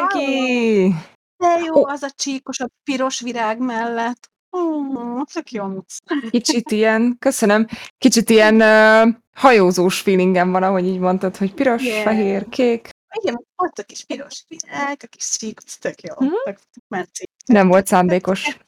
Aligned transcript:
mindenki! 0.00 0.94
De 1.36 1.58
jó, 1.64 1.86
az 1.86 2.02
a 2.02 2.10
csíkos, 2.10 2.60
a 2.60 2.68
piros 2.84 3.20
virág 3.20 3.58
mellett. 3.58 4.30
Mm, 4.58 5.20
tök 5.32 5.52
jó 5.52 5.64
muc. 5.64 5.96
Kicsit 6.30 6.70
ilyen, 6.70 7.16
köszönöm, 7.18 7.66
kicsit 7.98 8.30
ilyen 8.30 8.54
uh, 8.54 9.14
hajózós 9.36 10.00
feelingem 10.00 10.50
van, 10.50 10.62
ahogy 10.62 10.86
így 10.86 10.98
mondtad, 10.98 11.36
hogy 11.36 11.54
piros, 11.54 11.82
Yeah. 11.82 12.02
fehér, 12.02 12.48
kék. 12.48 12.88
Igen, 13.22 13.44
ott 13.56 13.78
a 13.78 13.82
kis 13.82 14.04
piros 14.04 14.44
virág, 14.48 15.00
a 15.02 15.06
kis 15.06 15.28
csíkos, 15.28 15.78
tök 15.78 16.00
jó. 16.02 16.14
Mhm. 16.18 16.32
Tök 16.44 16.58
menti. 16.88 17.28
Nem 17.46 17.68
volt 17.68 17.86
szándékos. 17.86 18.58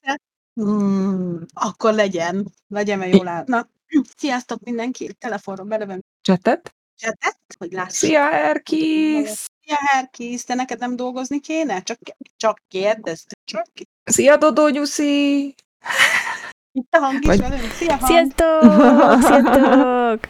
Mm, 0.61 1.37
akkor 1.53 1.95
legyen. 1.95 2.53
Legyen, 2.69 2.99
mert 2.99 3.15
jól 3.15 3.29
áll. 3.29 3.45
Na, 3.47 3.69
sziasztok 4.17 4.61
mindenki, 4.61 5.13
telefonról 5.19 5.67
belövöm 5.67 6.01
Csetet? 6.21 6.75
csetet, 6.97 7.39
hogy 7.59 7.73
láss. 7.73 7.93
Szia, 7.93 8.33
Erkis! 8.33 9.47
Szia, 9.65 9.77
Herkis, 9.81 10.45
te 10.45 10.55
neked 10.55 10.79
nem 10.79 10.97
dolgozni 10.97 11.41
kéne? 11.41 11.83
Csak, 11.83 11.99
csak 12.37 12.59
kérdezd. 12.69 13.31
Csak 13.45 13.67
Szia, 14.05 14.37
Dodó 14.37 14.69
Nyuszi! 14.69 15.55
itt 16.73 16.95
a 16.95 16.99
hang 16.99 17.21
is 17.21 17.27
Vagy- 17.27 17.41
velünk. 17.41 17.73
Szia, 17.73 17.97
hang. 17.97 18.07
Sziasztok! 18.07 19.23
Sziasztok! 19.23 20.21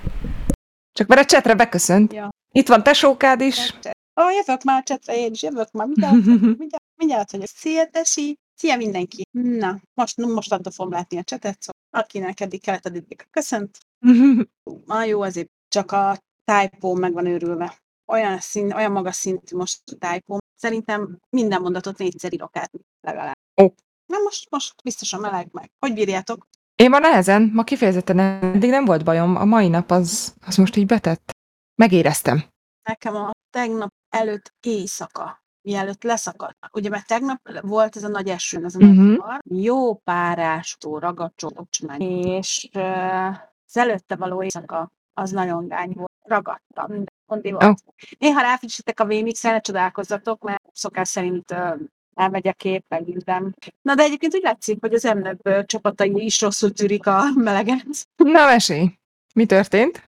Csak 0.92 1.06
mert 1.06 1.20
a 1.20 1.24
csetre 1.24 1.55
beköszönt. 1.55 2.12
Ja. 2.12 2.28
Itt 2.55 2.68
van 2.68 2.82
tesókád 2.82 3.41
is. 3.41 3.74
Ó, 4.20 4.30
jövök 4.30 4.62
már 4.62 4.82
csetre, 4.82 5.16
én 5.16 5.33
is 5.33 5.42
jövök 5.42 5.70
már. 5.70 5.86
Mindjárt, 5.96 6.14
mindjárt, 6.14 6.83
mindjárt 6.96 7.30
hogy 7.30 7.46
szia, 7.46 7.86
tesi. 7.86 8.36
Szia 8.55 8.77
mindenki. 8.77 9.22
Na, 9.30 9.80
most, 9.94 10.16
most 10.16 10.52
adta 10.52 10.70
fogom 10.70 10.92
látni 10.92 11.19
a 11.19 11.22
csetet, 11.22 11.56
szóval 11.62 12.05
akinek 12.05 12.41
eddig 12.41 12.62
kellett, 12.62 12.86
addig 12.86 13.27
köszönt. 13.30 13.78
Na 14.86 15.05
jó, 15.05 15.22
azért 15.22 15.48
csak 15.69 15.92
a 15.92 16.19
typo 16.44 16.94
meg 16.94 17.12
van 17.12 17.27
őrülve. 17.27 17.77
Olyan, 18.06 18.39
szín, 18.39 18.72
olyan 18.72 18.92
magas 18.92 19.14
szintű 19.17 19.56
most 19.56 19.81
a 20.00 20.06
typo. 20.06 20.39
Szerintem 20.55 21.19
minden 21.31 21.61
mondatot 21.61 21.98
négyszer 21.98 22.33
írok 22.33 22.56
át 22.56 22.70
legalább. 23.00 23.36
Ó. 23.62 23.67
Na 24.06 24.19
most, 24.25 24.50
most 24.50 24.75
biztosan 24.84 25.20
meleg 25.20 25.48
meg. 25.53 25.70
Hogy 25.78 25.95
bírjátok? 25.95 26.47
Én 26.77 26.91
ma 26.91 26.98
nehezen, 26.98 27.50
ma 27.55 27.64
kifejezetten 27.64 28.19
eddig 28.19 28.70
nem 28.70 28.84
volt 28.84 29.05
bajom, 29.05 29.36
a 29.36 29.45
mai 29.45 29.69
nap 29.69 29.91
az, 29.91 30.34
az 30.47 30.56
most 30.56 30.77
így 30.77 30.86
betett. 30.86 31.30
Megéreztem. 31.75 32.45
Nekem 32.89 33.17
a 33.17 33.30
tegnap 33.50 33.89
előtt 34.14 34.53
éjszaka, 34.61 35.42
mielőtt 35.69 36.03
leszakadt. 36.03 36.56
Ugye, 36.73 36.89
mert 36.89 37.06
tegnap 37.06 37.39
volt 37.61 37.97
ez 37.97 38.05
a 38.05 38.08
nagy 38.08 38.28
eső, 38.28 38.64
ez 38.64 38.75
a 38.75 38.78
nagy 38.78 38.97
Mhm. 38.97 39.12
uh 39.12 39.39
jó 39.45 39.95
párástó, 39.95 40.98
ragacsó, 40.98 41.50
ocsmány, 41.55 42.00
és 42.27 42.69
uh, 42.75 43.27
az 43.67 43.77
előtte 43.77 44.17
való 44.17 44.42
éjszaka 44.42 44.91
az 45.14 45.30
nagyon 45.30 45.69
gány 45.69 45.92
volt. 45.95 46.11
Ragadtam, 46.23 47.05
volt. 47.41 47.64
Ó. 47.64 47.72
Néha 48.19 48.41
ráfrissítek 48.41 49.00
a 49.00 49.05
VMX-re, 49.05 49.50
ne 49.50 49.61
csodálkozzatok, 49.61 50.42
mert 50.42 50.62
szokás 50.72 51.08
szerint 51.08 51.50
a 51.50 52.52
kép, 52.56 52.84
meg 52.89 53.05
minden. 53.06 53.56
Na 53.83 53.94
de 53.94 54.02
egyébként 54.02 54.34
úgy 54.34 54.42
látszik, 54.42 54.80
hogy 54.80 54.94
az 54.94 55.05
emnök 55.05 55.66
csapatai 55.66 56.24
is 56.24 56.41
rosszul 56.41 56.72
tűrik 56.72 57.06
a 57.06 57.22
meleget. 57.34 58.08
Na, 58.16 58.44
mesélj! 58.44 58.98
Mi 59.34 59.47
történt? 59.47 60.11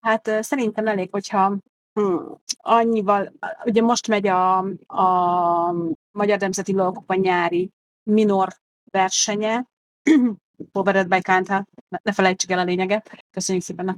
Hát 0.00 0.30
szerintem 0.40 0.86
elég, 0.86 1.08
hogyha 1.10 1.56
hmm, 1.92 2.40
annyival, 2.56 3.32
ugye 3.64 3.82
most 3.82 4.08
megy 4.08 4.26
a, 4.26 4.58
a 4.86 5.74
Magyar 6.10 6.38
Nemzeti 6.38 6.72
Lovagokban 6.72 7.18
nyári 7.18 7.70
minor 8.02 8.48
versenye, 8.90 9.66
Powered 10.72 11.08
by 11.08 11.20
KNH, 11.20 11.62
ne, 11.88 11.98
ne 12.02 12.12
felejtsük 12.12 12.50
el 12.50 12.58
a 12.58 12.64
lényeget. 12.64 13.24
Köszönjük 13.30 13.64
szépen 13.64 13.88
a 13.88 13.94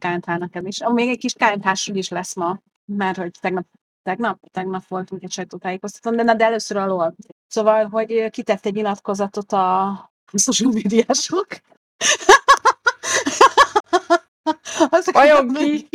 ez 0.53 0.65
is. 0.65 0.81
Ah, 0.81 0.93
Még 0.93 1.09
egy 1.09 1.19
kis 1.19 1.33
KNH-s 1.33 1.87
is 1.87 2.09
lesz 2.09 2.35
ma, 2.35 2.61
mert 2.85 3.17
hogy 3.17 3.31
tegnap, 3.41 3.67
tegnap, 4.03 4.39
tegnap 4.51 4.87
volt 4.89 5.13
úgy 5.13 5.25
egy 5.25 5.33
sajtótájékoztatón, 5.33 6.17
de, 6.17 6.23
na, 6.23 6.35
de 6.35 6.45
először 6.45 6.77
a 6.77 6.87
LOL. 6.87 7.15
Szóval, 7.47 7.89
hogy 7.89 8.31
kitett 8.31 8.67
egy 8.67 8.75
nyilatkozatot 8.75 9.53
a 9.53 10.13
social 10.35 10.73
médiások. 10.73 11.47
Vajon 15.13 15.55
ki? 15.55 15.89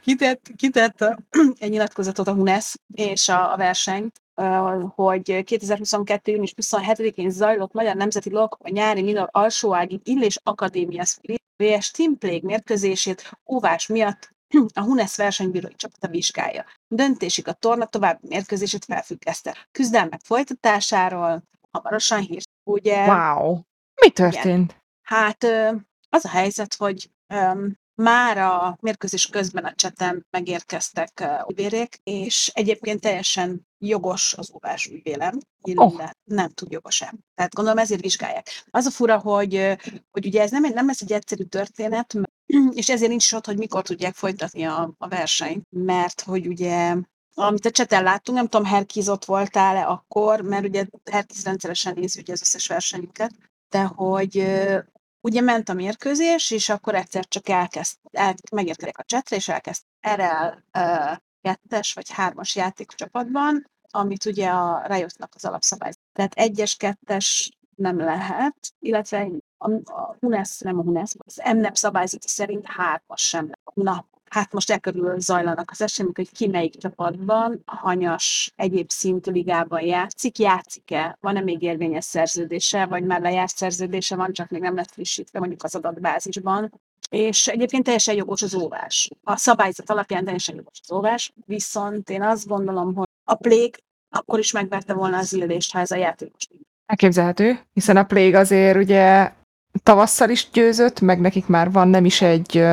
kitett, 0.00 0.50
kitett 0.56 1.04
egy 1.58 1.70
nyilatkozatot 1.70 2.26
a 2.26 2.32
HUNESZ 2.32 2.80
és 2.94 3.28
a, 3.28 3.52
a 3.52 3.56
verseny, 3.56 4.10
hogy 4.94 5.44
2022. 5.44 6.30
június 6.30 6.54
27-én 6.62 7.30
zajlott 7.30 7.72
Magyar 7.72 7.96
Nemzeti 7.96 8.30
Lovak 8.30 8.58
a 8.62 8.68
nyári 8.68 9.02
minor 9.02 9.28
alsóági 9.30 10.00
Illés 10.04 10.38
Akadémia 10.42 11.04
vs 11.56 11.90
Plague 12.18 12.40
mérkőzését 12.42 13.30
óvás 13.46 13.86
miatt 13.86 14.34
a 14.74 14.80
HUNESZ 14.80 15.16
versenybírói 15.16 15.74
csapata 15.74 16.08
vizsgálja. 16.08 16.64
Döntésig 16.88 17.48
a 17.48 17.52
torna 17.52 17.86
további 17.86 18.26
mérkőzését 18.28 18.84
felfüggeszte. 18.84 19.56
Küzdelmek 19.72 20.20
folytatásáról 20.24 21.42
hamarosan 21.70 22.20
hír. 22.20 22.42
Ugye, 22.64 23.06
Wow! 23.06 23.60
Mi 24.00 24.10
történt? 24.10 24.76
Hát 25.02 25.44
ö, 25.44 25.72
az 26.08 26.24
a 26.24 26.28
helyzet, 26.28 26.74
hogy 26.74 27.10
már 27.96 28.38
a 28.38 28.76
mérkőzés 28.80 29.26
közben 29.26 29.64
a 29.64 29.74
cseten 29.74 30.26
megérkeztek 30.30 31.24
ügyvérék, 31.48 32.00
és 32.02 32.50
egyébként 32.54 33.00
teljesen 33.00 33.66
jogos 33.78 34.34
az 34.34 34.50
óvás, 34.54 34.86
úgy 34.86 35.02
vélem, 35.02 35.38
Oh. 35.74 36.08
nem 36.24 36.48
tud 36.48 36.70
jogos-e. 36.72 37.14
Tehát 37.34 37.54
gondolom 37.54 37.78
ezért 37.78 38.00
vizsgálják. 38.00 38.48
Az 38.70 38.86
a 38.86 38.90
fura, 38.90 39.18
hogy, 39.18 39.76
hogy 40.10 40.26
ugye 40.26 40.42
ez 40.42 40.50
nem, 40.50 40.62
nem 40.62 40.86
lesz 40.86 41.00
egy 41.00 41.12
egyszerű 41.12 41.42
történet, 41.42 42.14
és 42.70 42.88
ezért 42.88 43.10
nincs 43.10 43.24
is 43.24 43.32
ott, 43.32 43.46
hogy 43.46 43.58
mikor 43.58 43.82
tudják 43.82 44.14
folytatni 44.14 44.64
a, 44.64 44.94
a 44.98 45.08
versenyt, 45.08 45.66
mert 45.70 46.20
hogy 46.20 46.46
ugye 46.46 46.96
amit 47.38 47.66
a 47.66 47.70
cseten 47.70 48.02
láttunk, 48.02 48.38
nem 48.38 48.48
tudom, 48.48 48.66
Herkiz 48.66 49.08
ott 49.08 49.24
voltál-e 49.24 49.86
akkor, 49.86 50.40
mert 50.40 50.64
ugye 50.64 50.86
Herkiz 51.10 51.44
rendszeresen 51.44 51.94
nézi 51.94 52.20
ugye 52.20 52.32
az 52.32 52.40
összes 52.40 52.66
versenyüket, 52.66 53.32
de 53.68 53.82
hogy 53.82 54.46
ugye 55.20 55.40
ment 55.40 55.68
a 55.68 55.74
mérkőzés, 55.74 56.50
és 56.50 56.68
akkor 56.68 56.94
egyszer 56.94 57.26
csak 57.28 57.48
elkezd, 57.48 57.96
el, 58.10 58.34
megérkeztek 58.52 58.98
a 58.98 59.04
csetre, 59.04 59.36
és 59.36 59.48
elkezd 59.48 59.82
RL 60.14 60.78
ö, 60.78 61.12
kettes 61.40 61.92
vagy 61.92 62.10
hármas 62.10 62.56
játékcsapatban, 62.56 63.70
amit 63.90 64.24
ugye 64.24 64.48
a 64.48 64.82
Riotnak 64.86 65.32
az 65.34 65.44
alapszabály. 65.44 65.92
Tehát 66.12 66.34
egyes, 66.34 66.76
kettes 66.76 67.56
nem 67.74 67.98
lehet, 67.98 68.56
illetve 68.78 69.28
a, 69.58 69.70
a 69.70 70.16
HUNESZ, 70.20 70.60
nem 70.60 70.78
a 70.78 70.82
HUNESZ, 70.82 71.14
az 71.18 71.42
MNEP 71.54 71.76
szabályzata 71.76 72.28
szerint 72.28 72.66
hármas 72.66 73.28
sem 73.28 73.44
lehet. 73.44 73.74
Na, 73.74 74.06
hát 74.36 74.52
most 74.52 74.70
e 74.70 74.78
körül 74.78 75.20
zajlanak 75.20 75.70
az 75.70 75.82
események, 75.82 76.16
hogy 76.16 76.30
ki 76.32 76.46
melyik 76.46 76.76
csapatban, 76.78 77.62
hanyas, 77.64 78.52
egyéb 78.56 78.90
szintű 78.90 79.30
ligában 79.30 79.80
játszik, 79.80 80.38
játszik-e, 80.38 81.16
van-e 81.20 81.40
még 81.40 81.62
érvényes 81.62 82.04
szerződése, 82.04 82.86
vagy 82.86 83.04
már 83.04 83.20
lejárt 83.20 83.56
szerződése 83.56 84.16
van, 84.16 84.32
csak 84.32 84.48
még 84.48 84.60
nem 84.60 84.74
lett 84.74 84.90
frissítve 84.90 85.38
mondjuk 85.38 85.62
az 85.64 85.74
adatbázisban. 85.74 86.80
És 87.10 87.46
egyébként 87.46 87.84
teljesen 87.84 88.14
jogos 88.14 88.42
az 88.42 88.54
óvás. 88.54 89.10
A 89.22 89.36
szabályzat 89.36 89.90
alapján 89.90 90.24
teljesen 90.24 90.54
jogos 90.54 90.80
az 90.82 90.92
óvás, 90.92 91.32
viszont 91.46 92.10
én 92.10 92.22
azt 92.22 92.46
gondolom, 92.46 92.94
hogy 92.94 93.08
a 93.24 93.34
plég 93.34 93.82
akkor 94.10 94.38
is 94.38 94.52
megverte 94.52 94.94
volna 94.94 95.18
az 95.18 95.32
illést, 95.32 95.72
ha 95.72 95.78
ez 95.78 95.90
a 95.90 95.96
játékos 95.96 96.48
Elképzelhető, 96.86 97.58
hiszen 97.72 97.96
a 97.96 98.04
Plague 98.04 98.38
azért 98.38 98.76
ugye 98.76 99.32
tavasszal 99.82 100.30
is 100.30 100.48
győzött, 100.52 101.00
meg 101.00 101.20
nekik 101.20 101.46
már 101.46 101.72
van 101.72 101.88
nem 101.88 102.04
is 102.04 102.22
egy 102.22 102.64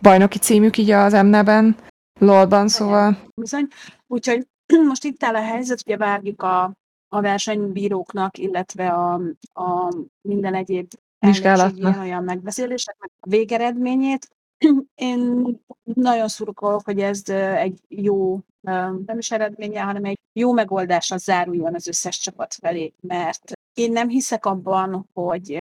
bajnoki 0.00 0.38
címük 0.38 0.76
így 0.76 0.90
az 0.90 1.12
MNE-ben, 1.12 1.76
LOL-ban, 2.18 2.68
szóval 2.68 3.18
bizony. 3.34 3.68
Úgyhogy 4.06 4.46
most 4.88 5.04
itt 5.04 5.24
áll 5.24 5.34
a 5.34 5.42
helyzet, 5.42 5.82
ugye 5.86 5.96
várjuk 5.96 6.42
a, 6.42 6.72
a 7.08 7.20
versenybíróknak, 7.20 8.38
illetve 8.38 8.88
a, 8.88 9.20
a 9.52 9.94
minden 10.20 10.54
egyéb 10.54 10.90
Vizsgálatnak. 11.26 12.00
olyan 12.00 12.24
megbeszéléseknek 12.24 13.10
a 13.20 13.28
végeredményét. 13.28 14.28
Én 14.94 15.44
nagyon 15.82 16.28
szurkolok, 16.28 16.84
hogy 16.84 17.00
ez 17.00 17.28
egy 17.56 17.80
jó, 17.88 18.40
nem 19.06 19.18
is 19.18 19.30
eredménye, 19.30 19.82
hanem 19.82 20.04
egy 20.04 20.18
jó 20.32 20.52
megoldásra 20.52 21.16
záruljon 21.16 21.74
az 21.74 21.86
összes 21.86 22.18
csapat 22.18 22.54
felé, 22.54 22.92
mert 23.00 23.52
én 23.74 23.92
nem 23.92 24.08
hiszek 24.08 24.46
abban, 24.46 25.08
hogy 25.12 25.58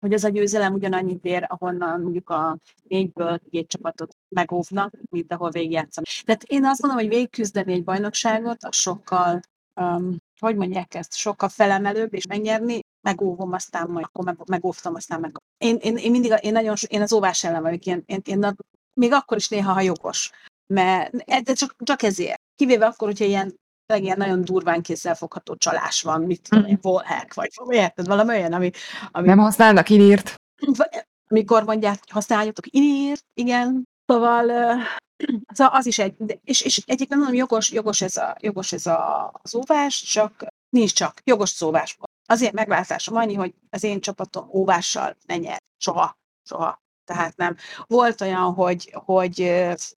hogy 0.00 0.12
az 0.12 0.24
a 0.24 0.28
győzelem 0.28 0.74
ugyanannyit 0.74 1.24
ér, 1.24 1.44
ahonnan 1.48 2.00
mondjuk 2.00 2.30
a 2.30 2.58
négyből 2.88 3.40
két 3.50 3.68
csapatot 3.68 4.16
megóvnak, 4.28 4.92
mint 5.10 5.32
ahol 5.32 5.50
végigjátszanak. 5.50 6.08
Tehát 6.24 6.42
én 6.42 6.64
azt 6.64 6.82
mondom, 6.82 7.00
hogy 7.00 7.08
végigküzdeni 7.08 7.72
egy 7.72 7.84
bajnokságot, 7.84 8.64
az 8.64 8.76
sokkal, 8.76 9.40
um, 9.80 10.16
hogy 10.40 10.56
mondják 10.56 10.94
ezt, 10.94 11.14
sokkal 11.14 11.48
felemelőbb, 11.48 12.14
és 12.14 12.26
megnyerni, 12.26 12.80
megóvom, 13.00 13.52
aztán 13.52 13.88
majd, 13.88 14.04
akkor 14.04 14.24
meg, 14.24 14.36
megóvtam, 14.46 14.94
aztán 14.94 15.20
meg. 15.20 15.36
Én, 15.58 15.76
én, 15.80 15.96
én 15.96 16.10
mindig, 16.10 16.34
én 16.40 16.52
nagyon, 16.52 16.74
én 16.88 17.02
az 17.02 17.12
óvás 17.12 17.44
ellen 17.44 17.62
vagyok, 17.62 17.86
én, 17.86 18.02
én, 18.06 18.20
én, 18.24 18.44
a- 18.44 18.54
még 18.94 19.12
akkor 19.12 19.36
is 19.36 19.48
néha, 19.48 19.72
ha 19.72 19.80
jogos. 19.80 20.30
Mert 20.66 21.14
de 21.44 21.52
csak, 21.52 21.74
csak 21.82 22.02
ezért. 22.02 22.40
Kivéve 22.56 22.86
akkor, 22.86 23.08
hogyha 23.08 23.24
ilyen 23.24 23.54
tényleg 23.86 24.04
ilyen 24.04 24.18
nagyon 24.18 24.44
durván 24.44 24.82
kézzelfogható 24.82 25.54
csalás 25.54 26.02
van, 26.02 26.22
mit 26.22 26.48
tudom 26.48 26.64
én, 26.64 26.78
wallhack, 26.82 27.34
vagy 27.34 27.50
érted, 27.68 28.06
valami 28.06 28.28
olyan, 28.28 28.52
ami, 28.52 28.70
ami 29.10 29.26
nem 29.26 29.38
használnak 29.38 29.88
inírt. 29.88 30.34
amikor 31.28 31.64
mondják, 31.64 31.98
hogy 31.98 32.10
használjatok 32.10 32.64
írt, 32.70 33.24
igen. 33.34 33.84
Szóval 34.06 34.48
ö, 34.48 34.72
Szóval 35.54 35.74
az 35.74 35.86
is 35.86 35.98
egy, 35.98 36.40
és, 36.44 36.60
és 36.60 36.76
egyébként 36.86 37.20
mondom, 37.20 37.34
jogos, 37.34 37.70
jogos 37.70 38.00
ez, 38.00 38.16
a, 38.16 38.36
jogos 38.40 38.72
ez 38.72 38.86
a, 38.86 39.30
az 39.42 39.54
óvás, 39.54 40.02
csak 40.02 40.46
nincs 40.68 40.92
csak, 40.92 41.20
jogos 41.24 41.48
szóvás. 41.48 41.98
Azért 42.26 42.52
meglátásom 42.52 43.16
annyi, 43.16 43.34
hogy 43.34 43.54
az 43.70 43.82
én 43.82 44.00
csapatom 44.00 44.48
óvással 44.52 45.16
ne 45.26 45.36
nyer. 45.36 45.62
Soha. 45.76 46.16
Soha. 46.42 46.82
Tehát 47.04 47.36
nem. 47.36 47.56
Volt 47.86 48.20
olyan, 48.20 48.54
hogy, 48.54 48.92
hogy 49.04 49.40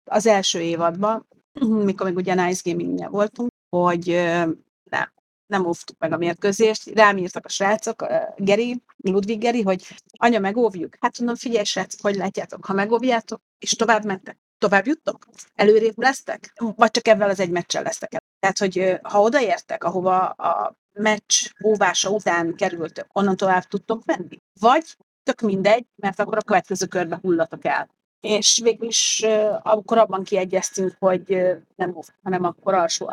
az 0.03 0.25
első 0.25 0.59
évadban, 0.59 1.27
mikor 1.59 2.05
még 2.07 2.15
ugye 2.15 2.33
Nice 2.33 2.61
gaming 2.71 3.09
voltunk, 3.09 3.49
hogy 3.69 4.07
nem, 4.83 5.13
nem 5.45 5.65
óvtuk 5.65 5.97
meg 5.99 6.11
a 6.11 6.17
mérkőzést. 6.17 6.89
Rám 6.89 7.17
írtak 7.17 7.45
a 7.45 7.49
srácok, 7.49 8.05
Geri, 8.37 8.83
Ludwig 8.97 9.39
Geri, 9.39 9.61
hogy 9.61 9.87
anya, 10.11 10.39
megóvjuk. 10.39 10.95
Hát 10.99 11.17
mondom, 11.17 11.35
figyelj 11.35 11.63
srácok, 11.63 12.01
hogy 12.01 12.15
látjátok, 12.15 12.65
ha 12.65 12.73
megóvjátok, 12.73 13.41
és 13.59 13.71
tovább 13.71 14.05
mentek, 14.05 14.37
tovább 14.57 14.87
juttok? 14.87 15.27
Előrébb 15.55 15.97
lesztek? 15.97 16.53
Vagy 16.75 16.91
csak 16.91 17.07
ebben 17.07 17.29
az 17.29 17.39
egy 17.39 17.51
meccsel 17.51 17.83
lesztek 17.83 18.13
el? 18.13 18.21
Tehát, 18.39 18.57
hogy 18.57 18.99
ha 19.03 19.21
odaértek, 19.21 19.83
ahova 19.83 20.25
a 20.25 20.75
meccs 20.93 21.49
óvása 21.63 22.09
után 22.09 22.55
kerültök, 22.55 23.07
onnan 23.13 23.35
tovább 23.35 23.63
tudtok 23.63 24.05
menni? 24.05 24.41
Vagy 24.59 24.97
tök 25.23 25.41
mindegy, 25.41 25.85
mert 25.95 26.19
akkor 26.19 26.37
a 26.37 26.41
következő 26.41 26.85
körbe 26.85 27.19
hullatok 27.21 27.65
el. 27.65 27.89
És 28.19 28.59
végül 28.63 28.87
is 28.87 29.25
akkor 29.61 29.97
abban 29.97 30.23
kiegyeztünk, 30.23 30.95
hogy 30.99 31.37
nem 31.75 31.95
óv, 31.95 32.05
hanem 32.23 32.43
akkor 32.43 32.73
alsó. 32.73 33.11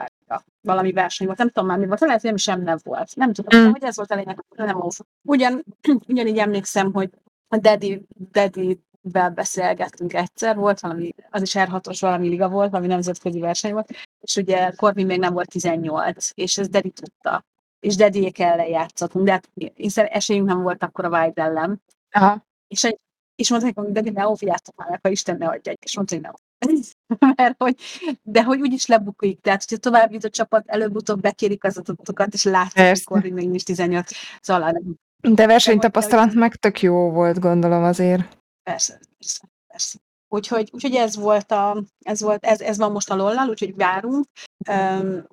Valami 0.61 0.93
verseny 0.93 1.27
volt, 1.27 1.39
nem 1.39 1.49
tudom 1.49 1.69
már 1.69 1.79
mi 1.79 1.87
volt, 1.87 2.01
lehet, 2.01 2.21
hogy 2.21 2.31
nem 2.31 2.39
sem 2.39 2.63
nem 2.63 2.79
volt. 2.83 3.17
Nem 3.17 3.33
tudom, 3.33 3.61
Mm. 3.61 3.71
hogy 3.71 3.83
ez 3.83 3.97
volt 3.97 4.11
a 4.11 4.15
lényeg, 4.15 4.45
nem 4.57 4.83
óv. 4.83 4.93
Ugyan, 5.23 5.65
ugyanígy 6.09 6.39
emlékszem, 6.39 6.93
hogy 6.93 7.11
a 7.49 7.57
Daddy, 7.57 8.07
Daddy-vel 8.31 9.31
beszélgettünk 9.31 10.15
egyszer, 10.15 10.57
volt 10.57 10.81
valami, 10.81 11.15
az 11.31 11.43
is 11.43 11.55
R6-os 11.59 11.97
valami 12.01 12.29
liga 12.29 12.49
volt, 12.49 12.71
valami 12.71 12.89
nemzetközi 12.89 13.41
verseny 13.41 13.73
volt, 13.73 13.91
és 14.21 14.37
ugye 14.37 14.71
Corvin 14.71 15.07
még 15.07 15.19
nem 15.19 15.33
volt 15.33 15.49
18, 15.49 16.31
és 16.35 16.59
ez 16.59 16.69
Daddy 16.69 16.91
tudta. 16.91 17.45
És 17.81 17.97
Daddy-ék 17.97 18.39
ellen 18.39 18.67
játszottunk, 18.69 19.25
de 19.25 19.33
hát 19.33 19.49
esélyünk 19.97 20.47
nem 20.49 20.63
volt 20.63 20.83
akkor 20.83 21.05
a 21.05 21.19
Wild 21.21 21.39
ellen. 21.39 21.83
Aha. 22.11 22.45
És, 22.69 22.89
és 23.37 23.51
mondták, 23.51 23.79
hogy 23.79 23.93
de 23.93 24.11
ne 24.11 24.29
óvjátok 24.29 24.75
már, 24.77 24.99
ha 25.03 25.09
Isten 25.09 25.37
ne 25.37 25.47
adja, 25.47 25.73
és 25.73 25.97
mondta, 25.97 26.15
hogy 26.15 26.25
nem. 26.25 26.35
Mert 27.37 27.55
hogy, 27.59 27.77
de 28.23 28.43
hogy 28.43 28.61
úgyis 28.61 28.87
lebukik, 28.87 29.41
tehát 29.41 29.65
hogyha 29.69 29.91
tovább 29.91 30.13
jut 30.13 30.25
a 30.25 30.31
csapat, 30.31 30.65
előbb-utóbb 30.67 31.21
bekérik 31.21 31.65
az 31.65 31.79
adatokat, 31.79 32.35
és 32.35 32.45
látszik, 32.45 32.75
Persze. 32.75 33.05
hogy 33.07 33.33
még 33.33 33.49
nincs 33.49 33.65
18, 33.65 34.11
szóval 34.41 34.71
nem 34.71 35.35
De 35.35 35.47
versenytapasztalat 35.47 36.35
meg 36.35 36.55
tök 36.55 36.83
jó 36.83 37.11
volt, 37.11 37.39
gondolom 37.39 37.85
azért. 37.85 38.39
Persze, 38.63 39.01
persze, 39.19 39.49
persze. 39.67 39.99
Úgyhogy, 40.29 40.71
úgyhogy 40.73 40.95
ez 40.95 41.17
volt 41.17 41.53
a, 41.53 41.83
ez 42.05 42.21
volt, 42.21 42.45
ez, 42.45 42.61
ez 42.61 42.79
van 42.79 42.93
most 42.93 43.11
a 43.11 43.15
lollal, 43.15 43.49
úgyhogy 43.49 43.75
várunk. 43.75 44.27
Um, 44.71 45.27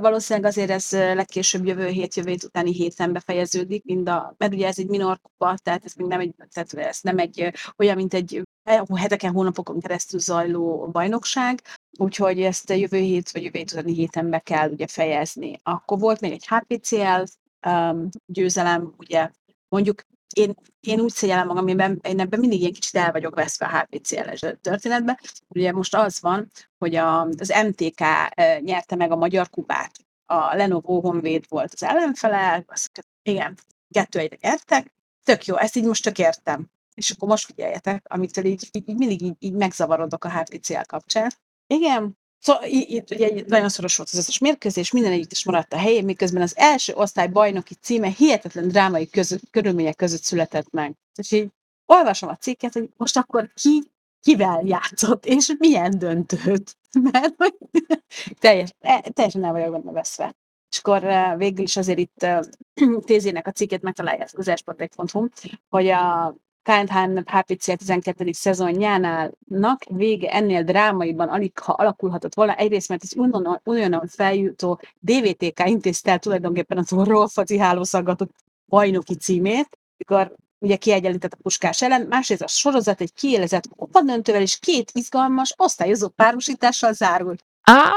valószínűleg 0.00 0.50
azért 0.50 0.70
ez 0.70 0.90
legkésőbb 0.90 1.66
jövő 1.66 1.86
hét, 1.86 2.14
jövő 2.14 2.30
hét 2.30 2.44
utáni 2.44 2.72
héten 2.72 3.12
befejeződik, 3.12 3.84
mind 3.84 4.08
a, 4.08 4.34
mert 4.38 4.52
ugye 4.52 4.66
ez 4.66 4.78
egy 4.78 4.88
minor 4.88 5.20
kupa, 5.20 5.56
tehát 5.62 5.84
ez 5.84 5.94
még 5.94 6.06
nem 6.06 6.20
egy, 6.20 6.34
tehát 6.50 6.74
ez 6.74 6.98
nem 7.02 7.18
egy 7.18 7.52
olyan, 7.76 7.96
mint 7.96 8.14
egy 8.14 8.42
heteken, 8.94 9.32
hónapokon 9.32 9.80
keresztül 9.80 10.20
zajló 10.20 10.88
bajnokság, 10.92 11.62
úgyhogy 11.98 12.42
ezt 12.42 12.70
jövő 12.70 12.98
hét 12.98 13.30
vagy 13.30 13.42
jövő 13.42 13.58
hét 13.58 13.72
utáni 13.72 13.92
héten 13.92 14.30
be 14.30 14.38
kell 14.38 14.70
ugye 14.70 14.86
fejezni. 14.86 15.60
Akkor 15.62 15.98
volt 15.98 16.20
még 16.20 16.32
egy 16.32 16.46
HPCL 16.48 17.24
um, 17.68 18.08
győzelem, 18.26 18.94
ugye 18.96 19.30
mondjuk 19.68 20.02
én, 20.34 20.54
én 20.80 21.00
úgy 21.00 21.12
szégyellem 21.12 21.46
magam, 21.46 21.68
én, 21.68 21.98
én 22.02 22.20
ebben 22.20 22.40
mindig 22.40 22.60
ilyen 22.60 22.72
kicsit 22.72 22.94
el 22.94 23.12
vagyok 23.12 23.34
veszve 23.34 23.66
a 23.66 23.78
HPCL-es 23.78 24.40
történetbe. 24.60 25.20
Ugye 25.48 25.72
most 25.72 25.94
az 25.94 26.20
van, 26.20 26.50
hogy 26.78 26.94
a, 26.94 27.20
az 27.20 27.54
MTK 27.66 28.00
nyerte 28.60 28.96
meg 28.96 29.10
a 29.10 29.16
Magyar 29.16 29.50
Kupát. 29.50 29.92
A 30.26 30.54
Lenovo 30.54 31.00
Honvéd 31.00 31.44
volt 31.48 31.72
az 31.72 31.82
ellenfele, 31.82 32.64
azt, 32.66 33.06
igen, 33.22 33.58
kettő 33.90 34.18
egyre 34.18 34.36
nyertek. 34.40 34.92
Tök 35.24 35.44
jó, 35.44 35.56
ezt 35.56 35.76
így 35.76 35.84
most 35.84 36.02
tök 36.02 36.18
értem. 36.18 36.66
És 36.94 37.10
akkor 37.10 37.28
most 37.28 37.46
figyeljetek, 37.46 38.04
amitől 38.08 38.44
így, 38.44 38.68
így 38.72 38.96
mindig 38.96 39.22
így, 39.22 39.36
így 39.38 39.52
megzavarodok 39.52 40.24
a 40.24 40.30
HPCL 40.30 40.80
kapcsán. 40.86 41.30
Igen, 41.66 42.18
Szóval 42.38 42.62
itt 42.68 43.10
ugye 43.10 43.26
egy- 43.26 43.46
nagyon 43.46 43.68
szoros 43.68 43.96
volt 43.96 44.08
az 44.12 44.18
összes 44.18 44.38
mérkőzés, 44.38 44.90
minden 44.90 45.12
együttes 45.12 45.44
maradt 45.44 45.72
a 45.72 45.78
helyén, 45.78 46.04
miközben 46.04 46.42
az 46.42 46.56
első 46.56 46.92
osztály 46.94 47.28
bajnoki 47.28 47.74
címe 47.74 48.08
hihetetlen 48.08 48.68
drámai 48.68 49.08
között, 49.08 49.50
körülmények 49.50 49.96
között 49.96 50.22
született 50.22 50.70
meg. 50.70 50.94
És 51.14 51.32
így 51.32 51.48
olvasom 51.86 52.28
a 52.28 52.36
cikket, 52.36 52.72
hogy 52.72 52.88
most 52.96 53.16
akkor 53.16 53.50
ki 53.54 53.82
kivel 54.20 54.62
játszott, 54.64 55.26
és 55.26 55.52
milyen 55.58 55.98
döntőt. 55.98 56.76
Mert 57.12 57.34
hogy 57.36 57.54
teljes, 58.38 58.70
e- 58.80 59.10
teljesen 59.12 59.44
el 59.44 59.52
vagyok 59.52 59.70
benne 59.70 59.92
veszve. 59.92 60.34
És 60.70 60.78
akkor 60.78 61.04
eh, 61.04 61.36
végül 61.36 61.64
is 61.64 61.76
azért 61.76 61.98
itt 61.98 62.22
eh, 62.22 62.40
Tézének 63.06 63.46
a 63.46 63.50
cikket 63.52 63.82
megtalálják 63.82 64.28
az 64.32 64.48
esportek.hu, 64.48 65.26
hogy 65.68 65.88
a 65.88 66.34
Kálntán 66.66 67.24
HPCL 67.26 67.72
12. 67.72 68.32
szezonjánálnak 68.32 69.84
vége 69.88 70.30
ennél 70.30 70.62
drámaiban 70.62 71.28
alig 71.28 71.58
ha 71.58 71.72
alakulhatott 71.72 72.34
volna. 72.34 72.54
Egyrészt, 72.54 72.88
mert 72.88 73.02
az 73.02 73.16
újonnan 73.64 74.06
feljutó 74.08 74.80
DVTK 75.00 75.68
intézte 75.68 76.10
el 76.10 76.18
tulajdonképpen 76.18 76.78
az 76.78 76.92
orról 76.92 77.28
foci 77.28 77.58
hálószaggatott 77.58 78.30
bajnoki 78.68 79.14
címét, 79.14 79.78
mikor 79.96 80.34
ugye 80.58 80.76
kiegyenlített 80.76 81.32
a 81.32 81.38
puskás 81.42 81.82
ellen, 81.82 82.06
másrészt 82.06 82.42
a 82.42 82.48
sorozat 82.48 83.00
egy 83.00 83.12
kiélezett 83.12 83.68
kupadöntővel 83.76 84.40
és 84.42 84.58
két 84.58 84.90
izgalmas 84.94 85.54
osztályozó 85.56 86.08
párosítással 86.08 86.92
zárult. 86.92 87.44
Ah! 87.62 87.92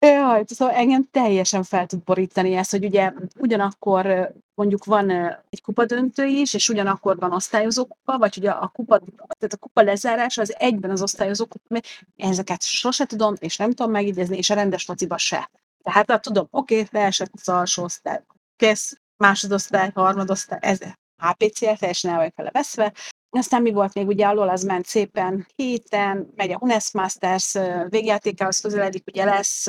Jaj, 0.00 0.44
szóval 0.46 0.74
engem 0.74 1.08
teljesen 1.10 1.62
fel 1.62 1.86
tud 1.86 2.02
borítani 2.02 2.54
ez, 2.54 2.70
hogy 2.70 2.84
ugye 2.84 3.12
ugyanakkor 3.36 4.32
mondjuk 4.54 4.84
van 4.84 5.10
egy 5.50 5.62
kupadöntő 5.62 6.24
is, 6.24 6.54
és 6.54 6.68
ugyanakkor 6.68 7.16
van 7.16 7.32
osztályozó 7.32 7.86
kupa, 7.86 8.18
vagy 8.18 8.38
ugye 8.38 8.50
a 8.50 8.68
kupa, 8.68 8.98
tehát 8.98 9.52
a 9.52 9.56
kupa 9.56 9.82
lezárása 9.82 10.40
az 10.40 10.54
egyben 10.58 10.90
az 10.90 11.02
osztályozó 11.02 11.46
kupa, 11.46 11.80
ezeket 12.16 12.62
sose 12.62 13.04
tudom, 13.04 13.34
és 13.38 13.56
nem 13.56 13.72
tudom 13.72 13.92
megidézni, 13.92 14.36
és 14.36 14.50
a 14.50 14.54
rendes 14.54 14.84
fociba 14.84 15.18
se. 15.18 15.50
Tehát 15.82 16.10
hát, 16.10 16.22
tudom, 16.22 16.46
oké, 16.50 16.74
okay, 16.80 17.00
leesett 17.00 17.30
az 17.32 17.48
alsó 17.48 17.82
osztály, 17.82 18.22
kész, 18.56 19.00
másodosztály, 19.16 19.90
harmadosztály, 19.94 20.58
ez 20.62 20.78
HPCL 21.16 21.72
teljesen 21.78 22.10
el 22.10 22.16
vagyok 22.16 22.36
vele 22.36 22.50
veszve, 22.50 22.92
aztán 23.30 23.62
mi 23.62 23.72
volt 23.72 23.94
még, 23.94 24.06
ugye 24.06 24.26
alól 24.26 24.48
az 24.48 24.62
ment 24.62 24.86
szépen 24.86 25.46
héten, 25.56 26.32
megy 26.36 26.52
a 26.52 26.58
Hunes 26.58 26.92
Masters 26.92 27.54
ö, 27.54 27.84
végjátékához 27.88 28.60
közeledik, 28.60 29.06
ugye 29.06 29.24
lesz 29.24 29.66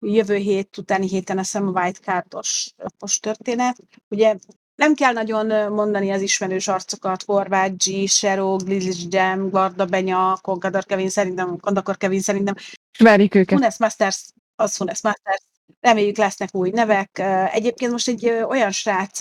jövő 0.00 0.36
hét 0.36 0.78
utáni 0.78 1.08
héten 1.08 1.38
azt 1.38 1.52
hiszem 1.52 1.68
a 1.68 1.80
Wildcardos 1.80 2.74
os 2.98 3.18
történet. 3.18 3.76
Ugye 4.08 4.36
nem 4.74 4.94
kell 4.94 5.12
nagyon 5.12 5.72
mondani 5.72 6.10
az 6.10 6.20
ismerős 6.20 6.68
arcokat, 6.68 7.22
Horváth 7.22 7.74
G, 7.74 8.08
Sero, 8.08 8.56
Glizis 8.56 9.06
Jam, 9.08 9.50
Garda 9.50 9.84
Benya, 9.84 10.38
Konkadar 10.42 10.84
Kevin 10.84 11.08
szerintem, 11.08 11.58
Kondakor 11.58 11.96
Kevin 11.96 12.20
szerintem, 12.20 12.54
Ismerjük 12.92 13.34
őket. 13.34 13.58
Hunes 13.58 13.78
Masters, 13.78 14.24
az 14.56 14.76
Hunes 14.76 15.02
Masters, 15.02 15.42
reméljük 15.80 16.16
lesznek 16.16 16.48
új 16.52 16.70
nevek. 16.70 17.18
Egyébként 17.52 17.92
most 17.92 18.08
egy 18.08 18.28
olyan 18.28 18.70
srác 18.70 19.20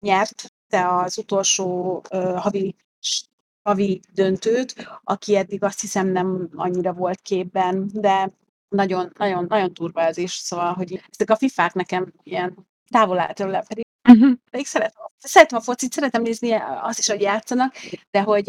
nyert, 0.00 0.52
te 0.68 0.96
az 0.96 1.18
utolsó 1.18 2.02
havi, 2.36 2.74
havi 3.62 4.00
döntőt, 4.12 4.88
aki 5.04 5.36
eddig 5.36 5.62
azt 5.62 5.80
hiszem 5.80 6.06
nem 6.06 6.48
annyira 6.54 6.92
volt 6.92 7.20
képben, 7.20 7.90
de 7.92 8.30
nagyon, 8.68 9.12
nagyon, 9.18 9.44
nagyon 9.48 9.74
turva 9.74 10.00
ez 10.00 10.16
is, 10.16 10.32
szóval, 10.32 10.72
hogy 10.72 11.02
ezek 11.08 11.30
a 11.30 11.36
fifák 11.36 11.72
nekem 11.72 12.12
ilyen 12.22 12.68
távol 12.90 13.18
áll 13.18 13.32
tőle, 13.32 13.64
pedig, 13.68 13.84
Uh-huh. 14.08 14.32
pedig 14.50 14.66
szeretem, 14.66 15.02
szeretem 15.18 15.58
a 15.58 15.62
focit, 15.62 15.92
szeretem 15.92 16.22
nézni 16.22 16.52
azt 16.82 16.98
is, 16.98 17.08
hogy 17.08 17.20
játszanak, 17.20 17.74
de 18.10 18.20
hogy 18.20 18.44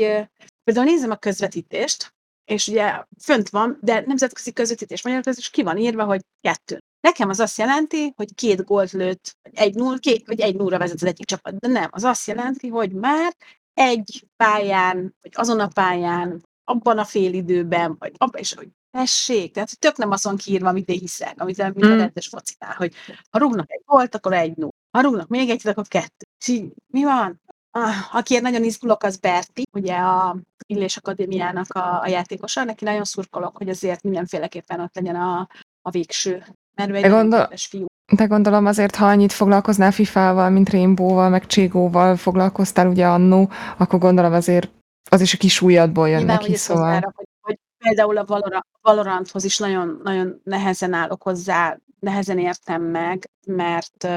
például 0.64 0.86
nézem 0.86 1.12
a 1.12 1.16
közvetítést, 1.16 2.14
és 2.46 2.68
ugye 2.68 3.04
fönt 3.24 3.50
van, 3.50 3.78
de 3.82 4.04
nemzetközi 4.06 4.54
közvetítés, 4.54 5.04
magyar 5.04 5.22
közvetítés 5.22 5.50
ki 5.50 5.64
van 5.64 5.78
írva, 5.78 6.04
hogy 6.04 6.22
kettő. 6.42 6.80
Nekem 7.02 7.30
az 7.30 7.40
azt 7.40 7.58
jelenti, 7.58 8.14
hogy 8.16 8.36
két 8.36 8.64
gólt 8.64 8.92
lőtt, 8.92 9.38
egy 9.42 9.76
null, 9.76 10.00
két, 10.00 10.28
vagy 10.28 10.40
egy 10.40 10.56
nullra 10.56 10.78
vezet 10.78 11.02
az 11.02 11.08
egyik 11.08 11.26
csapat, 11.26 11.60
de 11.60 11.68
nem, 11.68 11.90
az 11.92 12.04
azt 12.04 12.28
jelenti, 12.28 12.68
hogy 12.68 12.92
már 12.92 13.36
egy 13.74 14.28
pályán, 14.36 15.16
vagy 15.22 15.32
azon 15.34 15.60
a 15.60 15.68
pályán, 15.68 16.44
abban 16.64 16.98
a 16.98 17.04
félidőben, 17.06 17.96
vagy 18.00 18.12
abban 18.18 18.42
is, 18.42 18.54
hogy 18.54 18.70
tessék, 18.92 19.54
tehát 19.54 19.80
tök 19.80 19.98
nem 19.98 20.12
azon 20.12 20.38
kiírva, 20.38 20.70
amit 20.70 20.90
én 20.90 21.00
hiszek, 21.00 21.42
amit 21.42 21.64
Mm. 21.64 21.92
a 21.92 21.96
rendes 21.96 22.28
focinál, 22.28 22.76
hogy 22.76 22.94
ha 23.30 23.40
rúgnak 23.40 23.72
egy 23.72 23.82
volt, 23.86 24.16
akkor 24.16 24.34
egy 24.34 24.56
null. 24.58 24.70
Ha 24.98 25.02
rúgnak 25.02 25.28
még 25.28 25.50
egyet, 25.50 25.66
akkor 25.66 25.88
kettő. 25.88 26.26
És 26.40 26.48
így, 26.48 26.74
mi 26.88 27.04
van? 27.04 27.42
Ah, 27.72 28.16
akiért 28.16 28.44
nagyon 28.44 28.64
izgulok, 28.64 29.04
az 29.04 29.18
Berti, 29.18 29.64
ugye 29.72 29.96
a 29.96 30.38
Illés 30.66 30.98
Akadémiának 30.98 31.74
a, 31.74 32.02
a 32.02 32.08
játékosa, 32.08 32.64
neki 32.64 32.84
nagyon 32.84 33.04
szurkolok, 33.04 33.58
hogy 33.58 33.70
azért 33.70 34.04
mindenféleképpen 34.04 34.80
ott 34.80 34.96
legyen 34.96 35.16
a, 35.16 35.48
a 35.82 35.90
végső. 35.90 36.46
Mert 36.76 36.90
ő 36.90 36.96
egy 36.96 37.10
gondol- 37.10 37.60
fiú. 37.60 37.86
De 38.12 38.26
gondolom 38.26 38.66
azért, 38.66 38.96
ha 38.96 39.06
annyit 39.06 39.32
foglalkoznál 39.32 39.92
FIFA-val, 39.92 40.50
mint 40.50 40.70
Rainbow-val, 40.70 41.30
meg 41.30 41.46
Cségóval 41.46 42.16
foglalkoztál 42.16 42.88
ugye 42.88 43.06
annó, 43.08 43.50
akkor 43.78 44.00
gondolom 44.00 44.34
azért 44.34 44.70
az 45.10 45.22
is 45.22 45.34
a 45.34 45.38
kis 45.38 45.62
ujjadból 45.62 46.10
jön 46.10 46.18
Nyilván, 46.18 46.36
neki, 46.36 46.50
hogy 46.50 46.60
szóval. 46.60 46.84
hozzárak, 46.84 47.16
hogy, 47.42 47.60
például 47.78 48.18
a 48.18 48.26
Valora 48.26 48.66
Valoranthoz 48.82 49.44
is 49.44 49.58
nagyon 49.58 50.00
nagyon 50.04 50.42
nehezen 50.44 50.94
állok 50.94 51.24
hozzá, 51.24 51.78
nehezen 52.00 52.40
értem 52.40 52.82
meg, 52.82 53.30
mert 53.48 54.08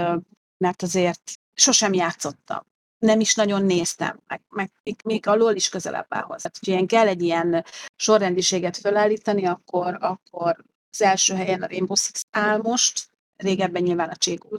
mert 0.58 0.82
azért 0.82 1.32
sosem 1.54 1.92
játszottam. 1.92 2.60
Nem 2.98 3.20
is 3.20 3.34
nagyon 3.34 3.64
néztem, 3.64 4.20
meg 4.26 4.40
meg 4.48 4.70
még 4.82 4.96
még 5.04 5.26
a 5.26 5.34
LOL 5.34 5.54
is 5.54 5.68
közelebb 5.68 6.06
áll 6.08 6.22
hozzá. 6.22 6.50
Hogyha 6.58 6.72
ilyen 6.72 6.86
kell 6.86 7.06
egy 7.06 7.22
ilyen 7.22 7.64
sorrendiséget 7.96 8.76
fölállítani, 8.76 9.46
akkor 9.46 9.96
akkor 10.00 10.64
az 10.90 11.02
első 11.02 11.34
helyen 11.34 11.62
a 11.62 11.66
Rainbow 11.66 11.96
Six 11.96 12.22
áll 12.30 12.58
most, 12.62 13.08
régebben 13.36 13.82
nyilván 13.82 14.08
a 14.08 14.16
Cségó 14.16 14.58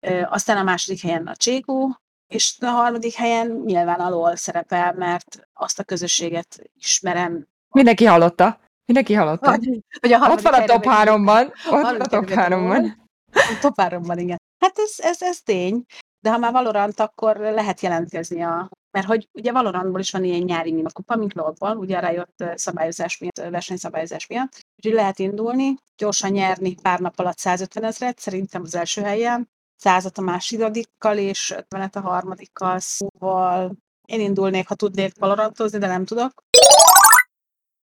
ö, 0.00 0.22
aztán 0.24 0.56
a 0.56 0.62
második 0.62 1.00
helyen 1.00 1.26
a 1.26 1.36
Cségó, 1.36 1.96
és 2.32 2.56
a 2.60 2.66
harmadik 2.66 3.14
helyen 3.14 3.62
nyilván 3.64 4.00
a 4.00 4.08
LOL 4.08 4.36
szerepel, 4.36 4.92
mert 4.92 5.48
azt 5.52 5.78
a 5.78 5.84
közösséget 5.84 6.62
ismerem. 6.74 7.46
Mindenki 7.74 8.04
hallotta. 8.04 8.60
Mindenki 8.84 9.14
hallotta. 9.14 9.50
Vagy, 9.50 9.80
vagy 10.00 10.12
a 10.12 10.30
Ott 10.30 10.40
van 10.40 10.54
a 10.54 10.64
top 10.64 10.84
háromban. 10.84 11.46
Ott 11.70 11.82
van 11.82 12.00
a 12.00 12.06
top 12.06 12.30
háromban. 12.30 13.08
A 13.32 13.58
top 13.60 13.80
háromban, 13.80 14.18
igen. 14.18 14.38
Hát 14.58 14.78
ez, 14.78 14.94
ez, 14.98 15.22
ez 15.22 15.40
tény, 15.40 15.84
de 16.20 16.30
ha 16.30 16.38
már 16.38 16.52
Valorant, 16.52 17.00
akkor 17.00 17.36
lehet 17.36 17.80
jelentkezni 17.80 18.42
a... 18.42 18.68
Mert 18.90 19.06
hogy 19.06 19.28
ugye 19.32 19.52
Valorantból 19.52 20.00
is 20.00 20.10
van 20.10 20.24
ilyen 20.24 20.40
nyári 20.40 20.70
minimakupa, 20.70 21.16
mint 21.16 21.34
LoL-ból, 21.34 21.76
ugye 21.76 22.00
rájött 22.00 22.40
ö, 22.40 22.52
szabályozás 22.54 23.18
miatt, 23.18 23.50
versenyszabályozás 23.50 24.26
miatt. 24.26 24.60
Úgyhogy 24.76 24.92
lehet 24.92 25.18
indulni, 25.18 25.74
gyorsan 25.96 26.30
nyerni 26.30 26.74
pár 26.74 27.00
nap 27.00 27.18
alatt 27.18 27.38
150 27.38 27.84
ezeret, 27.84 28.18
szerintem 28.18 28.62
az 28.62 28.74
első 28.74 29.02
helyen, 29.02 29.48
100 29.76 30.10
a 30.14 30.20
másodikkal, 30.20 31.18
és 31.18 31.50
50 31.50 31.88
a 31.92 32.00
harmadikkal, 32.00 32.78
szóval 32.78 33.76
én 34.06 34.20
indulnék, 34.20 34.68
ha 34.68 34.74
tudnék 34.74 35.18
Valorantozni, 35.18 35.78
de 35.78 35.86
nem 35.86 36.04
tudok. 36.04 36.44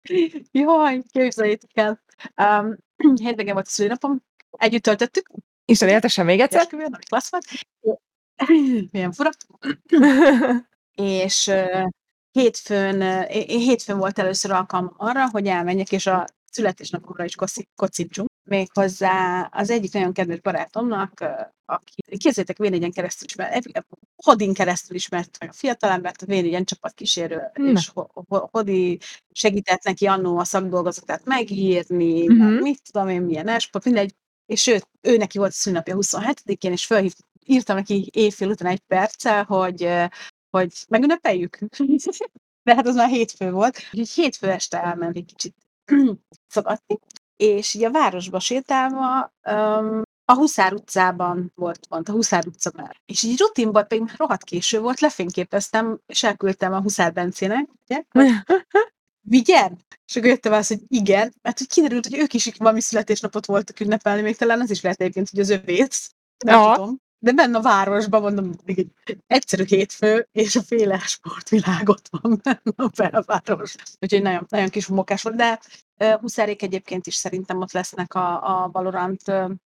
Jaj, 0.52 1.02
képzeljétek 1.12 1.70
el. 1.74 2.02
Um, 2.42 2.78
hétvégén 3.24 3.54
volt 3.54 3.66
a 3.66 3.70
szülinapom, 3.70 4.22
együtt 4.58 4.84
töltöttük, 4.84 5.30
Isten 5.66 5.90
éltesen 5.90 6.26
még 6.26 6.40
egyszer. 6.40 6.62
esküvőn, 6.62 6.94
ami 6.94 7.04
klassz 7.04 7.32
volt. 7.32 7.46
Milyen 8.92 9.12
fura. 9.12 9.30
És 10.96 11.48
ö, 11.48 11.84
hétfőn, 12.32 13.02
ö, 13.02 13.22
én 13.22 13.42
én 13.48 13.60
hétfőn 13.60 13.98
volt 13.98 14.20
először 14.20 14.52
alkalmam 14.52 14.94
arra, 14.98 15.30
hogy 15.30 15.48
elmenjek, 15.48 15.92
és 15.92 16.06
a 16.06 16.26
születésnapomra 16.52 17.24
is 17.24 17.36
koci- 17.36 17.70
kocítsunk. 17.76 18.30
Méghozzá 18.50 19.42
az 19.52 19.70
egyik 19.70 19.94
nagyon 19.94 20.14
kedves 20.14 20.40
barátomnak, 20.40 21.20
ö, 21.20 21.30
aki 21.66 22.02
képzeljétek, 22.18 22.58
V4-en 22.60 22.92
keresztül 22.96 23.28
ismert, 23.28 23.86
Hodin 24.24 24.54
keresztül 24.54 24.96
ismert 24.96 25.38
meg 25.40 25.50
a 25.50 25.54
fiatalembert, 25.54 26.22
a 26.22 26.26
V4-en 26.26 26.64
csapatkísérő, 26.66 27.42
Na. 27.54 27.70
és 27.72 27.90
Ho- 27.94 28.12
Ho- 28.28 28.50
Hodi 28.52 29.00
segített 29.32 29.84
neki 29.84 30.08
annó 30.08 30.38
a 30.38 30.44
szakdolgozatát 30.44 31.26
megírni, 31.26 32.28
Mhm. 32.28 32.38
meg 32.44 32.62
mit 32.62 32.80
tudom 32.92 33.10
én, 33.10 33.22
milyen 33.22 33.48
esport, 33.48 33.86
mindegy, 33.86 34.14
és 34.46 34.68
ő, 34.68 34.82
ő 35.02 35.18
neki 35.18 35.38
volt 35.38 35.50
a 35.52 35.54
szülnapja 35.54 35.96
27-én, 35.96 36.72
és 36.72 36.86
felhív, 36.86 37.14
írtam 37.46 37.76
neki 37.76 38.10
éjfél 38.14 38.50
után 38.50 38.72
egy 38.72 38.80
perccel, 38.88 39.44
hogy, 39.44 39.90
hogy 40.52 40.86
megünnepeljük. 40.88 41.58
De 42.64 42.76
hát 42.76 42.88
az 42.88 42.96
már 42.96 43.10
hétfő 43.10 43.52
volt. 43.52 43.78
Úgyhogy 43.78 44.10
hétfő 44.10 44.50
este 44.50 44.84
elment 44.84 45.16
egy 45.16 45.26
kicsit 45.26 45.56
szogatni, 46.54 47.00
és 47.36 47.74
így 47.74 47.84
a 47.84 47.92
városba 47.92 48.40
sétálva 48.40 49.34
um, 49.52 50.02
a 50.26 50.34
Huszár 50.34 50.74
utcában 50.74 51.52
volt 51.56 51.88
pont, 51.88 52.10
a 52.10 52.12
Huszár 52.12 52.48
utca 52.48 52.72
már. 52.76 53.02
És 53.06 53.24
így 53.24 53.40
rutinban 53.40 53.88
pedig 53.88 54.04
már 54.04 54.16
rohadt 54.18 54.44
késő 54.44 54.80
volt, 54.80 55.00
lefényképeztem, 55.00 56.00
és 56.06 56.24
elküldtem 56.24 56.74
a 56.74 56.82
Huszár 56.82 57.14
Bencének, 57.14 57.70
ugye, 57.86 58.04
vigyen? 59.22 59.86
És 60.08 60.16
akkor 60.16 60.30
jöttem 60.30 60.54
az, 60.54 60.68
hogy 60.68 60.80
igen, 60.88 61.34
mert 61.42 61.58
hogy 61.58 61.68
kiderült, 61.68 62.08
hogy 62.08 62.20
ők 62.20 62.34
is 62.34 62.52
valami 62.58 62.82
születésnapot 62.82 63.46
voltak 63.46 63.80
ünnepelni, 63.80 64.22
még 64.22 64.38
talán 64.38 64.62
az 64.62 64.70
is 64.70 64.82
lehet 64.82 65.02
egyébként, 65.02 65.30
hogy 65.30 65.40
az 65.40 65.50
övét. 65.50 65.96
Nem 66.46 66.60
Aha. 66.60 66.76
tudom. 66.76 67.02
De 67.24 67.32
benne 67.32 67.58
a 67.58 67.62
városban, 67.62 68.22
mondom, 68.22 68.52
egy 68.66 68.88
egyszerű 69.28 69.64
hétfő, 69.64 70.28
és 70.32 70.56
a 70.56 70.62
féle 70.62 70.98
sportvilág 70.98 71.88
van 72.10 72.42
benne 72.44 72.74
a 72.76 72.90
belváros. 72.96 73.76
Úgyhogy 74.00 74.22
nagyon, 74.22 74.46
nagyon 74.50 74.70
kis 74.70 74.86
homokás 74.86 75.22
volt, 75.22 75.36
de 75.36 75.60
Huszárék 76.18 76.62
egyébként 76.62 77.08
is 77.08 77.16
szerintem 77.16 77.62
ott 77.62 77.72
lesznek 77.72 78.14
a, 78.14 78.64
a 78.64 78.70
Valorant 78.72 79.22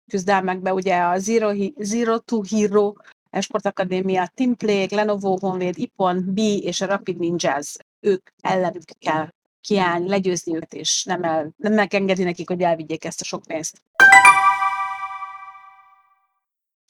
küzdelmekbe, 0.07 0.73
ugye 0.73 0.97
a 0.97 1.17
Zero, 1.19 1.51
Zero 1.77 2.19
to 2.19 2.41
Hero 2.49 2.93
Esport 3.29 3.65
Akadémia, 3.65 4.31
Team 4.33 4.55
Plague, 4.55 4.95
Lenovo 4.95 5.37
Honvéd, 5.39 5.77
Ipon, 5.77 6.33
B 6.33 6.37
és 6.37 6.81
a 6.81 6.85
Rapid 6.85 7.17
Ninjas, 7.17 7.75
ők 7.99 8.29
ellenük 8.41 8.83
kell 8.99 9.29
kiállni, 9.61 10.09
legyőzni 10.09 10.55
őket, 10.55 10.73
és 10.73 11.03
nem, 11.03 11.23
el, 11.23 11.53
nem 11.57 11.73
megengedi 11.73 12.23
nekik, 12.23 12.49
hogy 12.49 12.61
elvigyék 12.61 13.05
ezt 13.05 13.21
a 13.21 13.23
sok 13.23 13.43
pénzt. 13.43 13.81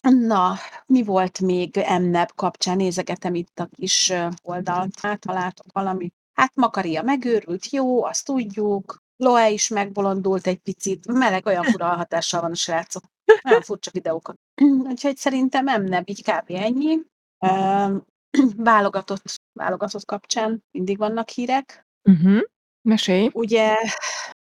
Na, 0.09 0.55
mi 0.85 1.03
volt 1.03 1.39
még 1.39 1.85
MNEB 1.99 2.31
kapcsán? 2.35 2.77
Nézegetem 2.77 3.35
itt 3.35 3.59
a 3.59 3.69
kis 3.71 4.13
oldalt, 4.43 4.99
hát 4.99 5.25
ha 5.25 5.33
látok 5.33 5.65
valamit. 5.71 6.13
Hát 6.33 6.55
Makaria 6.55 7.01
megőrült, 7.01 7.69
jó, 7.69 8.03
azt 8.03 8.25
tudjuk. 8.25 9.03
Loe 9.17 9.49
is 9.49 9.67
megbolondult 9.67 10.47
egy 10.47 10.57
picit. 10.57 11.07
Meleg 11.07 11.45
olyan 11.45 11.63
fura 11.63 11.85
hatással 11.85 12.41
van 12.41 12.51
a 12.51 12.55
srácok. 12.55 13.03
Nagyon 13.41 13.61
furcsa 13.61 13.91
videókat. 13.93 14.35
Úgyhogy 14.89 15.17
szerintem 15.17 15.81
MNEB 15.81 16.09
így 16.09 16.23
kb. 16.23 16.49
ennyi. 16.49 16.99
Válogatott, 18.71 19.41
válogatott 19.59 20.05
kapcsán 20.05 20.63
mindig 20.71 20.97
vannak 20.97 21.29
hírek. 21.29 21.85
Uh-huh. 22.03 22.41
Mesélj. 22.81 23.29
Ugye, 23.33 23.75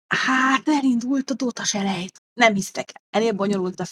hát 0.07 0.69
elindult 0.69 1.31
a 1.31 1.35
Dota 1.35 1.65
selejt. 1.65 2.23
Nem 2.33 2.55
hisztek 2.55 2.91
el. 2.93 3.21
Ennél 3.21 3.33
bonyolult 3.33 3.81
a 3.81 3.85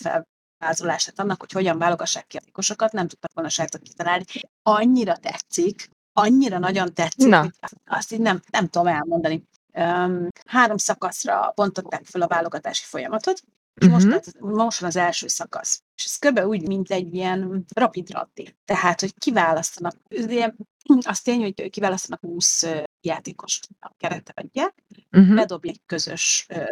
felvázolását 0.58 1.18
annak, 1.18 1.40
hogy 1.40 1.52
hogyan 1.52 1.78
válogassák 1.78 2.26
ki 2.26 2.36
a 2.36 2.40
játékosokat, 2.40 2.92
nem 2.92 3.08
tudtak 3.08 3.32
volna 3.34 3.48
srácok 3.50 3.82
kitalálni. 3.82 4.24
Annyira 4.62 5.16
tetszik, 5.16 5.88
annyira 6.12 6.58
nagyon 6.58 6.94
tetszik, 6.94 7.28
Na. 7.28 7.50
azt 7.86 8.12
így 8.12 8.20
nem, 8.20 8.42
nem 8.50 8.68
tudom 8.68 8.86
elmondani. 8.86 9.44
Um, 9.72 10.28
három 10.46 10.76
szakaszra 10.76 11.52
bontották 11.54 12.04
fel 12.04 12.22
a 12.22 12.26
válogatási 12.26 12.84
folyamatot, 12.84 13.42
és 13.74 13.86
most, 13.86 14.04
Mhm. 14.04 14.14
lett- 14.14 14.38
most 14.40 14.80
van 14.80 14.88
az 14.88 14.96
első 14.96 15.28
szakasz. 15.28 15.82
És 15.96 16.04
ez 16.04 16.16
kb. 16.16 16.38
úgy, 16.38 16.66
mint 16.66 16.90
egy 16.90 17.14
ilyen 17.14 17.64
rapid 17.74 18.10
randi. 18.10 18.56
Tehát, 18.64 19.00
hogy 19.00 19.14
kiválasztanak, 19.18 19.94
ugye, 20.10 20.52
azt 21.00 21.24
tény, 21.24 21.40
hogy 21.42 21.70
kiválasztanak 21.70 22.20
20 22.20 22.62
ö, 22.62 22.82
játékost 23.00 23.68
a 23.80 23.92
keretre 23.96 24.34
adják, 24.36 24.74
Uh-huh. 25.12 25.34
bedobják 25.34 25.74
egy 25.74 25.82
közös 25.86 26.46
ö, 26.48 26.62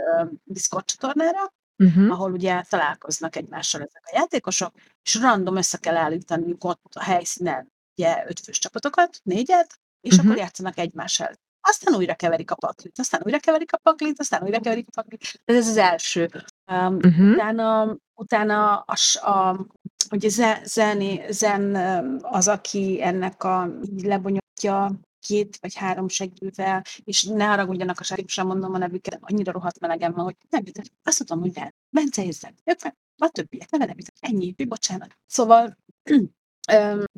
Discord 0.44 0.84
csatornára, 0.84 1.52
Uh-huh. 1.78 2.10
ahol 2.12 2.32
ugye 2.32 2.62
találkoznak 2.68 3.36
egymással 3.36 3.80
ezek 3.80 4.02
a 4.04 4.10
játékosok, 4.14 4.72
és 5.02 5.14
random 5.14 5.56
össze 5.56 5.78
kell 5.78 5.96
állítani 5.96 6.56
ott 6.58 6.94
a 6.94 7.02
helyszínen 7.02 7.72
ugye 7.96 8.24
ötfős 8.28 8.58
csapatokat, 8.58 9.20
négyet, 9.22 9.78
és 10.00 10.16
Mhm. 10.16 10.26
akkor 10.26 10.38
játszanak 10.38 10.78
egymással. 10.78 11.30
Aztán 11.60 11.94
újra 11.94 12.14
keverik 12.14 12.50
a 12.50 12.54
paklit, 12.54 12.98
aztán 12.98 13.20
újra 13.24 13.38
keverik 13.38 13.72
a 13.72 13.76
paklit, 13.76 14.20
aztán 14.20 14.42
újra 14.42 14.60
keverik 14.60 14.86
a 14.88 15.00
paklit. 15.02 15.40
Ez 15.44 15.68
az 15.68 15.76
első. 15.76 16.30
Um, 16.72 16.94
Uh-huh. 16.94 17.30
utána, 17.30 17.96
utána 18.14 18.76
a, 18.76 18.96
s- 18.96 19.16
a, 19.16 19.66
ugye 20.10 20.28
Zen, 20.28 20.64
Zen, 20.64 21.20
Zen 21.30 21.74
öm, 21.74 22.18
az, 22.22 22.48
aki 22.48 23.02
ennek 23.02 23.44
a 23.44 23.68
így 23.82 24.02
lebonyolítja 24.04 24.90
két 25.26 25.58
vagy 25.60 25.74
három 25.74 26.08
segítővel, 26.08 26.84
és 27.04 27.22
ne 27.22 27.44
haragudjanak 27.44 28.00
a 28.00 28.04
segítősre, 28.04 28.42
mondom 28.42 28.74
a 28.74 28.78
nevüket, 28.78 29.18
annyira 29.20 29.52
rohadt 29.52 29.80
melegem 29.80 30.12
van, 30.12 30.24
hogy 30.24 30.36
nem 30.50 30.62
jutott. 30.64 30.92
Azt 31.02 31.18
tudom, 31.18 31.40
hogy 31.40 31.52
nem. 31.54 31.70
Bence 31.90 32.24
érzem. 32.24 32.54
Ők 32.64 32.82
meg, 32.82 32.96
a 33.16 33.28
többiek, 33.28 33.70
neve 33.70 33.84
nem 33.84 33.98
jutott. 33.98 34.16
Ennyi, 34.20 34.54
bocsánat. 34.64 35.18
Szóval 35.26 35.76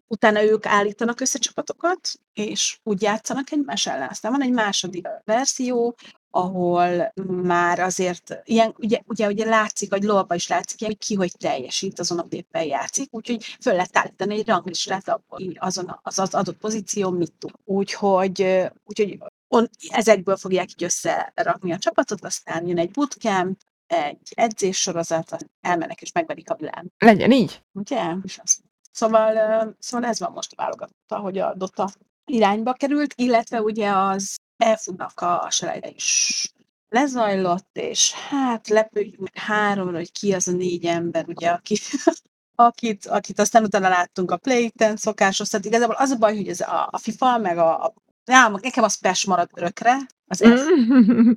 utána 0.07 0.43
ők 0.43 0.67
állítanak 0.67 1.21
össze 1.21 1.39
csapatokat, 1.39 2.11
és 2.33 2.79
úgy 2.83 3.03
játszanak 3.03 3.51
egymás 3.51 3.87
ellen. 3.87 4.09
Aztán 4.09 4.33
van 4.33 4.43
egy 4.43 4.53
második 4.53 5.07
verzió, 5.25 5.97
ahol 6.31 7.13
már 7.43 7.79
azért 7.79 8.41
ilyen, 8.45 8.75
ugye, 8.79 9.01
ugye, 9.07 9.27
ugye 9.27 9.45
látszik, 9.45 9.91
vagy 9.91 10.03
lolba 10.03 10.35
is 10.35 10.49
látszik, 10.49 10.87
hogy 10.87 10.99
ki 10.99 11.15
hogy 11.15 11.33
teljesít, 11.39 11.99
azon 11.99 12.19
a 12.19 12.27
éppen 12.31 12.65
játszik, 12.65 13.15
úgyhogy 13.15 13.45
föl 13.61 13.73
lehet 13.73 13.97
állítani 13.97 14.39
egy 14.39 14.47
ranglistát 14.47 15.09
abból, 15.09 15.41
azon 15.55 15.99
az, 16.03 16.19
az 16.19 16.35
adott 16.35 16.59
pozíció 16.59 17.11
mit 17.11 17.33
tud. 17.39 17.53
Úgyhogy, 17.65 18.67
úgyhogy 18.85 19.19
on, 19.49 19.69
ezekből 19.89 20.37
fogják 20.37 20.71
így 20.71 20.85
összerakni 20.85 21.73
a 21.73 21.79
csapatot, 21.79 22.25
aztán 22.25 22.67
jön 22.67 22.79
egy 22.79 22.91
bootcamp, 22.91 23.61
egy 23.87 24.33
edzéssorozat, 24.35 25.37
elmennek 25.61 26.03
és 26.03 26.13
megverik 26.13 26.51
a 26.51 26.55
világ. 26.55 26.87
Legyen 26.99 27.33
így. 27.33 27.63
Ugye? 27.73 28.15
És 28.23 28.39
az. 28.43 28.59
Szóval, 28.93 29.77
szóval 29.79 30.09
ez 30.09 30.19
van 30.19 30.33
most 30.33 30.53
a 30.53 30.63
válogatott, 30.63 31.09
hogy 31.09 31.39
a 31.39 31.55
Dota 31.55 31.91
irányba 32.25 32.73
került, 32.73 33.15
illetve 33.17 33.63
ugye 33.63 33.91
az 33.91 34.37
elfutnak 34.59 35.21
a, 35.21 35.43
a 35.43 35.51
is 35.97 36.53
lezajlott, 36.89 37.77
és 37.77 38.13
hát 38.13 38.69
lepődjünk 38.69 39.19
meg 39.19 39.43
háromra, 39.43 39.97
hogy 39.97 40.13
ki 40.13 40.35
az 40.35 40.49
a 40.49 40.53
négy 40.53 40.85
ember, 40.85 41.25
ugye, 41.29 41.51
aki, 41.51 41.77
akit, 42.55 43.07
akit 43.07 43.39
aztán 43.39 43.65
utána 43.65 43.89
láttunk 43.89 44.31
a 44.31 44.37
Play 44.37 44.71
Ten 44.71 44.97
szokásos, 44.97 45.49
tehát 45.49 45.67
igazából 45.67 45.95
az 45.95 46.11
a 46.11 46.17
baj, 46.17 46.37
hogy 46.37 46.49
ez 46.49 46.61
a, 46.61 46.89
a 46.91 46.99
FIFA, 46.99 47.39
meg 47.39 47.59
a, 47.59 47.85
a 47.85 47.95
ja, 48.25 48.49
nekem 48.49 48.85
az 48.85 48.95
Pest 48.95 49.27
marad 49.27 49.51
örökre, 49.55 49.97
az 50.27 50.43
ez, 50.43 50.61
Mm. 50.69 51.33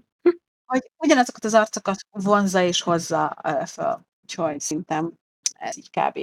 hogy 0.66 0.92
ugyanazokat 0.98 1.44
az 1.44 1.54
arcokat 1.54 2.00
vonza 2.10 2.62
és 2.62 2.82
hozza 2.82 3.38
ö, 3.44 3.66
föl. 3.66 4.06
Úgyhogy 4.22 4.60
szerintem 4.60 5.14
ez 5.60 5.78
így 5.78 5.90
kb. 5.90 6.20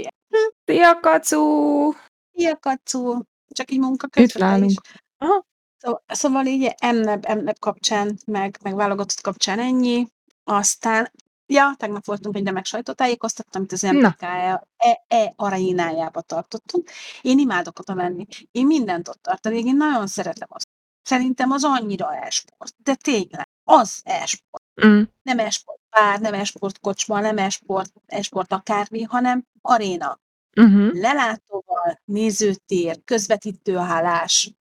Szia, 0.65 1.01
Kacu! 1.01 1.93
Ilyen 2.33 2.59
kacú, 2.61 3.23
csak 3.49 3.71
így 3.71 3.79
munka 3.79 4.07
közben 4.07 4.65
is. 4.65 4.75
Aha. 5.19 5.47
Szó- 5.79 6.03
Szóval 6.07 6.47
így 6.47 6.75
emneb, 6.79 7.25
emneb 7.27 7.59
kapcsán, 7.59 8.19
meg, 8.27 8.59
meg 8.63 8.75
válogatott 8.75 9.21
kapcsán 9.21 9.59
ennyi. 9.59 10.07
Aztán, 10.45 11.13
ja, 11.47 11.75
tegnap 11.77 12.05
voltunk 12.05 12.37
egy 12.37 12.45
remek 12.45 12.65
sajtótájékoztató, 12.65 13.49
amit 13.53 13.73
az 13.73 13.81
Na. 13.81 13.93
MTK 13.93 14.23
e, 14.23 14.65
e 15.09 15.33
arénájába 15.37 16.21
tartottunk. 16.21 16.91
Én 17.21 17.39
imádok 17.39 17.79
oda 17.79 17.95
menni. 17.95 18.27
Én 18.51 18.67
mindent 18.67 19.09
ott 19.09 19.23
tartani. 19.23 19.59
Én 19.65 19.77
nagyon 19.77 20.07
szeretem 20.07 20.49
azt. 20.51 20.69
Szerintem 21.03 21.51
az 21.51 21.65
annyira 21.65 22.15
esport. 22.17 22.75
De 22.83 22.95
tényleg, 22.95 23.49
az 23.65 24.01
esport. 24.05 24.65
Mm. 24.87 25.03
Nem 25.23 25.39
esport 25.39 25.81
pár, 25.91 26.21
nem 26.21 26.35
esport 26.35 26.79
kocsma, 26.81 27.21
nem 27.21 27.39
esport, 27.39 27.93
esport 28.07 28.53
akármi, 28.53 29.03
hanem 29.03 29.45
aréna 29.61 30.19
Uh-huh. 30.57 30.95
lelátóval, 31.01 32.01
nézőtér, 32.05 33.01
közvetítőállás, 33.05 34.53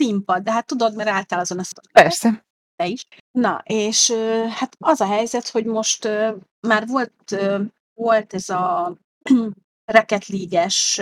színpad, 0.00 0.42
de 0.42 0.52
hát 0.52 0.66
tudod, 0.66 0.96
mert 0.96 1.08
álltál 1.08 1.38
azon 1.38 1.58
a 1.58 1.62
sztoron, 1.62 1.92
Persze. 1.92 2.44
te 2.76 2.86
is. 2.86 3.06
Na, 3.30 3.62
és 3.64 4.12
hát 4.50 4.76
az 4.78 5.00
a 5.00 5.06
helyzet, 5.06 5.48
hogy 5.48 5.64
most 5.64 6.08
már 6.60 6.86
volt, 6.86 7.36
volt 7.94 8.34
ez 8.34 8.48
a 8.48 8.94
reketlígyes 9.92 11.00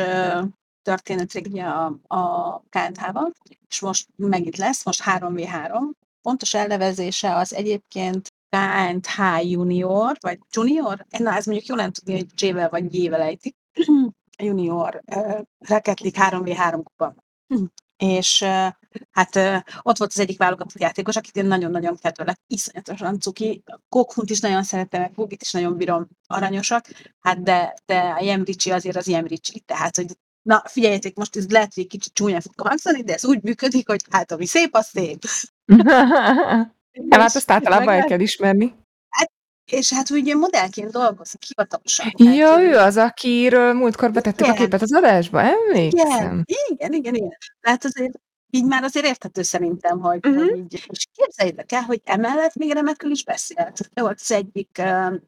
történet 0.83 1.35
ugye 1.35 1.65
a, 1.65 1.99
a 2.07 2.59
KNH-val, 2.59 3.33
és 3.69 3.81
most 3.81 4.07
megint 4.17 4.57
lesz, 4.57 4.85
most 4.85 5.03
3v3. 5.05 5.91
Pontos 6.23 6.55
elnevezése 6.55 7.35
az 7.35 7.55
egyébként 7.55 8.29
KNH 8.49 9.51
junior, 9.51 10.17
vagy 10.21 10.39
junior? 10.51 11.07
Na, 11.19 11.35
ez 11.35 11.47
mondjuk 11.47 11.67
jól 11.67 11.79
nem 11.79 11.93
tudni, 11.93 12.13
hogy 12.13 12.27
J-vel 12.35 12.69
vagy 12.69 12.95
J-vel 12.95 13.21
ejtik. 13.21 13.57
junior 14.43 15.03
uh, 15.17 15.43
League 15.69 16.29
3v3 16.31 16.81
kupa. 16.85 17.15
És 17.97 18.41
uh, 18.41 18.69
hát 19.11 19.37
ott 19.83 19.99
volt 19.99 20.11
az 20.11 20.19
egyik 20.19 20.39
válogatott 20.39 20.81
játékos, 20.81 21.17
akit 21.17 21.37
én 21.37 21.47
nagyon-nagyon 21.47 21.97
kedvelek, 21.97 22.39
iszonyatosan 22.47 23.21
cuki. 23.21 23.63
Kokhunt 23.89 24.31
is 24.31 24.41
nagyon 24.41 24.63
szeretem, 24.63 25.01
meg 25.01 25.13
Bugit 25.13 25.43
is 25.43 25.53
nagyon 25.53 25.77
bírom, 25.77 26.09
aranyosak, 26.27 26.87
hát 27.21 27.43
de, 27.43 27.75
de 27.87 27.99
a 27.99 28.23
Jemricsi 28.23 28.71
azért 28.71 28.97
az 28.97 29.09
Jemricsi, 29.09 29.61
tehát 29.61 29.97
hogy 29.97 30.17
Na, 30.43 30.63
figyeljetek, 30.67 31.15
most 31.15 31.37
ez 31.37 31.51
lehet, 31.51 31.75
hogy 31.75 31.83
egy 31.83 31.89
kicsit 31.89 32.15
csúnyán 32.15 32.41
fog 32.41 32.67
hangzani, 32.67 33.03
de 33.03 33.13
ez 33.13 33.25
úgy 33.25 33.43
működik, 33.43 33.89
hogy 33.89 34.01
hát 34.11 34.33
ami 34.33 34.47
szép, 34.47 34.75
az 34.75 34.87
szép. 34.87 35.23
hát 37.11 37.35
azt 37.35 37.51
általában 37.51 37.95
el 37.95 38.05
kell 38.05 38.21
ismerni. 38.21 38.75
És 39.71 39.93
hát 39.93 40.11
ugye 40.11 40.35
modellként 40.35 40.91
dolgozik 40.91 41.43
hivatalosan. 41.43 42.13
Ja, 42.17 42.51
Hát, 42.51 42.59
ő 42.59 42.77
az, 42.77 42.97
akiről 42.97 43.73
múltkor 43.73 44.13
betettük 44.13 44.47
a 44.47 44.49
Igen. 44.49 44.57
képet 44.57 44.83
az 44.83 44.95
adásba, 44.95 45.41
emlékszem. 45.41 46.43
Igen, 46.45 46.45
igen, 46.69 46.93
igen, 46.93 47.15
igen. 47.15 47.37
Tehát 47.61 47.85
azért 47.85 48.21
így 48.51 48.65
már 48.65 48.83
azért 48.83 49.07
érthető 49.07 49.43
szerintem, 49.43 50.01
hogy, 50.01 50.19
Mhm. 50.23 50.39
hogy 50.39 50.57
így, 50.57 50.85
és 50.89 51.07
képzeljétek 51.13 51.73
el, 51.73 51.83
hogy 51.83 52.01
emellett 52.05 52.55
még 52.55 52.73
remekül 52.73 53.11
is 53.11 53.25
beszélt. 53.25 53.91
Ő 53.95 54.03
volt 54.03 54.19
az 54.21 54.33
egyik, 54.33 54.83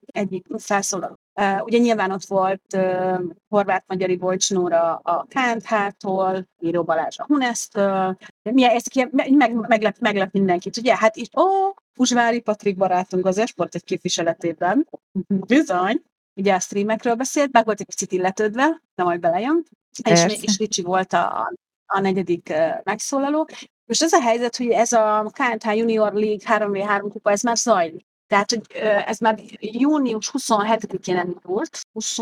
egyik 0.07 0.47
felszólaló. 0.59 1.19
Uh, 1.35 1.62
ugye 1.65 1.79
nyilván 1.79 2.11
ott 2.11 2.25
volt 2.25 2.62
uh, 2.77 3.21
Horváth 3.49 3.85
Magyari 3.87 4.17
Bolcs 4.17 4.50
Nóra 4.50 4.94
a 4.94 5.27
KNH-tól, 5.29 6.49
Író 6.61 6.83
Balázs 6.83 7.18
a 7.18 7.25
Hunesztől, 7.25 8.16
milyen, 8.42 8.71
ez 8.71 8.83
meg, 9.11 9.33
meg, 9.37 9.55
meglep, 9.55 9.99
meglep 9.99 10.33
mindenkit, 10.33 10.77
ugye? 10.77 10.97
Hát 10.97 11.16
itt, 11.16 11.37
ó, 11.37 11.75
Fusvári 11.92 12.40
Patrik 12.40 12.77
barátunk 12.77 13.27
az 13.27 13.38
Esport 13.38 13.75
egy 13.75 13.85
képviseletében, 13.85 14.88
bizony, 15.29 16.03
ugye 16.35 16.55
a 16.55 16.61
streamekről 16.61 17.14
beszélt, 17.14 17.53
meg 17.53 17.64
volt 17.64 17.81
egy 17.81 17.87
picit 17.87 18.12
illetődve, 18.12 18.83
de 18.94 19.03
majd 19.03 19.21
belejön, 19.21 19.64
és, 20.03 20.25
és 20.40 20.59
Ricsi 20.59 20.83
volt 20.83 21.12
a, 21.12 21.53
a 21.92 22.00
negyedik 22.00 22.53
megszólaló. 22.83 23.48
Most 23.87 24.03
az 24.03 24.12
a 24.12 24.20
helyzet, 24.20 24.57
hogy 24.57 24.68
ez 24.68 24.92
a 24.92 25.31
KNH 25.33 25.76
Junior 25.76 26.12
League 26.12 26.59
3v3 26.59 27.09
kupa, 27.11 27.31
ez 27.31 27.42
már 27.42 27.57
zajlik. 27.57 28.07
Tehát, 28.26 28.50
hogy 28.50 28.62
ez 29.07 29.18
már 29.18 29.40
június 29.61 30.31
27-én 30.33 31.16
indult, 31.16 31.81
20 31.92 32.16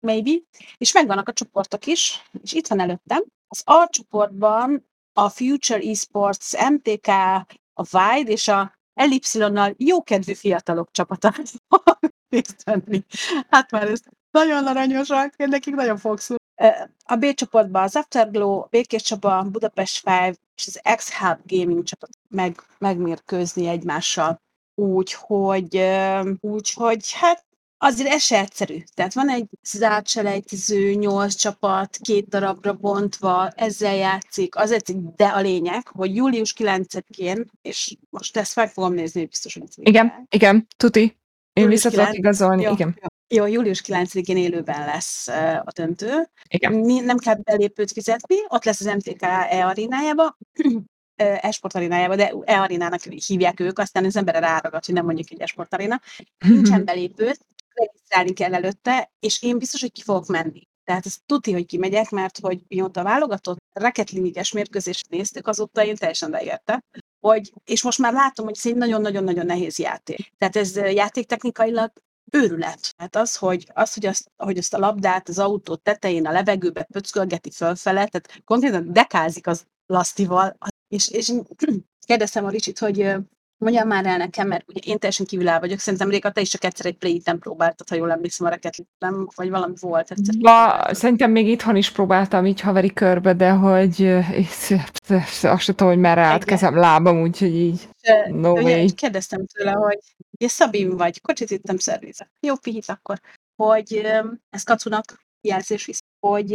maybe, 0.00 0.30
és 0.76 0.92
megvannak 0.92 1.28
a 1.28 1.32
csoportok 1.32 1.86
is, 1.86 2.22
és 2.42 2.52
itt 2.52 2.66
van 2.66 2.80
előttem. 2.80 3.24
Az 3.48 3.62
A 3.64 3.88
csoportban 3.90 4.88
a 5.12 5.28
Future 5.28 5.80
Esports, 5.80 6.52
MTK, 6.70 7.08
a 7.74 7.84
Wide 7.92 8.30
és 8.30 8.48
a 8.48 8.78
LY-nal 8.94 9.74
jókedvű 9.76 10.32
fiatalok 10.32 10.90
csapata. 10.90 11.34
Hát 13.48 13.70
már 13.70 13.88
ez 13.88 14.00
nagyon 14.30 14.66
aranyosak, 14.66 15.34
én 15.36 15.48
nekik 15.48 15.74
nagyon 15.74 15.96
fogszul. 15.96 16.36
A 17.04 17.16
B 17.16 17.34
csoportban 17.34 17.82
az 17.82 17.96
Afterglow, 17.96 18.64
Békés 18.70 19.02
Csaba, 19.02 19.42
Budapest 19.42 20.08
5 20.28 20.40
és 20.56 20.66
az 20.66 20.80
X-Hub 20.96 21.38
Gaming 21.46 21.82
csapat 21.82 22.10
meg, 22.28 22.62
megmérkőzni 22.78 23.66
egymással. 23.66 24.42
Úgyhogy, 24.74 25.86
úgyhogy 26.40 27.12
hát 27.12 27.44
azért 27.78 28.08
ez 28.08 28.22
se 28.22 28.38
egyszerű. 28.38 28.78
Tehát 28.94 29.14
van 29.14 29.28
egy 29.30 29.48
zárt 29.62 30.08
selejtező, 30.08 30.92
nyolc 30.92 31.34
csapat, 31.34 31.96
két 31.96 32.28
darabra 32.28 32.72
bontva, 32.72 33.48
ezzel 33.48 33.94
játszik, 33.94 34.56
az 34.56 34.70
egy, 34.70 34.96
de 35.16 35.26
a 35.26 35.40
lényeg, 35.40 35.88
hogy 35.88 36.14
július 36.14 36.54
9-én, 36.58 37.50
és 37.62 37.96
most 38.10 38.36
ezt 38.36 38.56
meg 38.56 38.70
fogom 38.70 38.92
nézni, 38.92 39.20
hogy 39.20 39.28
biztos, 39.28 39.54
hogy 39.54 39.68
Igen, 39.74 40.26
igen, 40.30 40.66
tuti. 40.76 41.18
Én 41.52 41.68
vissza 41.68 41.90
tudok 41.90 42.04
9. 42.04 42.18
igazolni, 42.18 42.62
Jó, 42.62 42.72
igen. 42.72 42.98
Jó, 43.00 43.06
július 43.34 43.82
9-én 43.86 44.36
élőben 44.36 44.86
lesz 44.86 45.28
a 45.64 45.72
döntő. 45.74 46.30
Igen. 46.48 46.72
Mi, 46.72 47.00
nem 47.00 47.16
kell 47.16 47.34
belépőt 47.34 47.92
fizetni, 47.92 48.36
ott 48.48 48.64
lesz 48.64 48.80
az 48.80 48.94
MTK 48.94 49.22
E-arénájába, 49.22 50.36
e-sport 51.16 51.74
arénájába, 51.74 52.16
de 52.16 52.32
e-arénának 52.44 53.02
hívják 53.02 53.60
ők, 53.60 53.78
aztán 53.78 54.04
az 54.04 54.16
emberre 54.16 54.38
ráragad, 54.38 54.84
hogy 54.84 54.94
nem 54.94 55.04
mondjuk 55.04 55.30
egy 55.30 55.40
e-sport 55.40 55.74
aréna. 55.74 56.00
Nincsen 56.38 56.84
belépőt, 56.90 57.46
regisztrálni 57.74 58.32
kell 58.32 58.54
előtte, 58.54 59.12
és 59.20 59.42
én 59.42 59.58
biztos, 59.58 59.80
hogy 59.80 59.92
ki 59.92 60.02
fogok 60.02 60.26
menni. 60.26 60.68
Tehát 60.84 61.06
ez 61.06 61.16
tuti, 61.26 61.52
hogy 61.52 61.66
kimegyek, 61.66 62.10
mert 62.10 62.38
hogy 62.38 62.60
mióta 62.68 63.02
válogatott 63.02 63.58
reketliniges 63.72 64.52
mérkőzést 64.52 65.08
néztük, 65.08 65.46
azóta 65.46 65.84
én 65.84 65.96
teljesen 65.96 66.30
beérte. 66.30 66.84
Hogy, 67.20 67.52
és 67.64 67.82
most 67.82 67.98
már 67.98 68.12
látom, 68.12 68.44
hogy 68.44 68.56
ez 68.58 68.66
egy 68.66 68.76
nagyon-nagyon-nagyon 68.76 69.46
nehéz 69.46 69.78
játék. 69.78 70.32
Tehát 70.38 70.56
ez 70.56 70.76
játéktechnikailag 70.76 71.92
őrület. 72.30 72.94
Hát 72.96 73.16
az, 73.16 73.36
hogy, 73.36 73.66
az, 73.74 73.94
hogy, 73.94 74.06
azt, 74.06 74.30
hogy 74.36 74.58
azt 74.58 74.74
a 74.74 74.78
labdát 74.78 75.28
az 75.28 75.38
autó 75.38 75.74
tetején 75.74 76.26
a 76.26 76.32
levegőbe 76.32 76.82
pöckölgeti 76.82 77.50
fölfele, 77.50 78.06
tehát 78.06 78.42
konkrétan 78.44 78.92
dekázik 78.92 79.46
az 79.46 79.64
lasztival, 79.86 80.56
és, 80.88 81.08
és 81.08 81.32
kérdeztem 82.06 82.44
a 82.44 82.50
Ricsit, 82.50 82.78
hogy 82.78 83.14
mondjam 83.60 83.88
már 83.88 84.06
el 84.06 84.16
nekem, 84.16 84.48
mert 84.48 84.64
ugye 84.68 84.80
én 84.84 84.98
teljesen 84.98 85.26
kívüláll 85.26 85.58
vagyok, 85.58 85.78
szerintem 85.78 86.10
Réka, 86.10 86.30
te 86.30 86.40
is 86.40 86.48
csak 86.48 86.64
egyszer 86.64 86.86
egy 86.86 86.96
play 86.96 87.22
nem 87.24 87.38
próbáltad, 87.38 87.88
ha 87.88 87.94
jól 87.94 88.12
emlékszem, 88.12 88.46
a 88.46 88.70
nem, 88.98 89.28
vagy 89.34 89.50
valami 89.50 89.74
volt 89.80 90.10
egyszer. 90.10 90.34
Ba, 90.38 90.94
szerintem 90.94 91.30
még 91.30 91.48
itthon 91.48 91.76
is 91.76 91.90
próbáltam 91.90 92.46
így 92.46 92.60
haveri 92.60 92.92
körbe, 92.92 93.34
de 93.34 93.50
hogy 93.50 94.00
és, 94.30 94.74
azt 95.42 95.62
sem 95.62 95.74
tudom, 95.74 95.92
hogy 95.92 96.00
merre 96.00 96.22
állt 96.22 96.44
kezem, 96.44 96.76
lábam, 96.76 97.22
úgyhogy 97.22 97.54
így 97.54 97.88
no 98.28 98.52
ugye, 98.52 98.76
way. 98.76 98.86
kérdeztem 98.94 99.46
tőle, 99.46 99.72
hogy 99.72 99.98
ugye 100.40 100.48
Szabim 100.48 100.96
vagy, 100.96 101.20
kocsit 101.20 101.48
vittem 101.48 101.76
szervizet. 101.76 102.30
Jó 102.40 102.56
pihit 102.56 102.88
akkor. 102.88 103.20
Hogy 103.56 104.06
ez 104.50 104.62
kacunak 104.62 105.24
jelzés 105.40 105.84
visz, 105.84 106.02
hogy 106.20 106.48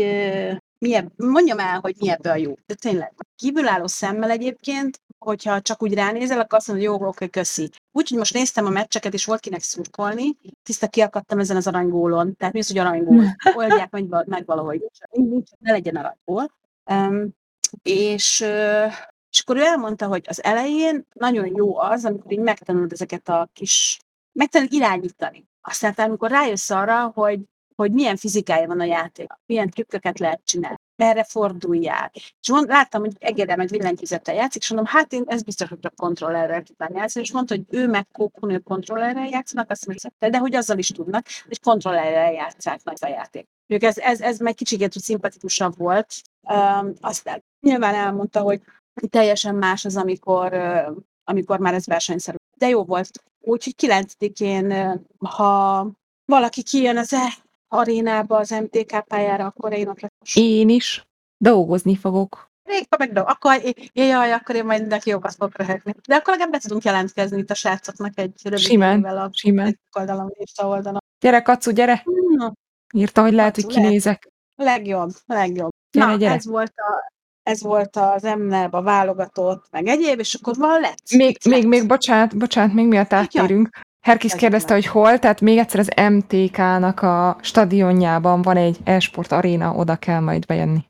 mi 0.77 0.93
ebb, 0.93 1.11
mondjam 1.15 1.59
el, 1.59 1.79
hogy 1.79 1.95
mi 1.99 2.09
ebből 2.09 2.31
a 2.31 2.35
jó. 2.35 2.53
De 2.65 2.73
tényleg, 2.73 3.13
kívülálló 3.35 3.87
szemmel 3.87 4.29
egyébként, 4.29 5.01
hogyha 5.19 5.61
csak 5.61 5.83
úgy 5.83 5.93
ránézel, 5.93 6.39
akkor 6.39 6.57
azt 6.57 6.67
mondod, 6.67 6.85
jó, 6.85 7.07
oké, 7.07 7.29
köszi. 7.29 7.69
Úgyhogy 7.91 8.17
most 8.17 8.33
néztem 8.33 8.65
a 8.65 8.69
meccseket, 8.69 9.13
és 9.13 9.25
volt 9.25 9.39
kinek 9.39 9.61
szurkolni, 9.61 10.37
tiszta 10.63 10.87
kiakadtam 10.87 11.39
ezen 11.39 11.55
az 11.55 11.67
aranygólon. 11.67 12.35
Tehát 12.35 12.53
mi 12.53 12.59
az, 12.59 12.67
hogy 12.67 12.77
aranygól? 12.77 13.35
Oldják 13.55 13.89
meg, 13.89 14.27
meg 14.27 14.45
valahogy. 14.45 14.81
Ne 15.59 15.71
legyen 15.71 15.95
aranyból. 15.95 16.51
Um, 16.91 17.35
és, 17.83 18.45
és 19.35 19.41
akkor 19.41 19.57
ő 19.57 19.63
elmondta, 19.63 20.07
hogy 20.07 20.25
az 20.27 20.43
elején 20.43 21.07
nagyon 21.13 21.55
jó 21.55 21.77
az, 21.77 22.05
amikor 22.05 22.31
így 22.31 22.39
megtanulod 22.39 22.91
ezeket 22.91 23.29
a 23.29 23.49
kis, 23.53 23.99
megtanulod 24.31 24.73
irányítani. 24.73 25.47
Aztán 25.61 25.93
te, 25.93 26.03
amikor 26.03 26.29
rájössz 26.29 26.69
arra, 26.69 27.11
hogy, 27.15 27.39
hogy 27.75 27.91
milyen 27.91 28.17
fizikája 28.17 28.67
van 28.67 28.79
a 28.79 28.83
játék, 28.83 29.27
milyen 29.45 29.69
trükköket 29.69 30.19
lehet 30.19 30.41
csinálni, 30.43 30.77
merre 30.95 31.23
forduljál. 31.23 32.11
És 32.13 32.49
mond, 32.51 32.67
láttam, 32.67 33.01
hogy 33.01 33.15
Egedem 33.19 33.59
egy 33.59 33.69
villanyfizettel 33.69 34.35
játszik, 34.35 34.61
és 34.61 34.69
mondom, 34.69 34.93
hát 34.93 35.13
én 35.13 35.23
ez 35.27 35.43
biztos, 35.43 35.69
hogy 35.69 35.79
csak 35.79 35.95
kontrollerrel 35.95 36.63
tudnám 36.63 36.95
játszani, 36.95 37.25
és 37.25 37.31
mondta, 37.31 37.55
hogy 37.55 37.65
ő 37.69 37.87
meg 37.87 38.07
Kókun, 38.11 38.51
ők 38.51 38.63
kontrollerrel 38.63 39.27
játszanak, 39.27 39.69
azt 39.69 39.85
mondja, 39.85 40.09
de 40.29 40.37
hogy 40.37 40.55
azzal 40.55 40.77
is 40.77 40.87
tudnak, 40.87 41.25
és 41.47 41.59
kontrollerrel 41.59 42.31
játszák 42.31 42.83
nagy 42.83 42.97
a 43.01 43.07
játék. 43.07 43.47
Ők 43.67 43.83
ez, 43.83 43.97
ez, 43.97 44.21
ez 44.21 44.39
meg 44.39 44.53
kicsit 44.53 44.91
szimpatikusabb 44.91 45.77
volt. 45.77 46.13
Um, 46.41 46.93
aztán 46.99 47.43
nyilván 47.61 47.93
elmondta, 47.93 48.41
hogy 48.41 48.61
teljesen 49.09 49.55
más 49.55 49.85
az, 49.85 49.97
amikor, 49.97 50.53
amikor 51.23 51.59
már 51.59 51.73
ez 51.73 51.85
versenyszerű. 51.85 52.35
De 52.57 52.67
jó 52.67 52.83
volt. 52.83 53.09
Úgyhogy 53.41 53.73
9-én, 53.77 54.71
ö, 54.71 54.93
ha 55.25 55.87
valaki 56.25 56.63
kijön 56.63 56.97
az 56.97 57.13
e 57.13 57.33
arénába, 57.67 58.37
az 58.37 58.49
MTK 58.49 59.03
pályára, 59.07 59.45
akkor 59.45 59.73
én 59.73 59.87
ott 59.87 59.99
leszek. 59.99 60.11
Én 60.33 60.69
is 60.69 61.03
dolgozni 61.37 61.95
fogok. 61.95 62.53
Rég, 62.63 62.85
ha 62.89 62.95
meg 62.99 63.11
do- 63.13 63.27
akkor, 63.29 63.61
jaj, 63.93 64.31
akkor 64.33 64.55
én 64.55 64.65
majd 64.65 64.87
neki 64.87 65.09
jókat 65.09 65.35
fogok 65.35 65.57
röhögni. 65.57 65.93
De 66.07 66.15
akkor 66.15 66.29
legalább 66.33 66.51
be 66.51 66.59
tudunk 66.59 66.83
jelentkezni 66.83 67.37
itt 67.37 67.49
a 67.49 67.53
srácoknak 67.53 68.19
egy 68.19 68.41
rövid 68.43 68.59
Simán, 68.59 68.95
névvel 68.95 69.17
a 69.17 69.29
simán. 69.33 69.79
Oldalon, 69.99 70.31
Insta 70.37 70.67
oldalon. 70.67 70.99
Gyere, 71.19 71.41
Kacu, 71.41 71.71
gyere! 71.71 72.03
Na, 72.35 72.53
Írta, 72.93 73.21
hogy 73.21 73.33
lehet, 73.33 73.55
hogy 73.55 73.63
Kacu, 73.63 73.75
lehet. 73.75 73.89
kinézek. 73.89 74.27
legjobb, 74.55 75.11
legjobb. 75.25 75.69
Gyere, 75.91 76.05
Na, 76.11 76.15
gyere. 76.17 76.33
ez 76.33 76.45
volt 76.45 76.73
a 76.75 77.13
ez 77.45 77.61
volt 77.61 77.95
az 77.95 78.23
MNEB, 78.23 78.73
a 78.73 78.81
válogatott, 78.81 79.65
meg 79.71 79.87
egyéb, 79.87 80.19
és 80.19 80.33
akkor 80.33 80.55
van 80.55 80.81
lett. 80.81 81.11
Még, 81.15 81.37
még, 81.45 81.67
még, 81.67 81.87
bocsánat, 81.87 82.37
bocsánat, 82.37 82.73
még 82.73 82.87
miatt 82.87 83.13
áttérünk. 83.13 83.69
Herkis 84.01 84.31
Ez 84.31 84.39
kérdezte, 84.39 84.73
hogy 84.73 84.85
hol, 84.85 85.19
tehát 85.19 85.41
még 85.41 85.57
egyszer 85.57 85.79
az 85.79 86.11
MTK-nak 86.11 87.01
a 87.01 87.37
stadionjában 87.41 88.41
van 88.41 88.57
egy 88.57 88.77
e-sport 88.83 89.31
aréna, 89.31 89.73
oda 89.75 89.95
kell 89.95 90.19
majd 90.19 90.45
bejönni. 90.45 90.85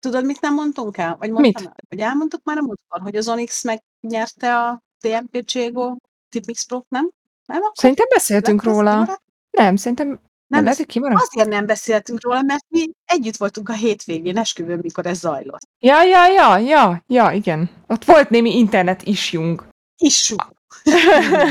Tudod, 0.00 0.24
mit 0.24 0.40
nem 0.40 0.54
mondtunk 0.54 0.96
el? 0.96 1.16
Vagy 1.18 1.30
Mit? 1.30 1.40
mondtam 1.40 1.66
el? 1.66 1.74
Hogy 1.88 1.98
elmondtuk 1.98 2.44
már 2.44 2.56
a 2.56 2.62
múltkor, 2.62 3.00
hogy 3.00 3.16
az 3.16 3.28
Onyx 3.28 3.64
megnyerte 3.64 4.56
a 4.56 4.82
TMP 5.00 5.44
Cségo 5.44 5.96
Tipmix 6.28 6.66
Pro, 6.66 6.82
nem? 6.88 7.10
Nem? 7.46 7.58
Akkor 7.58 7.72
Szerintem 7.74 8.06
beszéltünk 8.14 8.62
róla. 8.62 9.20
Nem, 9.50 9.76
szerintem 9.76 10.20
nem, 10.48 10.64
Nem, 10.64 10.74
kimaradt. 10.86 11.22
Azért 11.32 11.48
nem 11.48 11.66
beszéltünk 11.66 12.22
róla, 12.24 12.42
mert 12.42 12.64
mi 12.68 12.90
együtt 13.04 13.36
voltunk 13.36 13.68
a 13.68 13.72
hétvégén 13.72 14.36
esküvőn, 14.38 14.78
mikor 14.82 15.06
ez 15.06 15.18
zajlott. 15.18 15.60
Ja, 15.78 16.02
ja, 16.02 16.26
ja, 16.26 16.58
ja, 16.58 17.02
ja, 17.06 17.30
igen. 17.30 17.70
Ott 17.86 18.04
volt 18.04 18.30
némi 18.30 18.58
internet 18.58 19.02
isjunk. 19.02 19.66
Issú. 19.96 20.36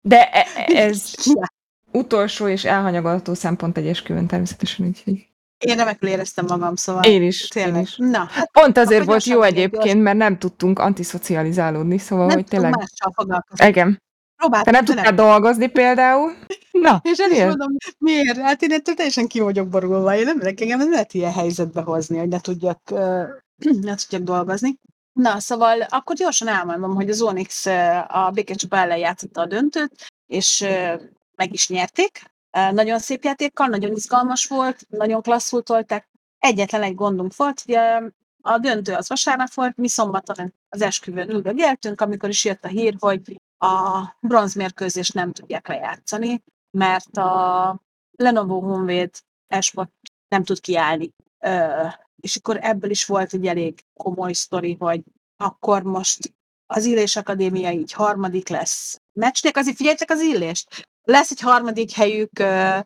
De 0.00 0.30
e- 0.30 0.46
e- 0.56 0.76
ez 0.82 1.12
Ja. 1.24 1.46
utolsó 1.92 2.48
és 2.48 2.64
elhanyagolható 2.64 3.34
szempont 3.34 3.76
egy 3.76 3.86
esküvőn 3.86 4.26
természetesen, 4.26 4.86
úgyhogy 4.86 5.26
Én 5.58 5.76
remekül 5.76 6.08
éreztem 6.08 6.44
magam, 6.48 6.76
szóval 6.76 7.02
én 7.04 7.22
is, 7.22 7.42
én 7.42 7.48
tényleg. 7.64 7.82
is. 7.82 7.96
Na, 7.96 8.24
hát 8.30 8.50
Pont 8.50 8.76
azért 8.78 9.04
volt 9.04 9.24
jó 9.24 9.42
egyébként, 9.42 9.82
gyorsan. 9.82 9.98
mert 10.02 10.16
nem 10.16 10.38
tudtunk 10.38 10.78
antiszocializálódni, 10.78 11.98
szóval, 11.98 12.26
nem 12.26 12.36
hogy 12.36 12.46
tényleg... 12.46 12.70
mással 12.76 13.12
foglalkozni. 13.14 13.66
Igen. 13.66 14.02
Te 14.42 14.48
Próbáltam, 14.48 14.72
nem 14.72 14.84
de 14.84 14.94
tudtál 14.94 15.14
dolgozni 15.14 15.66
például? 15.66 16.32
Na, 16.70 17.00
És 17.04 17.18
el 17.18 17.30
is 17.30 17.38
mondom, 17.38 17.76
miért? 17.98 18.38
Hát 18.38 18.62
én 18.62 18.72
ettől 18.72 18.94
teljesen 18.94 19.26
ki 19.26 19.40
vagyok 19.40 19.68
borulva. 19.68 20.16
Én 20.16 20.24
nem 20.24 20.40
engem 20.40 20.78
nem 20.78 20.90
lehet 20.90 21.14
ilyen 21.14 21.32
helyzetbe 21.32 21.80
hozni, 21.80 22.18
hogy 22.18 22.28
ne 22.28 22.40
tudjak, 22.40 22.80
ö, 22.90 23.22
ne 23.80 23.94
tudjak 23.94 24.22
dolgozni. 24.22 24.78
Na, 25.12 25.40
szóval 25.40 25.80
akkor 25.80 26.16
gyorsan 26.16 26.48
elmondom, 26.48 26.94
hogy 26.94 27.10
az 27.10 27.22
Onyx 27.22 27.66
a 28.06 28.30
Békés 28.34 28.66
ellen 28.68 28.98
játszotta 28.98 29.40
a 29.40 29.46
döntőt, 29.46 30.06
és 30.26 30.60
ö, 30.60 30.94
meg 31.36 31.52
is 31.52 31.68
nyerték. 31.68 32.22
Ö, 32.50 32.72
Nagyon 32.72 32.98
szép 32.98 33.24
játékkal, 33.24 33.66
nagyon 33.66 33.92
izgalmas 33.92 34.44
volt, 34.46 34.86
nagyon 34.88 35.22
klasszul 35.22 35.62
tolták. 35.62 36.08
Egyetlen 36.38 36.82
egy 36.82 36.94
gondunk 36.94 37.36
volt, 37.36 37.62
ugye 37.66 38.00
a 38.40 38.58
döntő 38.58 38.92
az 38.92 39.08
vasárnap 39.08 39.52
volt, 39.54 39.76
mi 39.76 39.88
szombaton 39.88 40.54
az 40.68 40.82
esküvőn 40.82 41.30
üldögéltünk, 41.30 42.00
amikor 42.00 42.28
is 42.28 42.44
jött 42.44 42.64
a 42.64 42.68
hír, 42.68 42.94
hogy 42.98 43.40
a 43.62 44.16
bronzmérkőzést 44.20 45.14
nem 45.14 45.32
tudják 45.32 45.68
lejátszani, 45.68 46.42
mert 46.70 47.16
a 47.16 47.80
Lenovo 48.10 48.60
Honvéd 48.60 49.10
esport 49.46 49.90
nem 50.28 50.44
tud 50.44 50.60
kiállni. 50.60 51.14
Ö, 51.38 51.86
és 52.16 52.36
akkor 52.36 52.58
ebből 52.60 52.90
is 52.90 53.04
volt 53.04 53.32
egy 53.32 53.46
elég 53.46 53.84
komoly 53.94 54.32
sztori, 54.32 54.76
hogy 54.78 55.02
akkor 55.36 55.82
most 55.82 56.34
az 56.66 56.84
Illés 56.84 57.16
Akadémia 57.16 57.70
így 57.70 57.92
harmadik 57.92 58.48
lesz. 58.48 59.00
Meccsnek 59.12 59.56
azért 59.56 59.76
figyeljetek 59.76 60.10
az 60.10 60.20
Illést! 60.20 60.88
Lesz 61.02 61.30
egy 61.30 61.40
harmadik 61.40 61.92
helyük, 61.92 62.38
ö, 62.38 62.78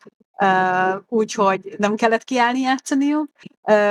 úgyhogy 1.08 1.74
nem 1.78 1.94
kellett 1.94 2.24
kiállni 2.24 2.60
játszaniuk, 2.60 3.30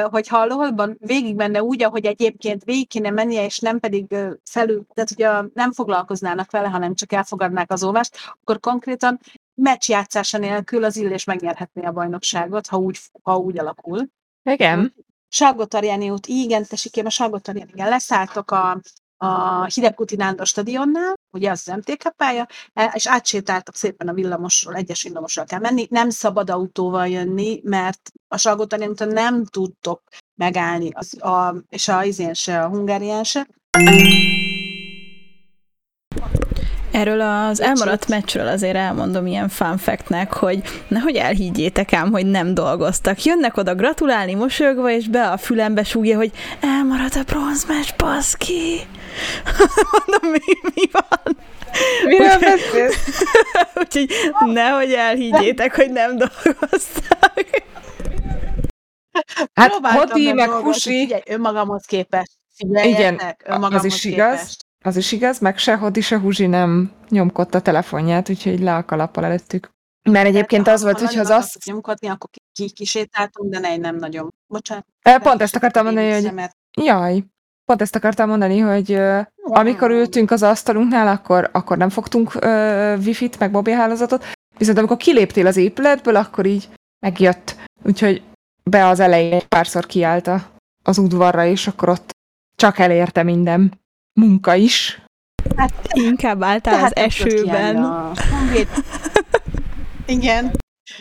hogy 0.03 0.27
hallóban 0.27 0.97
végig 0.99 1.35
menne 1.35 1.63
úgy, 1.63 1.83
ahogy 1.83 2.05
egyébként 2.05 2.63
végig 2.63 2.87
kéne 2.87 3.09
mennie, 3.09 3.45
és 3.45 3.59
nem 3.59 3.79
pedig 3.79 4.15
felül, 4.43 4.85
tehát 4.93 5.11
ugye 5.11 5.49
nem 5.53 5.71
foglalkoznának 5.71 6.51
vele, 6.51 6.67
hanem 6.67 6.95
csak 6.95 7.11
elfogadnák 7.11 7.71
az 7.71 7.83
olvást, 7.83 8.17
akkor 8.41 8.59
konkrétan 8.59 9.19
meccs 9.53 9.89
játszása 9.89 10.37
nélkül 10.37 10.83
az 10.83 10.95
Illés 10.95 11.23
megnyerhetné 11.23 11.85
a 11.85 11.91
bajnokságot, 11.91 12.67
ha 12.67 12.77
úgy, 12.77 12.99
ha 13.23 13.37
úgy 13.37 13.59
alakul. 13.59 14.07
Igen. 14.43 14.93
Salgótarjáni 15.29 16.09
út, 16.09 16.27
igen, 16.27 16.65
tesikém, 16.65 17.05
a 17.05 17.09
Salgótarjáni, 17.09 17.71
igen, 17.73 17.89
leszálltok 17.89 18.51
a, 18.51 18.81
a 19.17 19.63
Hidegkuti 19.65 20.15
Nándor 20.15 20.45
stadionnál, 20.45 21.13
ugye 21.31 21.51
az 21.51 21.63
az 21.65 21.75
MTK 21.75 22.15
pálya, 22.17 22.47
e- 22.73 22.91
és 22.95 23.07
átsétáltok 23.07 23.75
szépen 23.75 24.07
a 24.07 24.13
villamosról, 24.13 24.75
egyes 24.75 25.03
villamosról 25.03 25.45
kell 25.45 25.59
menni, 25.59 25.87
nem 25.89 26.09
szabad 26.09 26.49
autóval 26.49 27.07
jönni, 27.07 27.59
mert 27.63 28.11
a 28.27 28.37
Salgótarjáni 28.37 28.91
úton 28.91 29.07
nem 29.07 29.45
tudtok 29.45 30.01
megállni, 30.35 30.89
az, 30.93 31.21
a, 31.21 31.55
és 31.69 31.87
a 31.87 32.03
izén 32.03 32.33
se, 32.33 32.63
a 32.63 32.67
hungárián 32.67 33.23
se. 33.23 33.47
Erről 36.95 37.21
az 37.21 37.61
elmaradt 37.61 38.07
meccsről 38.07 38.47
azért 38.47 38.75
elmondom 38.75 39.27
ilyen 39.27 39.49
fun 39.49 39.77
factnek, 39.77 40.33
hogy 40.33 40.61
nehogy 40.87 41.15
elhiggyétek 41.15 41.93
ám, 41.93 42.11
hogy 42.11 42.25
nem 42.25 42.53
dolgoztak. 42.53 43.23
Jönnek 43.23 43.57
oda 43.57 43.75
gratulálni 43.75 44.33
mosolyogva, 44.33 44.89
és 44.89 45.07
be 45.07 45.29
a 45.29 45.37
fülembe 45.37 45.83
súgja, 45.83 46.17
hogy 46.17 46.31
elmaradt 46.61 47.15
a 47.15 47.23
bronzmeccs, 47.23 47.89
baszki. 47.97 48.87
Mondom, 49.91 50.31
mi, 50.31 50.71
mi 50.75 50.83
van? 50.91 51.37
Miről 52.05 52.27
Úgyhogy- 52.27 52.41
beszélsz? 52.41 53.23
Úgyhogy 53.81 54.09
nehogy 54.45 54.93
elhiggyétek, 54.93 55.75
hogy 55.75 55.91
nem 55.91 56.17
dolgoztak. 56.17 57.63
Hát 59.53 59.73
Hoti, 59.81 60.33
meg 60.33 60.49
Husi, 60.49 60.89
Figyelj, 60.99 61.21
önmagamhoz 61.25 61.85
képest. 61.85 62.31
Az 62.57 63.35
önmagamhoz 63.45 63.83
is 63.83 64.03
igaz. 64.03 64.39
képest. 64.39 64.65
az 64.83 64.97
is 64.97 65.11
igaz, 65.11 65.39
meg 65.39 65.57
se 65.57 65.75
Hoti, 65.75 66.01
se 66.01 66.19
Huzsi 66.19 66.45
nem 66.45 66.91
nyomkodta 67.09 67.57
a 67.57 67.61
telefonját, 67.61 68.29
úgyhogy 68.29 68.59
le 68.59 68.75
a 68.75 68.85
kalappal 68.85 69.25
előttük. 69.25 69.73
Mert 70.09 70.25
egyébként 70.27 70.67
az 70.67 70.83
volt, 70.83 70.99
hogyha 70.99 71.19
az 71.19 71.29
azt... 71.29 71.65
nyomkodni, 71.65 72.07
akkor 72.07 72.29
ki, 72.29 72.41
ki 72.53 72.71
kisétáltunk, 72.71 73.51
de 73.51 73.59
ne, 73.59 73.77
nem 73.77 73.95
nagyon. 73.95 74.33
Bocsánat. 74.47 74.85
Pont 75.21 75.41
ezt 75.41 75.55
akartam 75.55 75.85
mondani, 75.85 76.11
hogy 76.11 76.31
jaj, 76.81 77.23
pont 77.65 77.81
ezt 77.81 77.95
akartam 77.95 78.29
mondani, 78.29 78.59
hogy 78.59 78.91
ö, 78.91 79.19
amikor 79.43 79.91
ültünk 79.91 80.31
az 80.31 80.43
asztalunknál, 80.43 81.07
akkor, 81.07 81.49
akkor 81.51 81.77
nem 81.77 81.89
fogtunk 81.89 82.35
ö, 82.35 82.95
wifi-t, 83.05 83.39
meg 83.39 83.51
mobilhálózatot, 83.51 84.25
viszont 84.57 84.77
amikor 84.77 84.97
kiléptél 84.97 85.47
az 85.47 85.57
épületből, 85.57 86.15
akkor 86.15 86.45
így 86.45 86.69
megjött. 87.05 87.55
Úgyhogy 87.83 88.21
be 88.63 88.87
az 88.87 88.99
elején 88.99 89.33
egy 89.33 89.47
párszor 89.47 89.85
kiállta 89.85 90.45
az 90.83 90.97
udvarra, 90.97 91.45
és 91.45 91.67
akkor 91.67 91.89
ott 91.89 92.09
csak 92.55 92.79
elérte 92.79 93.23
minden 93.23 93.81
munka 94.19 94.53
is. 94.53 95.01
Hát, 95.55 95.71
Inkább 95.93 96.43
álltál 96.43 96.83
az 96.83 96.91
kiállni 96.91 97.13
esőben. 97.13 97.83
a. 97.83 98.11
Igen. 100.05 100.51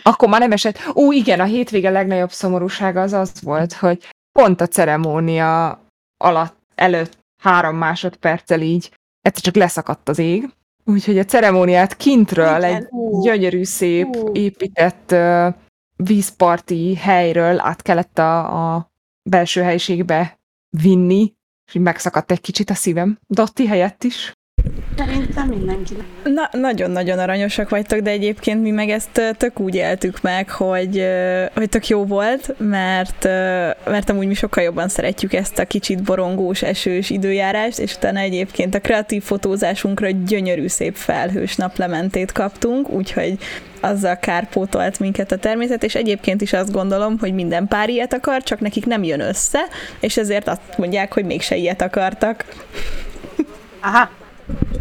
Akkor 0.03 0.29
már 0.29 0.39
nem 0.39 0.51
esett. 0.51 0.79
Ó, 0.95 1.11
igen, 1.11 1.39
a 1.39 1.43
hétvége 1.43 1.89
legnagyobb 1.89 2.31
szomorúsága 2.31 3.01
az 3.01 3.13
az 3.13 3.41
volt, 3.41 3.73
hogy 3.73 4.07
pont 4.31 4.61
a 4.61 4.67
ceremónia 4.67 5.84
alatt, 6.17 6.57
előtt 6.75 7.17
három 7.41 7.75
másodperccel 7.75 8.61
így 8.61 8.91
egyszer 9.21 9.43
csak 9.43 9.55
leszakadt 9.55 10.09
az 10.09 10.19
ég. 10.19 10.49
Úgyhogy 10.85 11.19
a 11.19 11.25
ceremóniát 11.25 11.97
kintről 11.97 12.57
Igen, 12.57 12.63
egy 12.63 12.87
gyönyörű, 13.21 13.63
szép, 13.63 14.29
épített 14.33 15.11
uh, 15.11 15.53
vízparti 15.95 16.95
helyről 16.95 17.59
át 17.59 17.81
kellett 17.81 18.17
a, 18.17 18.73
a 18.75 18.91
belső 19.29 19.61
helyiségbe 19.61 20.39
vinni, 20.69 21.33
és 21.67 21.75
így 21.75 21.81
megszakadt 21.81 22.31
egy 22.31 22.41
kicsit 22.41 22.69
a 22.69 22.73
szívem. 22.73 23.19
Dotti 23.27 23.67
helyett 23.67 24.03
is. 24.03 24.33
Szerintem 24.97 25.47
mindenki. 25.47 25.93
Na, 26.23 26.49
nagyon-nagyon 26.51 27.19
aranyosak 27.19 27.69
vagytok, 27.69 27.99
de 27.99 28.09
egyébként 28.09 28.61
mi 28.61 28.71
meg 28.71 28.89
ezt 28.89 29.35
tök 29.37 29.59
úgy 29.59 29.75
éltük 29.75 30.21
meg, 30.21 30.49
hogy, 30.49 31.05
hogy 31.53 31.69
tök 31.69 31.87
jó 31.87 32.05
volt, 32.05 32.55
mert, 32.57 33.23
mert 33.85 34.09
amúgy 34.09 34.27
mi 34.27 34.33
sokkal 34.33 34.63
jobban 34.63 34.87
szeretjük 34.87 35.33
ezt 35.33 35.59
a 35.59 35.65
kicsit 35.65 36.03
borongós, 36.03 36.61
esős 36.61 37.09
időjárást, 37.09 37.79
és 37.79 37.95
utána 37.95 38.19
egyébként 38.19 38.75
a 38.75 38.79
kreatív 38.79 39.23
fotózásunkra 39.23 40.09
gyönyörű 40.25 40.67
szép 40.67 40.95
felhős 40.95 41.55
naplementét 41.55 42.31
kaptunk, 42.31 42.89
úgyhogy 42.89 43.37
azzal 43.79 44.17
kárpótolt 44.17 44.99
minket 44.99 45.31
a 45.31 45.37
természet, 45.37 45.83
és 45.83 45.95
egyébként 45.95 46.41
is 46.41 46.53
azt 46.53 46.71
gondolom, 46.71 47.17
hogy 47.19 47.33
minden 47.33 47.67
pár 47.67 47.89
ilyet 47.89 48.13
akar, 48.13 48.43
csak 48.43 48.59
nekik 48.59 48.85
nem 48.85 49.03
jön 49.03 49.19
össze, 49.19 49.59
és 49.99 50.17
ezért 50.17 50.47
azt 50.47 50.77
mondják, 50.77 51.13
hogy 51.13 51.25
mégse 51.25 51.55
ilyet 51.55 51.81
akartak. 51.81 52.45
Aha. 53.81 54.09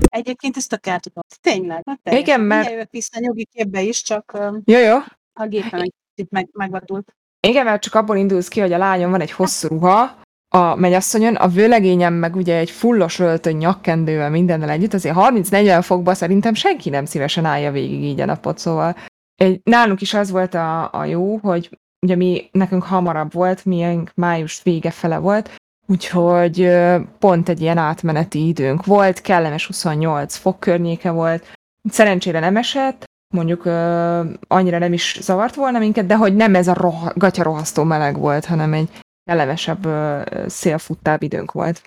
Egyébként 0.09 0.57
ezt 0.57 0.69
tök 0.69 0.87
el 0.87 1.01
tudom. 1.01 1.23
Tényleg. 1.41 1.83
Hát 1.87 2.01
teljesen. 2.03 2.29
Igen, 2.29 2.41
mert- 2.47 2.67
Mindjárt 2.67 2.91
vissza 2.91 3.21
nyugi 3.21 3.49
képbe 3.53 3.83
is, 3.83 4.03
csak 4.03 4.39
Jó, 4.65 4.79
jó. 4.79 4.97
a 5.33 5.47
gépen 5.47 5.93
meg, 6.31 6.49
megvadult. 6.53 7.15
Igen, 7.47 7.65
mert 7.65 7.83
csak 7.83 7.95
abból 7.95 8.17
indulsz 8.17 8.49
ki, 8.49 8.61
hogy 8.61 8.73
a 8.73 8.79
lányom 8.79 9.11
van 9.11 9.21
egy 9.21 9.31
hosszú 9.31 9.69
ruha, 9.69 10.23
a 10.55 10.75
mennyasszonyon, 10.75 11.35
a 11.35 11.49
vőlegényem 11.49 12.15
meg 12.15 12.37
ugye 12.37 12.57
egy 12.57 12.71
fullos 12.71 13.19
öltöny 13.19 13.57
nyakkendővel 13.57 14.31
mindennel 14.31 14.71
együtt, 14.71 14.95
azért 14.95 15.17
30-40 15.19 15.81
fokba 15.83 16.15
szerintem 16.15 16.55
senki 16.55 16.91
nem 16.91 17.05
szívesen 17.05 17.45
állja 17.45 17.71
végig 17.73 18.03
így 18.03 18.21
a 18.21 18.25
napot, 18.25 18.59
szóval 18.59 18.97
egy, 19.35 19.61
nálunk 19.65 20.01
is 20.01 20.15
az 20.15 20.31
volt 20.31 20.55
a, 20.55 20.93
a 20.93 21.05
jó, 21.05 21.37
hogy 21.37 21.79
ugye 22.07 22.15
mi, 22.17 22.49
nekünk 22.53 22.83
hamarabb 22.83 23.33
volt, 23.33 23.65
miénk 23.65 24.11
május 24.15 24.63
vége 24.63 24.91
fele 24.91 25.19
volt, 25.19 25.51
úgyhogy 25.87 26.71
pont 27.19 27.49
egy 27.49 27.61
ilyen 27.61 27.79
átmeneti 27.79 28.47
időnk 28.47 28.85
volt, 28.85 29.21
kellemes 29.21 29.67
28 29.67 30.37
fok 30.37 30.61
környéke 30.61 31.11
volt, 31.11 31.53
szerencsére 31.91 32.41
nem 32.41 32.57
esett, 32.57 33.05
mondjuk 33.35 33.65
annyira 34.49 34.79
nem 34.79 34.93
is 34.93 35.19
zavart 35.21 35.55
volna 35.55 35.79
minket, 35.79 36.07
de 36.07 36.17
hogy 36.17 36.37
nem 36.37 36.55
ez 36.55 36.69
a 36.69 36.75
roha, 36.75 37.13
gatya 37.15 37.43
rohasztó 37.43 37.83
meleg 37.83 38.19
volt, 38.19 38.45
hanem 38.45 38.73
egy 38.73 38.89
kellemesebb 39.25 39.87
szélfuttább 40.47 41.23
időnk 41.23 41.53
volt. 41.53 41.83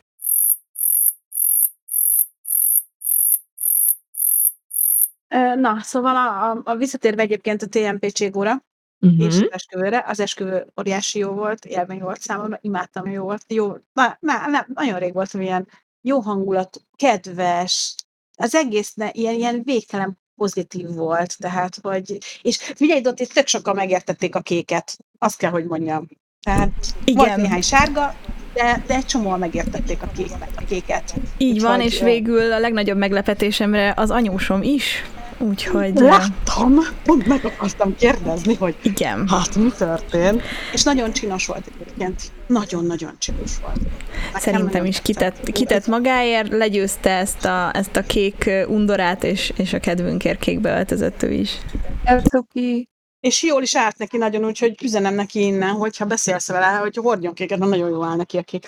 Na, 5.55 5.77
szóval 5.81 6.15
a, 6.15 6.51
a, 6.51 6.61
a 6.63 6.75
visszatérve 6.75 7.21
egyébként 7.21 7.61
a 7.61 7.67
TMP 7.67 8.11
Cségóra, 8.11 8.61
uh-huh. 8.99 9.25
és 9.25 9.35
az 9.35 9.47
esküvőre, 9.51 10.03
az 10.07 10.19
esküvő 10.19 10.67
óriási 10.79 11.19
jó 11.19 11.31
volt, 11.31 11.65
élmény 11.65 11.99
volt 11.99 12.21
számomra, 12.21 12.57
imádtam, 12.61 13.11
jó 13.11 13.23
volt, 13.23 13.43
jó, 13.47 13.73
már, 13.93 14.17
már 14.21 14.49
nem, 14.49 14.65
nagyon 14.73 14.99
rég 14.99 15.13
voltam 15.13 15.41
ilyen 15.41 15.67
jó 16.01 16.19
hangulat, 16.19 16.81
kedves, 16.95 17.95
az 18.37 18.55
egész 18.55 18.93
ne, 18.93 19.09
ilyen, 19.11 19.33
ilyen 19.33 19.61
végtelen 19.63 20.19
pozitív 20.35 20.87
volt, 20.87 21.37
tehát, 21.37 21.77
hogy, 21.81 22.17
és 22.41 22.57
figyelj, 22.57 23.01
ott 23.05 23.19
itt 23.19 23.33
tök 23.33 23.47
sokan 23.47 23.75
megértették 23.75 24.35
a 24.35 24.41
kéket, 24.41 24.97
azt 25.17 25.37
kell, 25.37 25.51
hogy 25.51 25.65
mondjam. 25.65 26.07
Tehát 26.39 26.95
Igen. 27.03 27.25
volt 27.25 27.35
néhány 27.35 27.61
sárga, 27.61 28.15
de, 28.53 28.83
de 28.87 28.95
egy 28.95 29.05
csomóan 29.05 29.39
megértették 29.39 30.01
a, 30.01 30.07
kék, 30.15 30.31
a 30.55 30.63
kéket. 30.67 31.13
Így 31.37 31.53
Úgyhogy, 31.53 31.69
van, 31.69 31.81
és 31.81 31.99
végül 31.99 32.51
a 32.51 32.59
legnagyobb 32.59 32.97
meglepetésemre 32.97 33.93
az 33.95 34.11
anyósom 34.11 34.61
is 34.61 35.03
Úgyhogy... 35.39 35.95
Láttam, 35.95 36.73
pont 37.03 37.27
meg 37.27 37.45
akartam 37.45 37.95
kérdezni, 37.95 38.55
hogy 38.55 38.75
igen. 38.81 39.27
hát 39.27 39.55
mi 39.55 39.71
történt. 39.77 40.41
És 40.73 40.83
nagyon 40.83 41.11
csinos 41.11 41.45
volt 41.45 41.71
egyébként. 41.75 42.21
Nagyon-nagyon 42.47 43.15
csinos 43.17 43.51
volt. 43.61 43.79
Nekem 44.25 44.39
Szerintem 44.39 44.85
is 44.85 45.01
kitett, 45.01 45.51
kitett 45.51 45.87
magáért, 45.87 46.49
legyőzte 46.49 47.09
ezt 47.09 47.45
a, 47.45 47.71
ezt 47.73 47.95
a 47.95 48.01
kék 48.01 48.49
undorát, 48.67 49.23
és, 49.23 49.53
és 49.55 49.73
a 49.73 49.79
kedvünkért 49.79 50.39
kékbe 50.39 50.77
öltözött 50.77 51.23
ő 51.23 51.31
is. 51.31 51.57
Ez 52.03 52.23
cuki. 52.23 52.87
És 53.19 53.43
jól 53.43 53.61
is 53.61 53.75
állt 53.75 53.97
neki 53.97 54.17
nagyon, 54.17 54.45
úgyhogy 54.45 54.83
üzenem 54.83 55.13
neki 55.13 55.41
innen, 55.41 55.71
hogyha 55.71 56.05
beszélsz 56.05 56.47
vele, 56.47 56.65
hogy 56.65 56.95
hordjon 56.95 57.33
kéket, 57.33 57.59
mert 57.59 57.71
nagyon 57.71 57.89
jól 57.89 58.05
áll 58.05 58.15
neki 58.15 58.37
a 58.37 58.41
kék. 58.41 58.67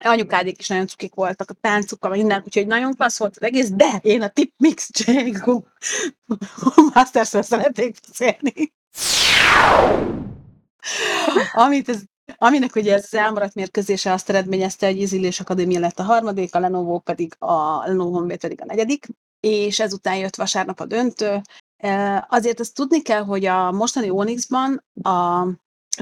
Anyukádék 0.00 0.58
is 0.58 0.68
nagyon 0.68 0.86
cukik 0.86 1.14
voltak, 1.14 1.50
a 1.50 1.54
táncukkal, 1.60 2.10
minden, 2.10 2.42
úgyhogy 2.44 2.66
nagyon 2.66 2.94
klassz 2.94 3.18
volt 3.18 3.36
az 3.36 3.42
egész, 3.42 3.70
de 3.70 3.98
én 4.02 4.22
a 4.22 4.28
tip 4.28 4.52
mix 4.56 4.90
Django 4.92 5.62
masters 6.94 7.28
szeretnék 7.28 7.96
beszélni. 8.08 8.72
Amit 11.52 11.88
ez, 11.88 12.02
aminek 12.36 12.76
ugye 12.76 12.94
ez 12.94 13.14
elmaradt 13.14 13.54
mérkőzése 13.54 14.12
azt 14.12 14.28
eredményezte, 14.28 14.86
hogy 14.86 15.00
Izilés 15.00 15.40
Akadémia 15.40 15.80
lett 15.80 15.98
a 15.98 16.02
harmadik, 16.02 16.54
a 16.54 16.58
Lenovo 16.58 16.98
pedig 16.98 17.34
a 17.38 17.86
Lenovo 17.86 18.10
Honvéd 18.10 18.40
pedig 18.40 18.60
a 18.60 18.64
negyedik, 18.64 19.06
és 19.40 19.80
ezután 19.80 20.16
jött 20.16 20.36
vasárnap 20.36 20.80
a 20.80 20.86
döntő. 20.86 21.40
Azért 22.28 22.60
azt 22.60 22.74
tudni 22.74 23.02
kell, 23.02 23.22
hogy 23.22 23.44
a 23.44 23.72
mostani 23.72 24.10
Onyxban 24.10 24.84
a 25.02 25.46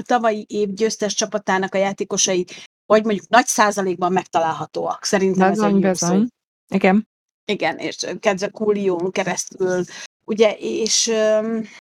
tavalyi 0.01 0.45
év 0.49 0.73
győztes 0.73 1.13
csapatának 1.13 1.75
a 1.75 1.77
játékosai 1.77 2.45
vagy 2.85 3.03
mondjuk 3.03 3.27
nagy 3.29 3.45
százalékban 3.45 4.11
megtalálhatóak. 4.11 5.03
Szerintem 5.03 5.49
bezony, 5.49 5.67
ez 5.67 5.73
egy 5.73 5.81
bezony. 5.81 6.27
Igen. 6.67 7.07
Igen, 7.45 7.77
és 7.77 7.97
kedve 8.19 8.47
Kulión 8.47 9.11
keresztül, 9.11 9.83
ugye, 10.25 10.55
és 10.59 11.11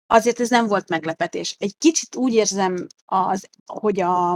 azért 0.08 0.40
ez 0.40 0.50
nem 0.50 0.68
volt 0.68 0.90
meglepetés. 0.90 1.56
Egy 1.60 1.78
kicsit 1.78 2.16
úgy 2.16 2.34
érzem, 2.34 2.88
az, 3.06 3.50
hogy 3.66 4.02
a, 4.02 4.32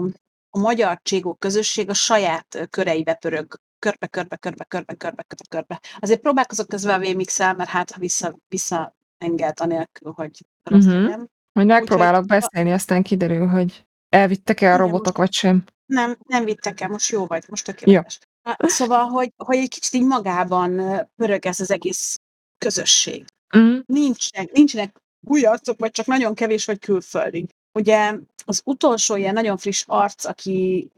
a 0.49 0.59
magyar 0.59 0.99
cségó 1.03 1.33
közösség 1.33 1.89
a 1.89 1.93
saját 1.93 2.67
köreibe 2.69 3.13
pörög, 3.13 3.55
körbe, 3.79 4.07
körbe, 4.07 4.35
körbe, 4.35 4.63
körbe, 4.63 4.93
körbe, 4.93 5.23
körbe, 5.23 5.45
körbe. 5.49 5.81
Azért 5.99 6.21
próbálkozok 6.21 6.67
közben 6.67 7.01
a 7.01 7.05
vmx 7.05 7.39
mert 7.39 7.69
hát 7.69 7.91
ha 7.91 7.99
vissza, 7.99 8.37
vissza 8.47 8.95
enged 9.17 9.59
anélkül, 9.59 10.11
hogy 10.15 10.45
rossz 10.63 10.85
uh-huh. 10.85 11.01
legyen. 11.01 11.29
Hogy 11.53 11.65
megpróbálok 11.65 12.23
Úgyhogy, 12.23 12.39
beszélni, 12.39 12.71
aztán 12.71 13.03
kiderül, 13.03 13.47
hogy 13.47 13.85
elvittek-e 14.09 14.73
a 14.73 14.77
robotok, 14.77 15.17
vagy 15.17 15.33
sem. 15.33 15.63
Nem, 15.85 16.17
nem 16.27 16.45
vittek 16.45 16.81
el, 16.81 16.89
most 16.89 17.11
jó 17.11 17.25
vagy, 17.25 17.43
most 17.47 17.65
tökéletes. 17.65 18.19
Ja. 18.43 18.55
Szóval, 18.57 19.05
hogy, 19.05 19.33
hogy 19.37 19.57
egy 19.57 19.69
kicsit 19.69 19.93
így 19.93 20.05
magában 20.05 20.81
pörög 21.15 21.45
ez 21.45 21.59
az 21.59 21.71
egész 21.71 22.19
közösség. 22.57 23.25
Mm. 23.57 23.77
Nincsenek, 23.85 24.51
nincsenek 24.51 25.01
új 25.27 25.43
arcok, 25.43 25.79
vagy 25.79 25.91
csak 25.91 26.05
nagyon 26.05 26.33
kevés, 26.33 26.65
vagy 26.65 26.79
külföldi. 26.79 27.47
Ugye 27.73 28.17
az 28.45 28.61
utolsó 28.65 29.15
ilyen 29.15 29.33
nagyon 29.33 29.57
friss 29.57 29.83
arc, 29.87 30.25
aki 30.25 30.89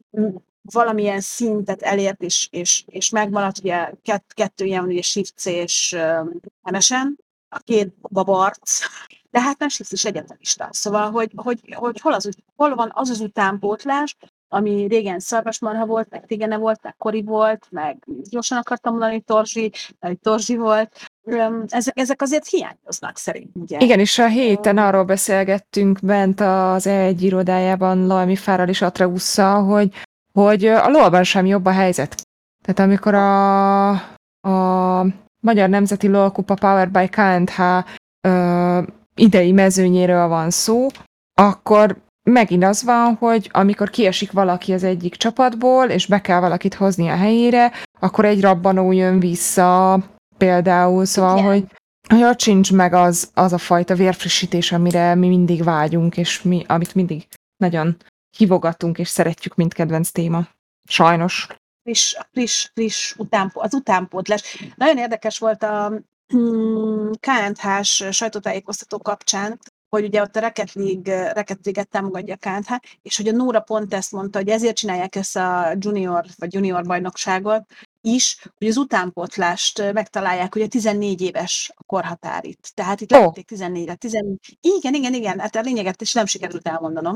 valamilyen 0.62 1.21
szintet 1.21 1.82
elért, 1.82 2.21
és, 2.21 2.47
és, 2.52 2.84
és 2.86 3.10
megmaradt, 3.10 3.58
ugye 3.58 3.91
kett, 4.02 4.34
kettő 4.34 4.65
ilyen, 4.65 4.84
ugye 4.84 5.02
Shifts 5.02 5.45
és 5.45 5.97
MSN, 6.71 7.08
a 7.50 7.60
két 7.60 7.93
babarc, 8.02 8.80
de 9.30 9.41
hát 9.41 9.58
nem 9.60 9.69
Shifts 9.69 9.91
is 9.91 10.06
egyetemista. 10.06 10.69
Szóval, 10.71 11.12
hogy, 11.12 11.32
hogy, 11.36 11.73
hogy 11.76 12.00
hol, 12.00 12.13
az, 12.13 12.30
hol 12.56 12.76
van 12.76 12.91
az 12.93 13.10
az 13.10 13.19
utánpótlás, 13.19 14.15
ami 14.50 14.88
régen 14.88 15.20
szarvasmarha 15.20 15.86
volt, 15.86 16.10
meg 16.10 16.26
tigene 16.26 16.58
volt, 16.58 16.80
meg 16.84 16.96
kori 16.98 17.22
volt, 17.22 17.68
meg 17.70 18.04
gyorsan 18.30 18.58
akartam 18.58 18.92
mondani 18.92 19.22
torzsi, 19.22 19.72
meg 20.00 20.18
torzsi 20.22 20.56
volt. 20.56 20.96
Ezek, 21.68 22.00
ezek 22.00 22.22
azért 22.22 22.48
hiányoznak 22.48 23.18
szerint, 23.18 23.50
ugye? 23.54 23.78
Igen, 23.80 24.00
és 24.00 24.20
a 24.20 24.28
héten 24.28 24.78
arról 24.78 25.04
beszélgettünk 25.04 26.00
bent 26.02 26.40
az 26.40 26.86
E1 26.90 27.18
irodájában 27.20 28.08
Lajmi 28.08 28.36
Fárral 28.36 28.68
és 28.68 28.82
Atreusszal, 28.82 29.64
hogy, 29.64 29.92
hogy 30.34 30.66
a 30.66 30.90
lol 30.90 31.24
sem 31.24 31.46
jobb 31.46 31.66
a 31.66 31.72
helyzet. 31.72 32.22
Tehát 32.64 32.80
amikor 32.92 33.14
a, 33.14 33.90
a 34.50 35.06
Magyar 35.40 35.70
Nemzeti 35.70 36.08
LOL 36.08 36.32
Kupa 36.32 36.54
Power 36.54 36.92
by 36.92 37.08
KNH 37.08 37.60
ö, 38.22 38.82
idei 39.16 39.52
mezőnyéről 39.52 40.28
van 40.28 40.50
szó, 40.50 40.88
akkor 41.34 41.98
megint 42.28 42.63
az 42.63 42.84
van, 42.84 43.16
hogy 43.16 43.50
amikor 43.54 43.90
kiesik 43.90 44.32
valaki 44.32 44.74
az 44.74 44.84
egyik 44.84 45.16
csapatból, 45.16 45.86
és 45.86 46.06
be 46.06 46.22
kell 46.22 46.40
valakit 46.40 46.74
hozni 46.74 47.08
a 47.08 47.16
helyére, 47.16 47.72
akkor 48.00 48.26
egy 48.26 48.42
rabbanó 48.42 48.92
jön 48.92 49.20
vissza, 49.20 50.04
például, 50.38 51.06
szóval, 51.06 51.38
Igen. 51.38 51.50
hogy 51.50 51.66
hogy 52.08 52.24
ott 52.24 52.40
sincs 52.40 52.72
meg 52.74 52.94
az, 52.94 53.32
az 53.34 53.54
a 53.54 53.58
fajta 53.58 53.96
vérfrissítés, 53.96 54.72
amire 54.72 55.16
mi 55.16 55.28
mindig 55.28 55.63
vágyunk, 55.63 56.18
és 56.18 56.42
mi, 56.42 56.63
amit 56.68 56.96
mindig 56.96 57.28
nagyon 57.58 57.98
hívogatunk, 58.38 58.98
és 58.98 59.08
szeretjük, 59.08 59.56
mint 59.56 59.74
kedvenc 59.74 60.10
téma. 60.12 60.48
Sajnos. 60.90 61.48
Friss, 61.84 62.16
friss, 62.32 62.70
friss 62.74 63.16
utánpó, 63.18 63.62
az 63.62 63.74
utánpótlás. 63.74 64.63
Nagyon 64.76 64.98
érdekes 64.98 65.38
volt 65.40 65.63
a 65.63 65.94
hmm, 66.28 67.12
KNH-s 67.20 68.06
sajtótájékoztató 68.12 68.98
kapcsán, 68.98 69.60
hogy 69.89 70.04
ugye 70.04 70.21
ott 70.21 70.36
a 70.36 70.39
Rocket 70.39 70.73
League, 70.73 71.34
Rocket 71.34 71.60
League-et 71.63 71.89
támogatja 71.89 72.36
a 72.39 72.50
KNH, 72.50 72.76
és 73.02 73.17
hogy 73.17 73.28
a 73.28 73.32
Nóra 73.32 73.60
pont 73.60 73.93
ezt 73.93 74.12
mondta, 74.12 74.38
hogy 74.38 74.50
ezért 74.50 74.76
csinálják 74.76 75.15
ezt 75.15 75.36
a 75.36 75.76
junior 75.80 76.26
vagy 76.38 76.54
junior 76.54 76.84
bajnokságot 76.84 77.65
is, 78.02 78.38
hogy 78.58 78.67
az 78.67 78.78
utánpotlást 78.78 79.93
megtalálják, 79.93 80.54
hogy 80.54 80.62
a 80.62 80.67
14 80.67 81.21
éves 81.21 81.71
a 81.76 81.84
korhatár 81.84 82.45
itt. 82.45 82.71
Tehát 82.73 83.02
itt 83.02 83.13
oh. 83.13 83.19
lették 83.19 83.45
14 83.45 83.97
14... 83.97 84.58
Igen, 84.62 84.93
igen, 84.93 85.13
igen, 85.13 85.39
hát 85.39 85.56
a 85.56 85.62
lényeget 85.62 86.02
is 86.02 86.13
nem 86.13 86.26
sikerült 86.26 86.67
elmondanom. 86.67 87.15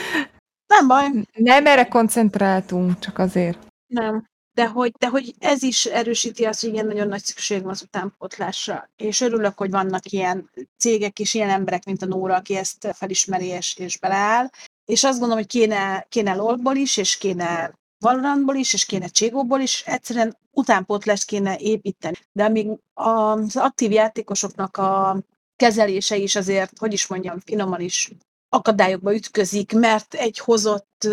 nem 0.74 0.86
baj. 0.86 1.06
Nem 1.32 1.66
erre 1.66 1.88
koncentráltunk, 1.88 2.98
csak 2.98 3.18
azért. 3.18 3.58
Nem 3.86 4.30
de 4.54 4.68
hogy, 4.68 4.92
de 4.98 5.08
hogy 5.08 5.34
ez 5.38 5.62
is 5.62 5.84
erősíti 5.84 6.44
azt, 6.44 6.60
hogy 6.60 6.72
ilyen 6.72 6.86
nagyon 6.86 7.08
nagy 7.08 7.24
szükség 7.24 7.62
van 7.62 7.70
az 7.70 7.82
utánpótlásra. 7.82 8.90
És 8.96 9.20
örülök, 9.20 9.58
hogy 9.58 9.70
vannak 9.70 10.10
ilyen 10.10 10.50
cégek 10.78 11.18
és 11.18 11.34
ilyen 11.34 11.50
emberek, 11.50 11.84
mint 11.84 12.02
a 12.02 12.06
Nóra, 12.06 12.34
aki 12.34 12.56
ezt 12.56 12.88
felismeri 12.92 13.46
és, 13.46 13.76
és 13.76 13.98
beleáll. 13.98 14.50
És 14.84 15.04
azt 15.04 15.18
gondolom, 15.18 15.42
hogy 15.42 15.52
kéne, 15.52 16.06
kéne 16.08 16.34
lol 16.34 16.76
is, 16.76 16.96
és 16.96 17.18
kéne 17.18 17.80
Valorantból 17.98 18.54
is, 18.54 18.72
és 18.72 18.84
kéne 18.84 19.06
Cségóból 19.06 19.60
is, 19.60 19.82
egyszerűen 19.86 20.38
utánpótlást 20.50 21.24
kéne 21.24 21.56
építeni. 21.58 22.16
De 22.32 22.44
amíg 22.44 22.68
az 22.94 23.56
aktív 23.56 23.90
játékosoknak 23.90 24.76
a 24.76 25.22
kezelése 25.56 26.16
is 26.16 26.36
azért, 26.36 26.78
hogy 26.78 26.92
is 26.92 27.06
mondjam, 27.06 27.40
finoman 27.40 27.80
is 27.80 28.10
akadályokba 28.48 29.14
ütközik, 29.14 29.72
mert 29.72 30.14
egy 30.14 30.38
hozott 30.38 31.08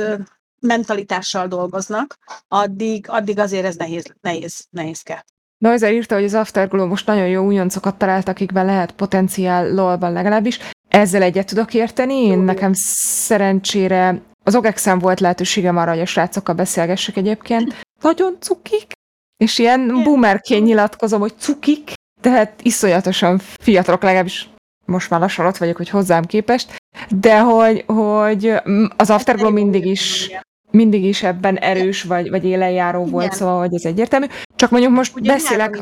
mentalitással 0.59 1.47
dolgoznak, 1.47 2.17
addig, 2.47 3.05
addig 3.09 3.39
azért 3.39 3.65
ez 3.65 3.75
nehéz, 3.75 4.13
nehéz, 4.21 4.65
nehézke. 4.69 5.25
Noizer 5.57 5.93
írta, 5.93 6.15
hogy 6.15 6.23
az 6.23 6.33
Afterglow 6.33 6.87
most 6.87 7.05
nagyon 7.05 7.27
jó 7.27 7.45
újoncokat 7.45 7.95
talált, 7.95 8.27
akikben 8.27 8.65
lehet 8.65 8.91
potenciál 8.91 9.73
lol 9.73 9.97
legalábbis. 9.99 10.59
Ezzel 10.87 11.21
egyet 11.21 11.47
tudok 11.47 11.73
érteni. 11.73 12.13
Én 12.13 12.39
nekem 12.39 12.71
szerencsére 12.73 14.21
az 14.43 14.55
OGEX-en 14.55 14.99
volt 14.99 15.19
lehetőségem 15.19 15.77
arra, 15.77 15.91
hogy 15.91 15.99
a 15.99 16.05
srácokkal 16.05 16.55
beszélgessek 16.55 17.17
egyébként. 17.17 17.75
Nagyon 18.01 18.35
cukik, 18.39 18.91
és 19.37 19.57
ilyen 19.57 20.03
boomerként 20.03 20.65
nyilatkozom, 20.65 21.19
hogy 21.19 21.33
cukik, 21.37 21.93
tehát 22.21 22.61
iszonyatosan 22.61 23.39
fiatalok, 23.39 24.03
legalábbis 24.03 24.49
most 24.85 25.09
már 25.09 25.19
lassan 25.19 25.45
ott 25.45 25.57
vagyok, 25.57 25.77
hogy 25.77 25.89
hozzám 25.89 26.25
képest, 26.25 26.75
de 27.09 27.39
hogy, 27.39 27.83
hogy 27.87 28.53
az 28.95 29.09
Afterglow 29.09 29.51
mindig 29.51 29.85
is 29.85 30.31
mindig 30.71 31.03
is 31.03 31.23
ebben 31.23 31.57
erős 31.57 32.03
vagy, 32.03 32.29
vagy 32.29 32.45
élenjáró 32.45 33.05
volt, 33.05 33.25
Igen. 33.25 33.37
szóval 33.37 33.59
hogy 33.59 33.73
ez 33.73 33.85
egyértelmű. 33.85 34.25
Csak 34.55 34.69
mondjuk 34.69 34.93
most 34.93 35.15
Ugye 35.15 35.31
beszélek... 35.31 35.77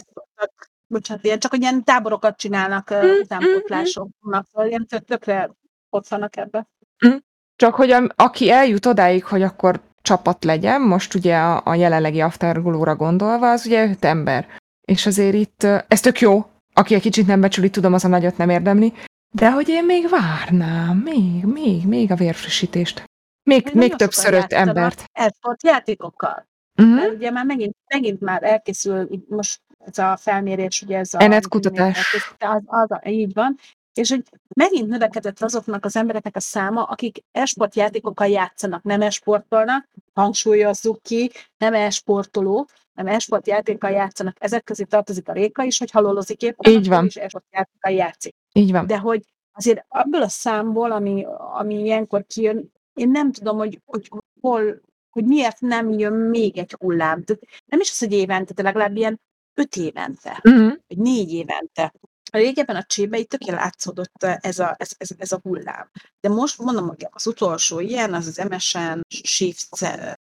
Bocsánat, 0.87 1.23
ilyen, 1.23 1.39
csak 1.39 1.57
ilyen 1.57 1.83
táborokat 1.83 2.37
csinálnak 2.37 2.93
mm, 2.93 3.09
utánpótlásoknak, 3.21 4.45
szóval 4.51 4.67
ilyen 4.69 4.87
tökre 5.05 5.51
ott 5.89 6.07
vannak 6.07 6.37
ebbe. 6.37 6.67
Mm. 7.07 7.15
Csak 7.55 7.75
hogy 7.75 7.91
a, 7.91 8.03
aki 8.15 8.51
eljut 8.51 8.85
odáig, 8.85 9.25
hogy 9.25 9.41
akkor 9.41 9.81
csapat 10.01 10.43
legyen, 10.43 10.81
most 10.81 11.13
ugye 11.13 11.37
a, 11.37 11.61
a 11.65 11.75
jelenlegi 11.75 12.21
Afterglow-ra 12.21 12.95
gondolva, 12.95 13.51
az 13.51 13.65
ugye 13.65 13.89
öt 13.89 14.05
ember. 14.05 14.47
És 14.81 15.05
azért 15.05 15.33
itt, 15.33 15.63
ez 15.63 15.99
tök 15.99 16.19
jó, 16.19 16.45
aki 16.73 16.93
egy 16.93 17.01
kicsit 17.01 17.27
nem 17.27 17.41
becsüli, 17.41 17.69
tudom, 17.69 17.93
az 17.93 18.05
a 18.05 18.07
nagyot 18.07 18.37
nem 18.37 18.49
érdemli, 18.49 18.93
de 19.31 19.51
hogy 19.51 19.69
én 19.69 19.85
még 19.85 20.09
várnám, 20.09 20.97
még, 20.97 21.43
még, 21.43 21.85
még 21.85 22.11
a 22.11 22.15
vérfrissítést. 22.15 23.03
Még, 23.47 23.69
még 23.73 23.95
többször 23.95 24.33
öt 24.33 24.53
embert. 24.53 25.03
Esport 25.11 25.63
játékokkal. 25.63 26.47
Uh-huh. 26.75 26.95
Mert 26.95 27.13
ugye 27.13 27.31
már 27.31 27.45
megint, 27.45 27.75
megint 27.93 28.21
már 28.21 28.43
elkészül, 28.43 29.09
most 29.29 29.61
ez 29.77 29.97
a 29.97 30.17
felmérés, 30.17 30.81
ugye 30.81 30.97
ez 30.97 31.13
a... 31.13 31.23
Enet 31.23 31.47
kutatás. 31.47 32.13
Az, 32.39 32.61
az, 32.65 32.85
az, 32.89 32.99
így 33.03 33.33
van, 33.33 33.57
és 33.93 34.09
hogy 34.09 34.23
megint 34.55 34.87
növekedett 34.87 35.41
azoknak 35.41 35.85
az 35.85 35.95
embereknek 35.95 36.35
a 36.35 36.39
száma, 36.39 36.83
akik 36.83 37.23
esport 37.31 37.75
játékokkal 37.75 38.27
játszanak, 38.27 38.83
nem 38.83 39.01
esportolnak, 39.01 39.87
hangsúlyozzuk 40.13 41.01
ki, 41.01 41.31
nem 41.57 41.73
esportoló, 41.73 42.67
nem 42.93 43.07
esport 43.07 43.47
játékkal 43.47 43.91
játszanak. 43.91 44.35
Ezek 44.39 44.63
közé 44.63 44.83
tartozik 44.83 45.29
a 45.29 45.33
Réka 45.33 45.63
is, 45.63 45.79
hogy 45.79 45.91
halolozik 45.91 46.41
éppen, 46.41 46.71
Így 46.71 46.87
van. 46.87 47.05
és 47.05 47.15
esport 47.15 47.45
játékkal 47.51 47.91
játszik. 47.91 48.35
Így 48.53 48.71
van. 48.71 48.87
De 48.87 48.97
hogy 48.97 49.23
azért 49.53 49.85
abból 49.87 50.21
a 50.21 50.29
számból, 50.29 50.91
ami, 50.91 51.25
ami 51.53 51.79
ilyenkor 51.79 52.25
kijön, 52.25 52.71
én 52.97 53.09
nem 53.09 53.31
tudom, 53.31 53.57
hogy, 53.57 53.81
hogy 53.85 54.09
hol, 54.41 54.81
hogy 55.09 55.25
miért 55.25 55.59
nem 55.59 55.91
jön 55.91 56.13
még 56.13 56.57
egy 56.57 56.75
hullám. 56.79 57.23
Nem 57.65 57.79
is 57.79 57.91
az, 57.91 57.99
hogy 57.99 58.11
évente, 58.11 58.53
de 58.53 58.61
legalább 58.61 58.95
ilyen 58.95 59.19
öt 59.53 59.75
évente, 59.75 60.41
uh-huh. 60.43 60.73
vagy 60.87 60.97
négy 60.97 61.31
évente. 61.31 61.93
Régebben 62.31 62.75
a 62.75 62.83
csébe 62.83 63.17
itt 63.17 63.29
tökéletesen 63.29 63.65
látszódott 63.65 64.23
ez 64.23 64.59
a, 64.59 64.75
ez, 64.79 64.91
ez, 64.97 65.09
ez 65.17 65.31
a 65.31 65.39
hullám. 65.43 65.89
De 66.19 66.29
most 66.29 66.57
mondom, 66.57 66.87
hogy 66.87 67.07
az 67.09 67.27
utolsó 67.27 67.79
ilyen, 67.79 68.13
az 68.13 68.27
az 68.27 68.45
MSN 68.49 68.99
Shift 69.07 69.67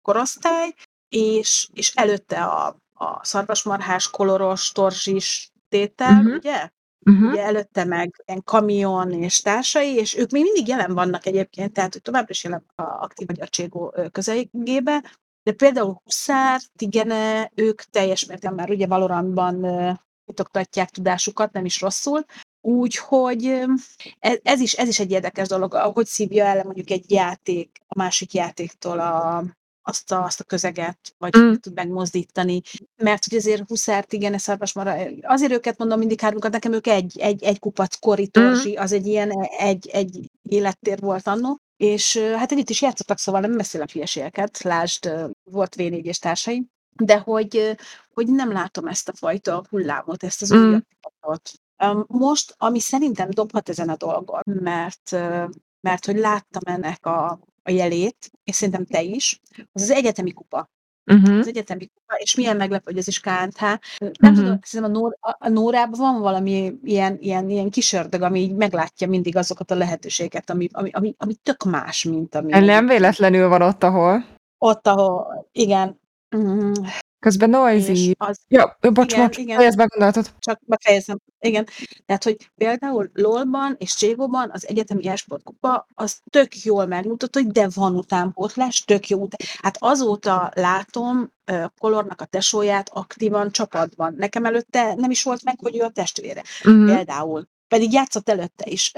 korosztály, 0.01 0.73
és, 1.09 1.69
és 1.73 1.95
előtte 1.95 2.43
a, 2.43 2.77
a 2.93 3.25
szarvasmarhás, 3.25 4.09
koloros, 4.09 4.71
torzsis 4.71 5.51
tétel, 5.69 6.17
uh-huh. 6.17 6.35
ugye? 6.35 6.69
Uh-huh. 7.09 7.31
Ugye 7.31 7.43
előtte 7.43 7.83
meg 7.83 8.23
ilyen 8.25 8.43
kamion 8.43 9.11
és 9.11 9.39
társai, 9.39 9.95
és 9.95 10.17
ők 10.17 10.31
még 10.31 10.43
mindig 10.43 10.67
jelen 10.67 10.93
vannak 10.93 11.25
egyébként, 11.25 11.73
tehát 11.73 11.93
hogy 11.93 12.01
továbbra 12.01 12.29
is 12.29 12.43
jelen 12.43 12.63
a 12.75 12.81
aktív 12.83 13.27
magyar 13.27 13.49
Cségó 13.49 13.95
közelgébe, 14.11 15.03
de 15.43 15.51
például 15.51 16.01
Huszár, 16.03 16.61
Tigene, 16.75 17.51
ők 17.55 17.81
teljes 17.81 18.25
mértékben 18.25 18.57
már 18.57 18.69
ugye 18.69 18.87
Valorantban 18.87 19.55
mutatják 20.25 20.89
tudásukat, 20.89 21.51
nem 21.51 21.65
is 21.65 21.81
rosszul, 21.81 22.25
Úgyhogy 22.67 23.63
ez, 24.19 24.37
ez, 24.43 24.59
is, 24.59 24.73
ez 24.73 24.87
is 24.87 24.99
egy 24.99 25.11
érdekes 25.11 25.47
dolog, 25.47 25.73
ahogy 25.73 26.05
szívja 26.05 26.45
el 26.45 26.63
mondjuk 26.63 26.89
egy 26.89 27.11
játék 27.11 27.81
a 27.87 27.97
másik 27.97 28.33
játéktól 28.33 28.99
a, 28.99 29.43
azt 29.87 30.11
a, 30.11 30.23
azt 30.23 30.39
a 30.39 30.43
közeget, 30.43 30.97
vagy 31.17 31.37
mm. 31.37 31.53
tud 31.53 31.73
megmozdítani. 31.73 32.61
Mert 32.95 33.25
hogy 33.29 33.37
azért 33.37 33.67
Huszárt, 33.67 34.13
igen, 34.13 34.33
ez 34.33 34.45
mara, 34.73 34.95
azért 35.21 35.51
őket 35.51 35.77
mondom 35.77 35.99
mindig 35.99 36.19
hármunkat, 36.19 36.51
nekem 36.51 36.73
ők 36.73 36.87
egy, 36.87 37.19
egy, 37.19 37.43
egy 37.43 37.59
kupac 37.59 37.95
koritorzsi, 37.95 38.71
mm. 38.71 38.81
az 38.81 38.91
egy 38.91 39.07
ilyen 39.07 39.31
egy, 39.57 39.87
egy 39.87 40.31
élettér 40.41 40.99
volt 40.99 41.27
annó. 41.27 41.57
És 41.77 42.17
hát 42.17 42.51
együtt 42.51 42.69
is 42.69 42.81
játszottak, 42.81 43.17
szóval 43.17 43.41
nem 43.41 43.57
beszélek 43.57 43.91
hülyeségeket, 43.91 44.61
lásd, 44.61 45.11
volt 45.43 45.75
v 45.75 45.79
és 45.79 46.19
társai, 46.19 46.67
de 46.95 47.17
hogy, 47.17 47.77
hogy 48.13 48.27
nem 48.27 48.51
látom 48.51 48.87
ezt 48.87 49.09
a 49.09 49.13
fajta 49.15 49.65
hullámot, 49.69 50.23
ezt 50.23 50.41
az 50.41 50.53
mm. 50.53 50.67
újabb 50.67 50.85
Most, 52.07 52.55
ami 52.57 52.79
szerintem 52.79 53.29
dobhat 53.29 53.69
ezen 53.69 53.89
a 53.89 53.95
dolgon, 53.95 54.41
mert, 54.45 55.11
mert 55.81 56.05
hogy 56.05 56.17
láttam 56.17 56.61
ennek 56.65 57.05
a, 57.05 57.39
a 57.65 57.71
jelét, 57.71 58.31
és 58.43 58.55
szerintem 58.55 58.85
te 58.85 59.01
is, 59.01 59.39
az 59.71 59.81
az 59.81 59.91
egyetemi 59.91 60.31
kupa. 60.31 60.69
Uh-huh. 61.11 61.37
Az 61.37 61.47
egyetemi 61.47 61.85
kupa, 61.85 62.15
és 62.15 62.35
milyen 62.35 62.57
meglepő, 62.57 62.83
hogy 62.85 62.97
ez 62.97 63.07
is 63.07 63.19
KNH. 63.19 63.59
Nem 63.59 64.11
uh-huh. 64.19 64.35
tudom, 64.35 64.59
szerintem 64.61 64.95
a, 64.95 64.99
Nóra, 64.99 65.17
a 65.21 65.49
Nórában 65.49 65.99
van 65.99 66.21
valami 66.21 66.73
ilyen, 66.83 67.17
ilyen, 67.19 67.49
ilyen 67.49 67.69
kisördög, 67.69 68.21
ami 68.21 68.39
így 68.39 68.55
meglátja 68.55 69.07
mindig 69.07 69.35
azokat 69.35 69.71
a 69.71 69.75
lehetőséget, 69.75 70.49
ami, 70.49 70.67
ami, 70.71 70.89
ami, 70.93 71.15
ami 71.17 71.33
tök 71.33 71.63
más, 71.63 72.03
mint 72.03 72.35
ami... 72.35 72.51
Nem 72.65 72.87
véletlenül 72.87 73.47
van 73.47 73.61
ott, 73.61 73.83
ahol. 73.83 74.25
Ott, 74.57 74.87
ahol, 74.87 75.47
igen. 75.51 75.99
Közben 77.25 77.49
noisy. 77.49 78.15
Az, 78.17 78.39
ja, 78.47 78.77
bocs, 78.79 79.11
igen, 79.11 79.25
bocs, 79.25 79.37
igen, 79.37 79.57
fejezd 79.57 79.77
be 79.77 79.85
gondolatot. 79.85 80.33
Csak 80.39 80.59
befejezem. 80.65 81.17
Igen. 81.39 81.67
Tehát, 82.05 82.23
hogy 82.23 82.51
például 82.55 83.09
LOL-ban 83.13 83.75
és 83.79 83.95
Cségóban 83.95 84.49
az 84.53 84.67
egyetemi 84.67 85.07
esportkupa 85.07 85.87
az 85.93 86.19
tök 86.29 86.63
jól 86.63 86.85
megmutatta, 86.85 87.39
hogy 87.39 87.51
de 87.51 87.67
van 87.73 87.95
utánpótlás, 87.95 88.83
tök 88.83 89.09
jó. 89.09 89.27
Hát 89.61 89.77
azóta 89.79 90.51
látom 90.55 91.31
Kolornak 91.79 92.21
a 92.21 92.25
tesóját 92.25 92.89
aktívan 92.93 93.51
csapatban. 93.51 94.15
Nekem 94.17 94.45
előtte 94.45 94.93
nem 94.95 95.11
is 95.11 95.23
volt 95.23 95.43
meg, 95.43 95.59
hogy 95.59 95.77
ő 95.77 95.81
a 95.81 95.89
testvére. 95.89 96.43
Uh-huh. 96.63 96.85
Például. 96.85 97.47
Pedig 97.67 97.93
játszott 97.93 98.29
előtte 98.29 98.65
is. 98.69 98.91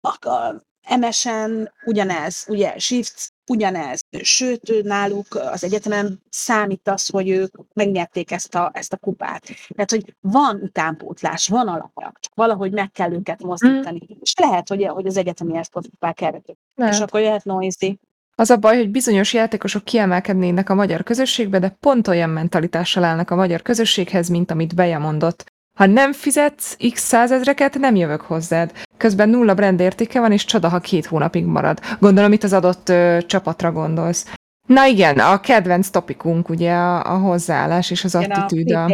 A 0.00 0.54
MSN 0.96 1.70
ugyanez, 1.84 2.44
ugye 2.48 2.78
Shift 2.78 3.32
ugyanez. 3.50 4.00
Sőt, 4.22 4.82
náluk 4.82 5.26
az 5.34 5.64
egyetemen 5.64 6.22
számít 6.28 6.88
az, 6.88 7.08
hogy 7.08 7.28
ők 7.28 7.54
megnyerték 7.72 8.30
ezt 8.30 8.54
a, 8.54 8.70
ezt 8.74 8.92
a 8.92 8.96
kupát. 8.96 9.42
Tehát, 9.68 9.90
hogy 9.90 10.14
van 10.20 10.60
utánpótlás, 10.62 11.48
van 11.48 11.68
alapja, 11.68 12.12
csak 12.20 12.34
valahogy 12.34 12.72
meg 12.72 12.90
kell 12.90 13.12
őket 13.12 13.42
mozdítani. 13.42 14.00
Mm. 14.12 14.16
És 14.20 14.34
lehet, 14.36 14.68
hogy, 14.68 14.84
hogy 14.84 15.06
az 15.06 15.16
egyetemi 15.16 15.60
kupák 15.70 16.14
keretük. 16.14 16.56
És 16.74 17.00
akkor 17.00 17.20
jöhet 17.20 17.44
noisy. 17.44 17.98
Az 18.36 18.50
a 18.50 18.56
baj, 18.56 18.76
hogy 18.76 18.90
bizonyos 18.90 19.32
játékosok 19.32 19.84
kiemelkednének 19.84 20.70
a 20.70 20.74
magyar 20.74 21.02
közösségbe, 21.02 21.58
de 21.58 21.76
pont 21.80 22.08
olyan 22.08 22.30
mentalitással 22.30 23.04
állnak 23.04 23.30
a 23.30 23.34
magyar 23.34 23.62
közösséghez, 23.62 24.28
mint 24.28 24.50
amit 24.50 24.74
Beja 24.74 24.98
mondott. 24.98 25.44
Ha 25.78 25.86
nem 25.86 26.12
fizetsz 26.12 26.76
x 26.92 27.02
százezreket, 27.02 27.78
nem 27.78 27.94
jövök 27.94 28.20
hozzád. 28.20 28.72
Közben 28.96 29.28
nulla 29.28 29.54
brand 29.54 29.80
értéke 29.80 30.20
van, 30.20 30.32
és 30.32 30.44
csoda, 30.44 30.68
ha 30.68 30.78
két 30.78 31.06
hónapig 31.06 31.44
marad. 31.44 31.80
Gondolom 31.98 32.32
itt 32.32 32.42
az 32.42 32.52
adott 32.52 32.88
ö, 32.88 33.18
csapatra 33.26 33.72
gondolsz. 33.72 34.34
Na 34.66 34.86
igen, 34.86 35.18
a 35.18 35.40
kedvenc 35.40 35.88
topikunk 35.88 36.48
ugye 36.48 36.72
a, 36.72 37.12
a 37.14 37.18
hozzáállás 37.18 37.90
és 37.90 38.04
az 38.04 38.14
igen, 38.14 38.30
attitűd. 38.30 38.70
A, 38.70 38.90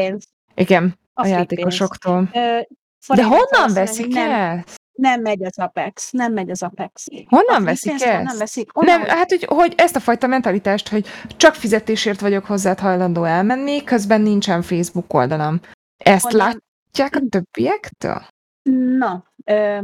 igen, 0.55 0.99
a, 1.15 1.23
a 1.23 1.27
játékosoktól. 1.27 2.29
Ö, 2.33 2.59
De 3.15 3.25
honnan 3.25 3.73
veszik 3.75 4.07
nem, 4.07 4.65
Nem 4.93 5.21
megy 5.21 5.45
az 5.45 5.59
Apex, 5.59 6.11
nem 6.11 6.33
megy 6.33 6.51
az 6.51 6.63
Apex. 6.63 7.07
Honnan 7.29 7.63
a 7.63 7.65
veszik 7.65 7.93
ezt? 7.93 8.23
Nem 8.23 8.39
veszik. 8.39 8.71
Honnan? 8.73 9.01
Nem, 9.01 9.09
hát, 9.09 9.29
hogy, 9.29 9.45
hogy 9.45 9.75
ezt 9.77 9.97
a 9.97 10.01
fajta 10.01 10.27
mentalitást, 10.27 10.89
hogy 10.89 11.07
csak 11.37 11.55
fizetésért 11.55 12.21
vagyok 12.21 12.45
hozzád 12.45 12.79
hajlandó 12.79 13.25
elmenni, 13.25 13.85
közben 13.85 14.21
nincsen 14.21 14.63
Facebook 14.63 15.15
oldalam. 15.15 15.61
Ezt 15.97 16.23
Honnan? 16.23 16.47
látják 16.47 16.69
a 16.93 17.23
többiektől? 17.29 18.27
Na, 18.99 19.33
ö, 19.45 19.79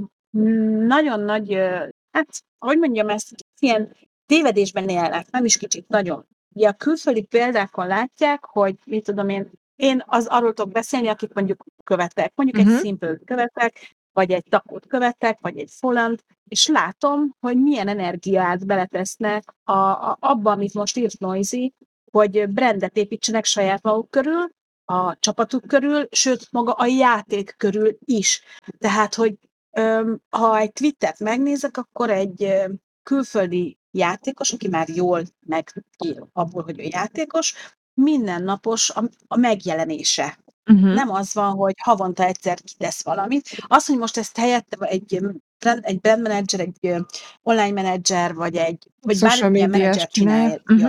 nagyon 0.87 1.21
nagy, 1.21 1.55
ö, 1.55 1.89
hát, 2.11 2.29
hogy 2.59 2.79
mondjam 2.79 3.09
ezt, 3.09 3.35
ilyen 3.59 3.97
tévedésben 4.27 4.89
élnek, 4.89 5.31
nem 5.31 5.45
is 5.45 5.57
kicsit, 5.57 5.89
nagyon. 5.89 6.27
Ugye 6.55 6.69
a 6.69 6.73
külföldi 6.73 7.23
példákon 7.23 7.87
látják, 7.87 8.45
hogy 8.45 8.77
mit 8.85 9.05
tudom 9.05 9.29
én, 9.29 9.51
én 9.77 10.03
az 10.07 10.27
arról 10.27 10.53
tudok 10.53 10.73
beszélni, 10.73 11.09
akik 11.09 11.33
mondjuk 11.33 11.65
követek, 11.85 12.33
mondjuk 12.35 12.59
uh-huh. 12.59 12.73
egy 12.73 12.79
mhm. 12.81 12.89
simple 12.89 13.19
követek, 13.25 13.97
vagy 14.13 14.31
egy 14.31 14.45
takot 14.49 14.87
követek, 14.87 15.39
vagy 15.41 15.59
egy 15.59 15.71
folant, 15.71 16.25
és 16.49 16.67
látom, 16.67 17.35
hogy 17.41 17.63
milyen 17.63 17.89
energiát 17.89 18.67
beletesznek 18.67 19.55
a, 19.65 19.73
a, 19.73 20.17
abba, 20.21 20.51
amit 20.51 20.75
most 20.75 20.97
írt 20.97 21.19
Noisy, 21.19 21.75
hogy 22.11 22.49
brandet 22.49 22.97
építsenek 22.97 23.45
saját 23.45 23.83
maguk 23.83 24.11
körül, 24.11 24.51
a 24.87 25.17
csapatuk 25.19 25.67
körül, 25.67 26.09
sőt, 26.11 26.49
maga 26.51 26.73
a 26.73 26.87
játék 26.87 27.55
körül 27.57 27.97
is. 28.05 28.43
Tehát, 28.79 29.15
hogy 29.15 29.35
öm, 29.71 30.21
ha 30.31 30.59
egy 30.59 30.73
Twittert 30.73 31.19
megnézek, 31.19 31.77
akkor 31.77 32.11
egy 32.11 32.55
külföldi 33.03 33.79
játékos, 33.91 34.53
aki 34.53 34.69
már 34.69 34.89
jól 34.89 35.23
megír 35.47 36.23
abból, 36.33 36.63
hogy 36.63 36.81
ő 36.81 36.83
játékos, 36.83 37.55
mindennapos 37.95 38.91
a, 38.91 39.03
a 39.27 39.37
megjelenése. 39.37 40.39
Uh-huh. 40.71 40.95
Nem 40.95 41.11
az 41.11 41.35
van, 41.35 41.53
hogy 41.53 41.75
havonta 41.83 42.25
egyszer 42.25 42.61
kitesz 42.61 43.05
valamit. 43.05 43.49
Az, 43.67 43.87
hogy 43.87 43.99
most 43.99 44.17
ezt 44.17 44.37
helyette 44.37 44.87
egy, 44.87 45.21
brand- 45.59 45.85
egy 45.85 46.01
brand 46.01 46.23
manager, 46.23 46.61
egy 46.61 47.05
online 47.43 47.71
menedzser, 47.83 48.35
vagy 48.35 48.57
egy 48.57 48.91
vagy 49.01 49.19
bármilyen 49.19 49.71
menedzser 49.71 50.09
csinálja. 50.09 50.61
Mhm. 50.65 50.85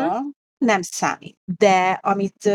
nem 0.57 0.81
számít. 0.81 1.37
De 1.57 1.99
amit, 2.03 2.49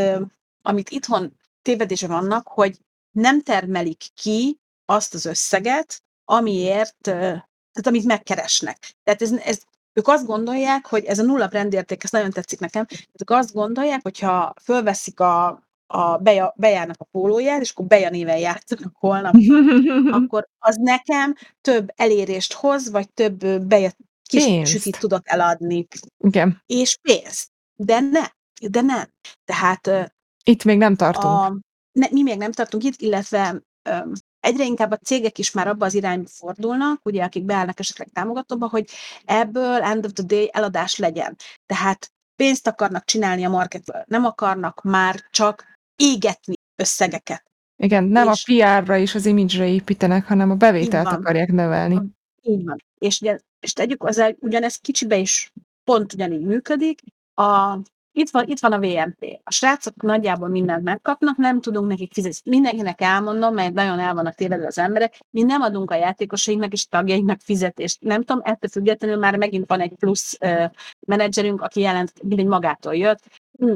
amit 0.62 0.90
itthon 0.90 1.36
tévedése 1.62 2.06
vannak, 2.06 2.48
hogy 2.48 2.78
nem 3.10 3.42
termelik 3.42 4.04
ki 4.14 4.60
azt 4.84 5.14
az 5.14 5.24
összeget, 5.24 6.02
amiért, 6.24 6.96
tehát 7.00 7.86
amit 7.86 8.04
megkeresnek. 8.04 8.94
Tehát 9.02 9.22
ez, 9.22 9.32
ez 9.32 9.60
ők 9.92 10.08
azt 10.08 10.26
gondolják, 10.26 10.86
hogy 10.86 11.04
ez 11.04 11.18
a 11.18 11.22
nulla 11.22 11.46
brandérték, 11.46 12.04
ez 12.04 12.10
nagyon 12.10 12.30
tetszik 12.30 12.60
nekem, 12.60 12.86
ők 13.20 13.30
azt 13.30 13.52
gondolják, 13.52 14.02
hogyha 14.02 14.54
fölveszik 14.62 15.20
a, 15.20 15.62
a 15.86 16.16
beja, 16.16 16.54
bejárnak 16.56 17.00
a 17.00 17.04
pólóját, 17.04 17.60
és 17.60 17.70
akkor 17.70 17.86
Beja 17.86 18.10
néven 18.10 18.38
játszanak 18.38 18.96
holnap, 18.98 19.34
akkor 20.22 20.48
az 20.58 20.76
nekem 20.76 21.34
több 21.60 21.92
elérést 21.96 22.52
hoz, 22.52 22.90
vagy 22.90 23.10
több 23.10 23.46
beja 23.60 23.90
kis 24.22 24.70
sütit 24.70 24.98
tudok 24.98 25.28
eladni, 25.28 25.86
Igen. 26.18 26.62
és 26.66 26.98
pénzt. 27.02 27.48
De 27.74 28.00
nem, 28.00 28.26
de 28.70 28.80
nem. 28.80 29.08
Tehát 29.44 30.12
Itt 30.44 30.64
még 30.64 30.78
nem 30.78 30.94
tartunk. 30.94 31.24
a, 31.34 31.58
ne, 31.92 32.06
mi 32.10 32.22
még 32.22 32.36
nem 32.38 32.52
tartunk 32.52 32.84
itt, 32.84 33.00
illetve 33.00 33.62
öm, 33.82 34.12
egyre 34.40 34.64
inkább 34.64 34.90
a 34.90 34.96
cégek 34.96 35.38
is 35.38 35.50
már 35.50 35.68
abba 35.68 35.84
az 35.84 35.94
irányba 35.94 36.28
fordulnak, 36.28 37.00
ugye, 37.04 37.24
akik 37.24 37.44
beállnak 37.44 37.78
esetleg 37.78 38.08
támogatóba, 38.12 38.68
hogy 38.68 38.88
ebből 39.24 39.82
end 39.82 40.04
of 40.04 40.12
the 40.12 40.24
day 40.24 40.50
eladás 40.52 40.96
legyen. 40.96 41.36
Tehát 41.66 42.12
pénzt 42.36 42.66
akarnak 42.66 43.04
csinálni 43.04 43.44
a 43.44 43.48
marketből, 43.48 44.04
nem 44.06 44.24
akarnak 44.24 44.82
már 44.82 45.20
csak 45.30 45.64
égetni 45.96 46.54
összegeket. 46.76 47.42
Igen, 47.82 48.04
nem 48.04 48.28
és- 48.28 48.44
a 48.46 48.52
PR-ra 48.80 48.96
és 48.96 49.14
az 49.14 49.26
image-re 49.26 49.66
építenek, 49.66 50.26
hanem 50.26 50.50
a 50.50 50.54
bevételt 50.54 51.06
akarják 51.06 51.48
növelni. 51.52 52.00
Így 52.40 52.64
van. 52.64 52.76
És, 52.98 53.20
ugye, 53.20 53.38
és 53.60 53.72
tegyük 53.72 54.02
hozzá, 54.02 54.30
ugyanez 54.38 54.76
kicsibe 54.76 55.16
is 55.16 55.52
pont 55.84 56.12
ugyanígy 56.12 56.44
működik. 56.44 57.00
A, 57.34 57.78
itt, 58.12 58.30
van, 58.30 58.46
itt 58.46 58.60
van 58.60 58.72
a 58.72 58.78
VMP. 58.78 59.40
A 59.44 59.52
srácok 59.52 60.02
nagyjából 60.02 60.48
mindent 60.48 60.82
megkapnak, 60.82 61.36
nem 61.36 61.60
tudunk 61.60 61.88
nekik 61.88 62.12
fizetni. 62.12 62.50
Mindenkinek 62.50 63.00
elmondom, 63.00 63.54
mert 63.54 63.74
nagyon 63.74 63.98
el 63.98 64.14
vannak 64.14 64.34
tévedve 64.34 64.66
az 64.66 64.78
emberek, 64.78 65.20
mi 65.30 65.42
nem 65.42 65.62
adunk 65.62 65.90
a 65.90 65.94
játékosainknak 65.94 66.72
és 66.72 66.86
tagjainknak 66.86 67.40
fizetést. 67.40 68.00
Nem 68.00 68.22
tudom, 68.22 68.42
ettől 68.44 68.70
függetlenül 68.70 69.16
már 69.16 69.36
megint 69.36 69.68
van 69.68 69.80
egy 69.80 69.94
plusz 69.94 70.38
uh, 70.40 70.70
menedzserünk, 71.06 71.60
aki 71.60 71.80
jelent, 71.80 72.22
mindegy 72.22 72.46
magától 72.46 72.94
jött. 72.94 73.20
Hm. 73.58 73.66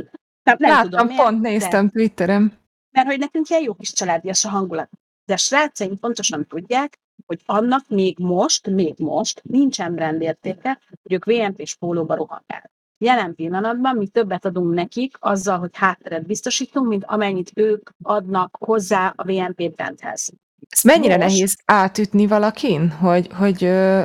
Nem, 0.43 0.57
nem 0.59 0.71
Láttam, 0.71 0.91
tudom, 0.91 1.07
miért, 1.07 1.23
pont 1.23 1.41
néztem 1.41 1.91
Twitteren. 1.91 2.59
mert 2.91 3.07
hogy 3.07 3.19
nekünk 3.19 3.49
ilyen 3.49 3.63
jó 3.63 3.75
kis 3.75 3.93
családias 3.93 4.45
a 4.45 4.49
hangulat. 4.49 4.91
De 5.25 5.33
a 5.33 5.37
srácaink 5.37 6.01
pontosan 6.01 6.47
tudják, 6.47 6.99
hogy 7.27 7.41
annak 7.47 7.89
még 7.89 8.19
most, 8.19 8.67
még 8.67 8.95
most 8.99 9.43
nincsen 9.45 9.95
brandértéke, 9.95 10.81
hogy 11.03 11.13
ők 11.13 11.25
VMP-s 11.25 11.77
pólóba 11.77 12.15
rohangál. 12.15 12.71
Jelen 12.99 13.35
pillanatban 13.35 13.97
mi 13.97 14.07
többet 14.09 14.45
adunk 14.45 14.75
nekik 14.75 15.17
azzal, 15.21 15.59
hogy 15.59 15.71
hátteret 15.73 16.27
biztosítunk, 16.27 16.89
mint 16.89 17.05
amennyit 17.07 17.51
ők 17.55 17.91
adnak 18.03 18.57
hozzá 18.59 19.13
a 19.17 19.25
VMP 19.25 19.71
brandhez. 19.75 20.33
Ez 20.69 20.83
mennyire 20.83 21.17
Most- 21.17 21.29
nehéz 21.29 21.57
átütni 21.65 22.27
valakin, 22.27 22.91
hogy, 22.91 23.29
hogy 23.33 23.65
ö, 23.65 24.05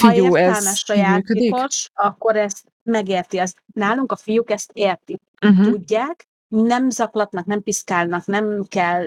Ha 0.00 0.08
figyú, 0.10 0.34
ez 0.34 0.66
a 0.66 0.94
működik? 0.94 1.02
játékos, 1.02 1.90
akkor 1.94 2.36
ezt 2.36 2.64
megérti. 2.82 3.38
Az, 3.38 3.54
nálunk 3.74 4.12
a 4.12 4.16
fiúk 4.16 4.50
ezt 4.50 4.70
értik. 4.72 5.20
Uh-huh. 5.46 5.64
tudják, 5.70 6.26
nem 6.52 6.90
zaklatnak, 6.90 7.44
nem 7.46 7.62
piszkálnak, 7.62 8.26
nem 8.26 8.64
kell. 8.68 9.04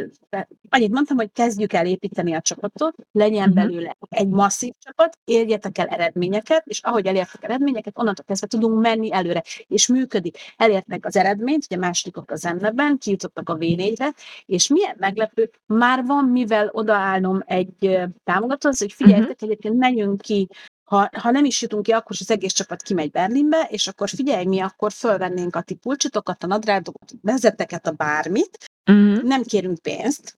Annyit 0.70 0.91
mondtam, 0.91 1.18
hogy 1.18 1.32
kezdjük 1.34 1.74
el 1.74 1.86
építeni 1.86 2.34
a 2.34 2.41
csapatot, 2.41 2.96
legyen 3.12 3.48
Mhm. 3.50 3.56
belőle 3.56 3.98
egy 4.10 4.28
masszív 4.28 4.74
csapat, 4.80 5.18
érjetek 5.26 5.78
el 5.78 5.88
eredményeket, 5.88 6.64
és 6.66 6.80
ahogy 6.84 7.06
elértek 7.06 7.43
eredményeket, 7.43 7.93
onnantól 7.98 8.26
kezdve 8.28 8.48
tudunk 8.48 8.82
menni 8.82 9.14
előre, 9.14 9.43
és 9.68 9.88
működik. 9.88 10.38
Elértek 10.58 11.06
az 11.06 11.16
eredményt, 11.16 11.66
ugye 11.66 11.78
másodikok 11.78 12.32
az 12.32 12.46
emleben, 12.46 12.98
kijutottak 12.98 13.50
a 13.50 13.58
V4-re, 13.58 14.14
és 14.46 14.68
milyen 14.68 14.96
meglepő, 15.00 15.50
már 15.66 16.04
van 16.06 16.26
mivel 16.26 16.70
odaállnom 16.72 17.43
egy 17.46 18.00
támogatóhoz, 18.24 18.80
hogy 18.80 18.93
figyeljetek, 18.93 19.41
egyébként 19.41 19.78
menjünk 19.78 20.22
ki 20.22 20.50
ha, 20.86 21.10
ha 21.18 21.32
nem 21.32 21.46
is 21.46 21.62
jutunk 21.62 21.84
ki, 21.84 21.92
akkor 21.92 22.12
is 22.12 22.20
az 22.22 22.32
egész 22.32 22.54
csapat 22.54 22.82
kimegy 22.82 23.12
Berlinbe, 23.12 23.68
és 23.70 23.88
akkor 23.88 24.10
figyelj, 24.10 24.46
mi 24.46 24.60
akkor 24.60 24.92
fölvennénk 24.92 25.56
a 25.56 25.62
ti 25.62 25.74
pulcsitokat, 25.74 26.44
a 26.44 26.48
nadrágokat, 26.48 27.12
a 27.12 27.16
vezeteket, 27.22 27.88
a 27.88 27.92
bármit, 27.92 28.58
Uh-huh. 28.92 29.22
nem 29.24 29.44
kérünk 29.44 29.80
pénzt, 29.82 30.38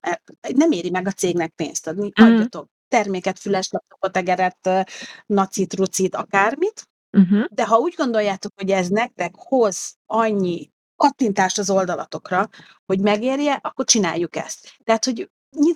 nem 0.55 0.71
éri 0.71 0.91
meg 0.91 1.07
a 1.07 1.11
cégnek 1.11 1.53
pénzt 1.55 1.87
adni, 1.87 2.13
Mhm. 2.21 2.31
adjatok 2.33 2.69
terméket, 2.89 3.39
füles 3.39 3.69
laptopot, 3.71 4.17
egeret, 4.17 4.69
nacit, 5.27 5.75
rucit, 5.75 6.15
akármit, 6.15 6.89
Uh-huh. 7.17 7.45
de 7.51 7.67
ha 7.67 7.79
úgy 7.79 7.95
gondoljátok, 7.97 8.53
hogy 8.57 8.71
ez 8.71 8.89
nektek 8.89 9.35
hoz 9.37 9.95
annyi 10.07 10.71
kattintást 10.97 11.59
az 11.59 11.71
oldalatokra, 11.71 12.49
hogy 12.87 13.01
megérje, 13.01 13.53
akkor 13.63 13.85
csináljuk 13.85 14.37
ezt. 14.37 14.77
Tehát, 14.85 15.05
hogy 15.05 15.31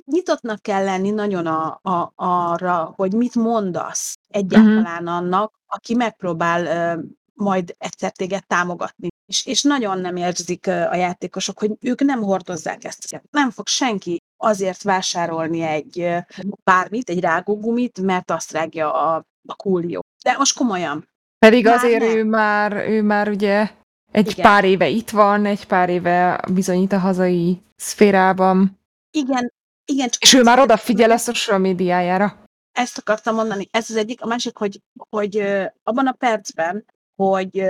nyitottnak 0.04 0.62
kell 0.62 0.84
lenni 0.84 1.10
nagyon 1.10 1.46
a, 1.46 1.80
a, 1.82 2.12
arra, 2.14 2.92
hogy 2.96 3.12
mit 3.12 3.34
mondasz 3.34 4.14
egyáltalán 4.28 5.06
annak, 5.06 5.54
aki 5.66 5.94
megpróbál 5.94 6.66
ö, 6.66 7.02
majd 7.34 7.74
egyszer 7.78 8.12
téged 8.12 8.46
támogatni. 8.46 9.08
És, 9.26 9.46
és 9.46 9.62
nagyon 9.62 9.98
nem 9.98 10.16
érzik 10.16 10.66
ö, 10.66 10.72
a 10.72 10.94
játékosok, 10.94 11.58
hogy 11.58 11.70
ők 11.80 12.00
nem 12.00 12.22
hordozzák 12.22 12.84
ezt. 12.84 13.22
Nem 13.30 13.50
fog 13.50 13.66
senki 13.66 14.18
azért 14.36 14.82
vásárolni 14.82 15.60
egy 15.60 16.00
ö, 16.00 16.18
bármit, 16.64 17.08
egy 17.08 17.20
rágógumit, 17.20 18.00
mert 18.00 18.30
azt 18.30 18.52
rágja 18.52 18.92
a, 18.92 19.24
a 19.48 19.54
kúlió. 19.54 20.00
De 20.24 20.34
most 20.38 20.56
komolyan, 20.56 21.08
Pedig 21.46 21.64
Már 21.64 21.74
azért 21.74 22.00
nem. 22.00 22.16
ő 22.16 22.24
már, 22.24 22.72
ő 22.72 23.02
már 23.02 23.28
ugye 23.28 23.70
egy 24.12 24.30
Igen. 24.30 24.44
pár 24.44 24.64
éve 24.64 24.88
itt 24.88 25.10
van, 25.10 25.44
egy 25.44 25.66
pár 25.66 25.88
éve 25.88 26.40
bizonyít 26.52 26.92
a 26.92 26.98
hazai 26.98 27.62
szférában, 27.76 28.78
igen, 29.10 29.52
igen, 29.90 30.08
csak 30.08 30.22
és 30.22 30.32
ő 30.34 30.42
már 30.42 30.58
odafigyel 30.58 31.10
a 31.10 31.16
social 31.16 31.58
médiájára. 31.58 32.44
ezt 32.72 32.98
akartam 32.98 33.34
mondani. 33.34 33.68
Ez 33.70 33.90
az 33.90 33.96
egyik. 33.96 34.22
A 34.22 34.26
másik, 34.26 34.56
hogy, 34.56 34.80
hogy 35.10 35.36
abban 35.82 36.06
a 36.06 36.12
percben, 36.12 36.84
hogy 37.16 37.64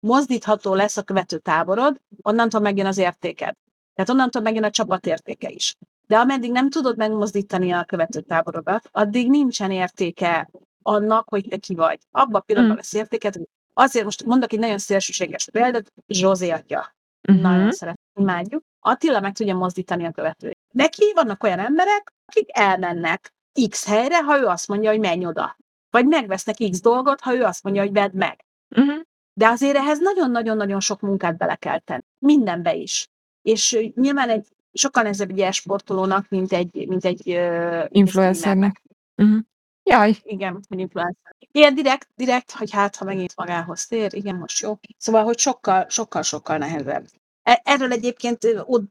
mozdítható 0.00 0.74
lesz 0.74 0.96
a 0.96 1.02
követő 1.02 1.38
táborod, 1.38 2.00
onnantól 2.22 2.60
megjön 2.60 2.86
az 2.86 2.98
értéked. 2.98 3.54
Tehát 3.94 4.10
onnantól 4.10 4.42
megjön 4.42 4.64
a 4.64 4.70
csapat 4.70 5.06
értéke 5.06 5.48
is. 5.50 5.74
De 6.06 6.18
ameddig 6.18 6.50
nem 6.52 6.70
tudod 6.70 6.96
megmozdítani 6.96 7.72
a 7.72 7.84
követő 7.84 8.20
táborodat, 8.20 8.88
addig 8.92 9.30
nincsen 9.30 9.70
értéke 9.70 10.50
annak, 10.82 11.28
hogy 11.28 11.46
te 11.48 11.56
ki 11.56 11.74
vagy. 11.74 11.98
Abban 12.10 12.34
a 12.40 12.40
pillanatban 12.40 12.76
Mm. 12.76 12.80
lesz 12.80 12.92
értéked. 12.92 13.34
hogy 13.34 13.48
Azért 13.74 14.04
most 14.04 14.24
mondok 14.24 14.52
egy 14.52 14.58
nagyon 14.58 14.78
szélsőséges 14.78 15.48
példát, 15.52 15.92
Zsózé 16.08 16.50
atya. 16.50 16.94
Uh-huh. 17.28 17.42
Nagyon 17.44 17.72
szeretem, 17.72 18.04
imádjuk. 18.20 18.62
Attila 18.84 19.20
meg 19.20 19.32
tudja 19.32 19.54
mozdítani 19.54 20.04
a 20.04 20.10
követőit. 20.10 20.58
Neki 20.70 21.12
vannak 21.14 21.42
olyan 21.42 21.58
emberek, 21.58 22.12
akik 22.26 22.48
elmennek 22.52 23.34
X 23.68 23.86
helyre, 23.86 24.22
ha 24.22 24.38
ő 24.38 24.46
azt 24.46 24.68
mondja, 24.68 24.90
hogy 24.90 25.00
menj 25.00 25.26
oda. 25.26 25.56
Vagy 25.90 26.06
megvesznek 26.06 26.56
X 26.70 26.80
dolgot, 26.80 27.20
ha 27.20 27.34
ő 27.34 27.42
azt 27.42 27.62
mondja, 27.62 27.82
hogy 27.82 27.92
vedd 27.92 28.16
meg. 28.16 28.44
Uh-huh. 28.76 29.00
De 29.34 29.48
azért 29.48 29.76
ehhez 29.76 29.98
nagyon-nagyon-nagyon 29.98 30.80
sok 30.80 31.00
munkát 31.00 31.36
bele 31.36 31.56
kell 31.56 31.78
tenni. 31.78 32.02
Mindenbe 32.18 32.74
is. 32.74 33.08
És 33.42 33.90
nyilván 33.94 34.28
egy 34.28 34.46
sokkal 34.72 35.02
nehezebb 35.02 35.30
egy 35.30 35.40
e-sportolónak, 35.40 36.28
mint 36.28 36.52
egy, 36.52 36.88
mint 36.88 37.04
egy 37.04 37.20
streamernek. 37.20 37.88
Influencernek. 37.92 38.82
Uh-huh. 39.16 39.38
Jaj, 39.82 40.16
Igen, 40.22 40.52
hogy 40.68 40.78
influencer. 40.78 41.34
Ilyen 41.52 41.74
direkt, 41.74 42.08
direkt, 42.14 42.50
hogy 42.50 42.70
hát, 42.70 42.96
ha 42.96 43.04
megint 43.04 43.36
magához 43.36 43.86
tér, 43.86 44.14
igen, 44.14 44.34
most 44.34 44.60
jó. 44.60 44.78
Szóval, 44.98 45.24
hogy 45.24 45.38
sokkal, 45.38 45.86
sokkal, 45.88 46.22
sokkal 46.22 46.58
nehezebb. 46.58 47.06
E- 47.42 47.60
Erről 47.64 47.92
egyébként 47.92 48.38
ott, 48.64 48.90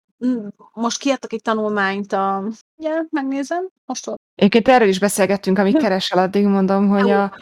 most 0.74 1.00
kiadtak 1.00 1.34
egy 1.34 1.42
tanulmányt 1.42 2.14
a... 2.14 2.44
Ja, 2.78 3.06
megnézem, 3.10 3.68
most 3.86 4.08
ott. 4.08 4.22
egyébként 4.36 4.68
erről 4.68 4.88
is 4.88 5.00
beszélgettünk, 5.00 5.58
amíg 5.58 5.78
keresel, 5.78 6.20
addig 6.20 6.46
mondom, 6.46 6.88
hogy 6.88 7.12
a, 7.12 7.38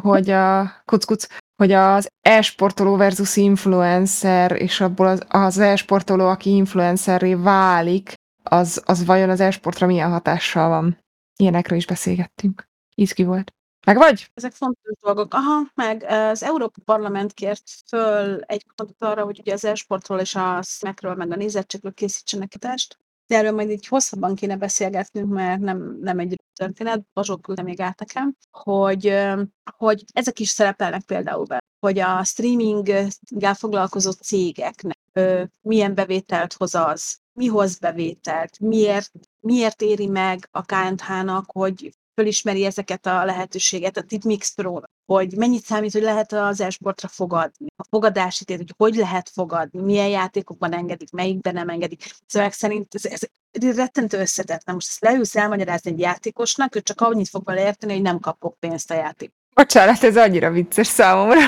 hogy 0.00 0.30
a 0.30 0.72
kuc-kuc, 0.84 1.26
hogy 1.56 1.72
az 1.72 2.08
e-sportoló 2.20 2.96
versus 2.96 3.36
influencer, 3.36 4.52
és 4.52 4.80
abból 4.80 5.06
az, 5.06 5.22
az 5.28 5.58
e-sportoló, 5.58 6.26
aki 6.26 6.54
influencerré 6.54 7.34
válik, 7.34 8.12
az, 8.42 8.82
az 8.84 9.04
vajon 9.04 9.30
az 9.30 9.40
e-sportra 9.40 9.86
milyen 9.86 10.10
hatással 10.10 10.68
van. 10.68 10.98
Ilyenekről 11.36 11.78
is 11.78 11.86
beszélgettünk. 11.86 12.64
Izgi 12.94 13.24
volt. 13.24 13.52
Meg 13.84 13.96
vagy? 13.96 14.30
Ezek 14.34 14.52
fontos 14.52 14.92
dolgok. 15.00 15.34
Aha, 15.34 15.62
meg 15.74 16.02
az 16.02 16.42
Európa 16.42 16.80
Parlament 16.84 17.32
kért 17.32 17.62
föl 17.86 18.40
egy 18.40 18.66
kutatót 18.66 19.02
arra, 19.02 19.24
hogy 19.24 19.38
ugye 19.38 19.52
az 19.52 19.64
e-sportról 19.64 20.20
és 20.20 20.34
a 20.34 20.58
szmekről, 20.62 21.14
meg 21.14 21.32
a 21.32 21.36
nézettségről 21.36 21.92
készítsenek 21.92 22.48
kitást. 22.48 22.98
De 23.26 23.36
erről 23.36 23.52
majd 23.52 23.70
így 23.70 23.86
hosszabban 23.86 24.34
kéne 24.34 24.56
beszélgetnünk, 24.56 25.32
mert 25.32 25.60
nem, 25.60 25.98
nem 26.00 26.18
egy 26.18 26.40
történet, 26.54 27.02
Bazsó 27.12 27.36
küldte 27.36 27.62
még 27.62 27.80
át 27.80 27.98
nekem, 27.98 28.36
hogy, 28.50 29.22
hogy 29.76 30.04
ezek 30.12 30.38
is 30.38 30.48
szerepelnek 30.48 31.02
például 31.02 31.44
be, 31.44 31.58
hogy 31.80 31.98
a 31.98 32.24
streaminggel 32.24 33.54
foglalkozó 33.54 34.10
cégeknek 34.10 34.98
milyen 35.60 35.94
bevételt 35.94 36.52
hoz 36.52 36.74
az, 36.74 37.18
mi 37.32 37.46
hoz 37.46 37.78
bevételt, 37.78 38.58
miért, 38.58 39.10
miért 39.40 39.82
éri 39.82 40.06
meg 40.06 40.48
a 40.50 40.62
KNH-nak, 40.62 41.50
hogy 41.52 41.94
fölismeri 42.14 42.64
ezeket 42.64 43.06
a 43.06 43.24
lehetőséget, 43.24 43.96
a 43.96 44.02
Tipmix 44.02 44.54
pro 44.54 44.80
hogy 45.06 45.36
mennyit 45.36 45.64
számít, 45.64 45.92
hogy 45.92 46.02
lehet 46.02 46.32
az 46.32 46.60
esportra 46.60 47.08
fogadni, 47.08 47.66
a 47.76 47.84
fogadási 47.90 48.44
tét, 48.44 48.56
hogy 48.56 48.74
hogy 48.76 48.94
lehet 48.94 49.28
fogadni, 49.28 49.80
milyen 49.80 50.08
játékokban 50.08 50.72
engedik, 50.72 51.10
melyikben 51.10 51.54
nem 51.54 51.68
engedik. 51.68 52.14
Szóval 52.26 52.50
szerint 52.50 52.94
ez, 52.94 53.04
ez, 53.04 53.76
rettentő 53.76 54.18
összetett. 54.18 54.64
Na 54.64 54.72
most 54.72 54.88
ezt 54.88 55.00
leülsz 55.00 55.36
elmagyarázni 55.36 55.90
egy 55.90 55.98
játékosnak, 55.98 56.76
ő 56.76 56.80
csak 56.80 57.00
annyit 57.00 57.28
fog 57.28 57.44
vele 57.44 57.60
érteni, 57.60 57.92
hogy 57.92 58.02
nem 58.02 58.20
kapok 58.20 58.58
pénzt 58.58 58.90
a 58.90 58.94
játék. 58.94 59.32
Bocsánat, 59.54 60.02
ez 60.02 60.16
annyira 60.16 60.50
vicces 60.50 60.86
számomra. 60.86 61.40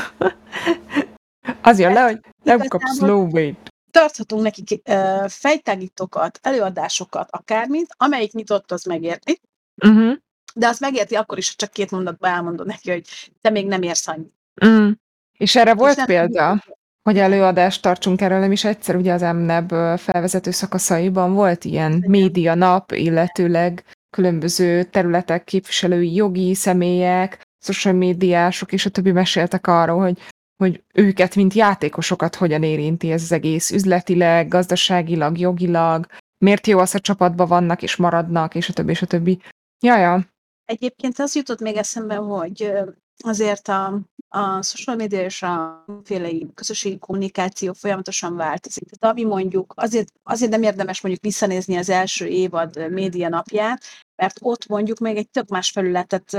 Az 1.63 1.79
jön 1.79 1.93
le, 1.93 2.03
hogy 2.03 2.21
nem 2.43 2.69
kapsz 2.69 3.01
low 3.01 3.31
weight. 3.31 3.71
tarthatunk 3.91 4.43
nekik 4.43 4.81
ö, 4.85 5.25
fejtágítókat, 5.29 6.39
előadásokat, 6.43 7.31
akármit, 7.31 7.95
amelyik 7.97 8.33
nyitott, 8.33 8.73
az 8.73 8.85
megérti, 8.85 9.41
Uh-huh. 9.85 10.17
De 10.59 10.67
azt 10.67 10.81
megérti 10.81 11.15
akkor 11.15 11.39
is, 11.39 11.49
ha 11.49 11.55
csak 11.57 11.71
két 11.71 11.91
mondatban 11.91 12.31
elmondod 12.31 12.67
neki, 12.67 12.91
hogy 12.91 13.33
te 13.41 13.51
még 13.51 13.67
nem 13.67 13.83
érsz 13.83 14.09
annyit. 14.09 14.33
Mm. 14.67 14.91
És 15.39 15.57
erre 15.57 15.75
volt 15.75 15.91
És 15.91 15.97
nem- 15.97 16.07
példa, 16.07 16.65
hogy 17.03 17.19
előadást 17.19 17.83
tartsunk 17.83 18.21
erről, 18.21 18.39
nem 18.39 18.53
is 18.53 18.65
egyszer, 18.65 18.97
ugye 18.97 19.13
az 19.13 19.21
MNEB 19.21 19.69
felvezető 19.99 20.51
szakaszaiban 20.51 21.35
volt 21.35 21.65
ilyen 21.65 22.05
média 22.07 22.55
nap, 22.55 22.93
illetőleg 22.93 23.85
különböző 24.11 24.83
területek 24.83 25.45
képviselői, 25.45 26.15
jogi 26.15 26.55
személyek, 26.55 27.43
social 27.65 27.95
médiások, 27.95 28.73
és 28.73 28.87
a 28.87 28.91
többi 28.91 29.13
meséltek 29.13 29.67
arról, 29.67 30.01
hogy, 30.03 30.19
hogy 30.57 30.83
őket, 30.95 31.35
mint 31.35 31.55
játékosokat 31.55 32.35
hogyan 32.35 32.63
érinti 32.63 33.13
ez 33.13 33.23
az 33.23 33.33
egész 33.33 33.71
üzletileg, 33.71 34.49
gazdaságilag, 34.49 35.39
jogilag, 35.39 36.07
miért 36.39 36.67
jó 36.67 36.79
az, 36.79 36.93
ha 36.93 36.99
csapatban 36.99 37.49
vannak 37.49 37.83
és 37.83 37.97
maradnak, 37.97 38.55
és 38.55 38.69
a 38.69 38.73
többi, 38.73 38.91
és 38.91 39.03
a 39.03 39.07
többi. 39.07 39.41
Jaja, 39.81 40.36
Egyébként 40.67 41.19
az 41.19 41.35
jutott 41.35 41.61
még 41.61 41.77
eszembe, 41.77 42.15
hogy 42.15 42.73
azért 43.19 43.69
a, 43.69 44.01
a 44.29 44.63
social 44.63 44.97
media 44.97 45.25
és 45.25 45.43
a 45.43 45.85
féle 46.05 46.29
közösségi 46.55 46.99
kommunikáció 46.99 47.73
folyamatosan 47.73 48.37
változik. 48.37 48.85
Tehát 48.91 49.17
ami 49.17 49.27
mondjuk, 49.27 49.73
azért, 49.77 50.13
azért 50.23 50.51
nem 50.51 50.63
érdemes 50.63 51.01
mondjuk 51.01 51.25
visszanézni 51.25 51.77
az 51.77 51.89
első 51.89 52.27
évad 52.27 52.91
média 52.91 53.29
napját, 53.29 53.83
mert 54.17 54.39
ott 54.41 54.67
mondjuk 54.67 54.99
még 54.99 55.17
egy 55.17 55.29
tök 55.29 55.49
más 55.49 55.71
felületet 55.71 56.37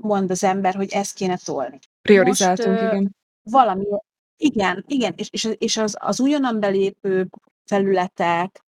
mond 0.00 0.30
az 0.30 0.44
ember, 0.44 0.74
hogy 0.74 0.92
ezt 0.92 1.14
kéne 1.14 1.38
tolni. 1.44 1.78
priorizáltunk, 2.02 2.78
ö, 2.78 2.86
igen. 2.86 3.16
valami, 3.42 3.84
igen, 4.36 4.84
igen, 4.86 5.12
és, 5.16 5.28
és, 5.30 5.48
és 5.58 5.76
az, 5.76 5.96
az 5.98 6.20
újonnan 6.20 6.60
belépő 6.60 7.28
felületek, 7.64 8.64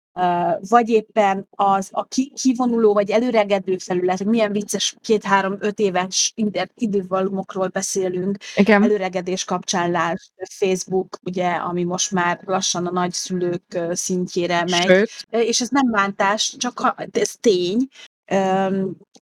vagy 0.60 0.88
éppen 0.88 1.46
az 1.50 1.88
a 1.90 2.04
ki, 2.04 2.32
kivonuló 2.34 2.92
vagy 2.92 3.10
előregedő 3.10 3.78
felület, 3.78 4.18
hogy 4.18 4.26
milyen 4.26 4.52
vicces 4.52 4.96
két-három-öt 5.00 5.78
éves 5.78 6.32
idővalumokról 6.74 7.68
beszélünk, 7.68 8.36
Igen, 8.56 8.82
előregedés 8.82 9.44
kapcsán 9.44 9.90
lásd 9.90 10.30
Facebook, 10.50 11.18
ugye, 11.22 11.48
ami 11.48 11.84
most 11.84 12.10
már 12.10 12.40
lassan 12.44 12.86
a 12.86 12.90
nagyszülők 12.90 13.78
szintjére 13.92 14.64
megy, 14.70 14.86
sőt, 14.86 15.26
és 15.30 15.60
ez 15.60 15.68
nem 15.68 15.90
bántás, 15.90 16.54
csak 16.58 16.78
ha, 16.78 16.94
ez 17.10 17.34
tény. 17.40 17.88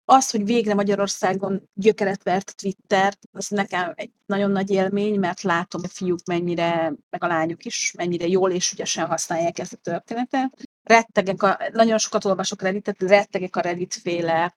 Az, 0.04 0.30
hogy 0.30 0.44
végre 0.44 0.74
Magyarországon 0.74 1.68
gyökeret 1.74 2.22
vert 2.22 2.54
Twitter, 2.56 3.14
az 3.32 3.48
nekem 3.48 3.92
egy 3.94 4.10
nagyon 4.26 4.50
nagy 4.50 4.70
élmény, 4.70 5.18
mert 5.18 5.42
látom, 5.42 5.80
a 5.84 5.88
fiúk 5.88 6.18
mennyire, 6.26 6.92
meg 7.10 7.24
a 7.24 7.26
lányok 7.26 7.64
is, 7.64 7.94
mennyire 7.96 8.26
jól 8.26 8.50
és 8.50 8.72
ügyesen 8.72 9.06
használják 9.06 9.58
ezt 9.58 9.72
a 9.72 9.76
történetet. 9.76 10.65
Rettegek, 10.86 11.42
a, 11.42 11.58
nagyon 11.72 11.98
sokat 11.98 12.24
olvasok 12.24 12.62
Redditet, 12.62 13.02
rettegek 13.02 13.56
a 13.56 13.60
Reddit 13.60 13.94
féle, 13.94 14.54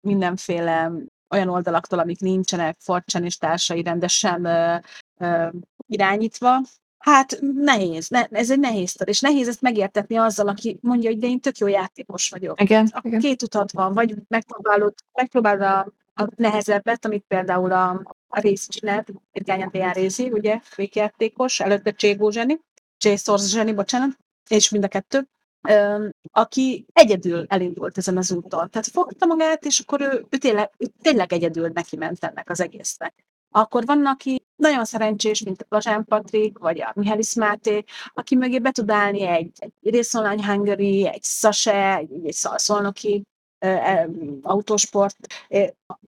mindenféle 0.00 0.92
olyan 1.30 1.48
oldalaktól, 1.48 1.98
amik 1.98 2.20
nincsenek, 2.20 2.76
Forcsan 2.80 3.24
és 3.24 3.36
társai 3.36 3.82
rendesen 3.82 4.44
ö, 4.44 4.76
ö, 5.18 5.48
irányítva, 5.86 6.60
Hát 7.04 7.38
nehéz, 7.54 8.08
ne, 8.08 8.24
ez 8.30 8.50
egy 8.50 8.58
nehéz 8.58 8.90
sztori, 8.90 9.10
és 9.10 9.20
nehéz 9.20 9.48
ezt 9.48 9.60
megértetni 9.60 10.16
azzal, 10.16 10.48
aki 10.48 10.78
mondja, 10.80 11.10
hogy 11.10 11.18
de 11.18 11.26
én 11.26 11.40
tök 11.40 11.58
jó 11.58 11.66
játékos 11.66 12.28
vagyok. 12.28 12.60
igen, 12.60 12.92
igen. 13.02 13.20
két 13.20 13.42
utat 13.42 13.72
van, 13.72 13.92
vagy 13.92 14.14
megpróbálod, 14.28 14.94
megpróbálod 15.12 15.60
a, 15.60 15.92
a 16.22 16.28
nehezebbet, 16.36 17.04
amit 17.04 17.24
például 17.28 17.72
a, 17.72 18.02
a 18.28 18.40
rész 18.40 18.68
csinált, 18.68 19.12
Irgány 19.32 19.62
Andrea 19.62 19.92
Rézi, 19.92 20.30
ugye, 20.30 20.60
végjátékos, 20.76 21.60
előtte 21.60 21.90
Cségó 21.90 22.30
Zseni, 22.30 22.60
J. 22.98 23.14
Source 23.14 23.46
Zseni, 23.46 23.72
bocsánat, 23.72 24.16
és 24.48 24.70
mind 24.70 24.84
a 24.84 24.88
kettő, 24.88 25.28
aki 26.32 26.86
egyedül 26.92 27.44
elindult 27.48 27.98
ezen 27.98 28.16
az 28.16 28.32
úton. 28.32 28.70
Tehát 28.70 28.86
fogta 28.86 29.26
magát, 29.26 29.64
és 29.64 29.78
akkor 29.78 30.00
ő, 30.00 30.26
ő, 30.30 30.36
tényleg, 30.36 30.70
ő 30.78 30.86
tényleg 31.02 31.32
egyedül 31.32 31.70
neki 31.74 31.96
ment 31.96 32.24
ennek 32.24 32.50
az 32.50 32.60
egésznek. 32.60 33.24
Akkor 33.50 33.84
van, 33.84 34.06
aki 34.06 34.42
nagyon 34.56 34.84
szerencsés, 34.84 35.42
mint 35.42 35.62
a 35.62 35.64
Plazsán 35.64 36.04
Patrik, 36.04 36.58
vagy 36.58 36.80
a 36.80 36.92
Mihális 36.94 37.34
Máté, 37.34 37.84
aki 38.14 38.36
mögé 38.36 38.58
be 38.58 38.70
tud 38.70 38.90
állni 38.90 39.22
egy, 39.22 39.50
egy 39.58 39.94
Race 39.94 40.18
Online 40.18 40.46
Hungary, 40.46 41.08
egy 41.08 41.22
Sase, 41.22 41.96
egy, 41.96 42.26
egy 42.26 42.32
Szalszolnoki 42.32 43.22
autósport. 44.42 45.16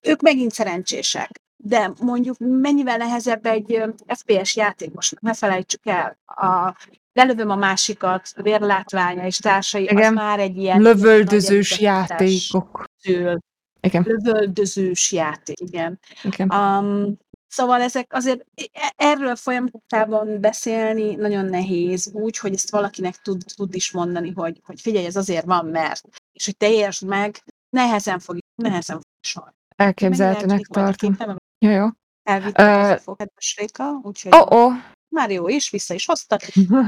Ők 0.00 0.20
megint 0.20 0.52
szerencsések. 0.52 1.30
De 1.56 1.92
mondjuk 2.00 2.36
mennyivel 2.38 2.96
nehezebb 2.96 3.46
egy 3.46 3.82
FPS 4.06 4.56
játékosnak, 4.56 5.20
ne 5.20 5.34
felejtsük 5.34 5.86
el, 5.86 6.18
a, 6.24 6.76
lelövöm 7.16 7.50
a 7.50 7.56
másikat, 7.56 8.32
vérlátványa 8.42 9.26
és 9.26 9.36
társai, 9.36 9.82
Igen. 9.82 9.96
az 9.96 10.12
már 10.12 10.40
egy 10.40 10.56
ilyen 10.56 10.80
Lövöldözős 10.80 11.80
játékok. 11.80 12.86
erőfeszítéstől. 12.96 13.38
Igen, 13.80 14.04
Lövöldözős 14.06 15.12
játék, 15.12 15.60
igen. 15.60 15.98
igen. 16.22 16.50
Um, 16.52 17.16
szóval 17.48 17.80
ezek 17.80 18.12
azért 18.12 18.46
e- 18.72 18.92
erről 18.96 19.36
folyamatában 19.36 20.40
beszélni 20.40 21.14
nagyon 21.14 21.44
nehéz, 21.44 22.10
úgy, 22.12 22.38
hogy 22.38 22.54
ezt 22.54 22.70
valakinek 22.70 23.14
tud, 23.16 23.42
tud 23.56 23.74
is 23.74 23.90
mondani, 23.92 24.32
hogy, 24.32 24.60
hogy 24.64 24.80
figyelj, 24.80 25.06
ez 25.06 25.16
azért 25.16 25.44
van, 25.44 25.66
mert, 25.66 26.02
és 26.32 26.44
hogy 26.44 26.56
te 26.56 26.70
értsd 26.70 27.06
meg, 27.06 27.38
nehezen 27.70 28.18
fog, 28.18 28.38
nehezen 28.62 28.96
fog 28.96 29.04
sor. 29.20 29.54
Elképzelhetőnek 29.76 30.66
tartom. 30.66 31.16
Jó, 31.58 31.70
jó. 31.70 31.86
Elvitte 32.22 33.00
uh, 33.06 33.14
a 33.18 33.26
Réka, 33.56 34.00
úgyhogy 34.02 34.32
Ó, 34.34 34.56
ó. 34.56 34.70
Már 35.16 35.30
jó 35.30 35.48
is, 35.48 35.70
vissza 35.70 35.94
is 35.94 36.06
hozta. 36.06 36.36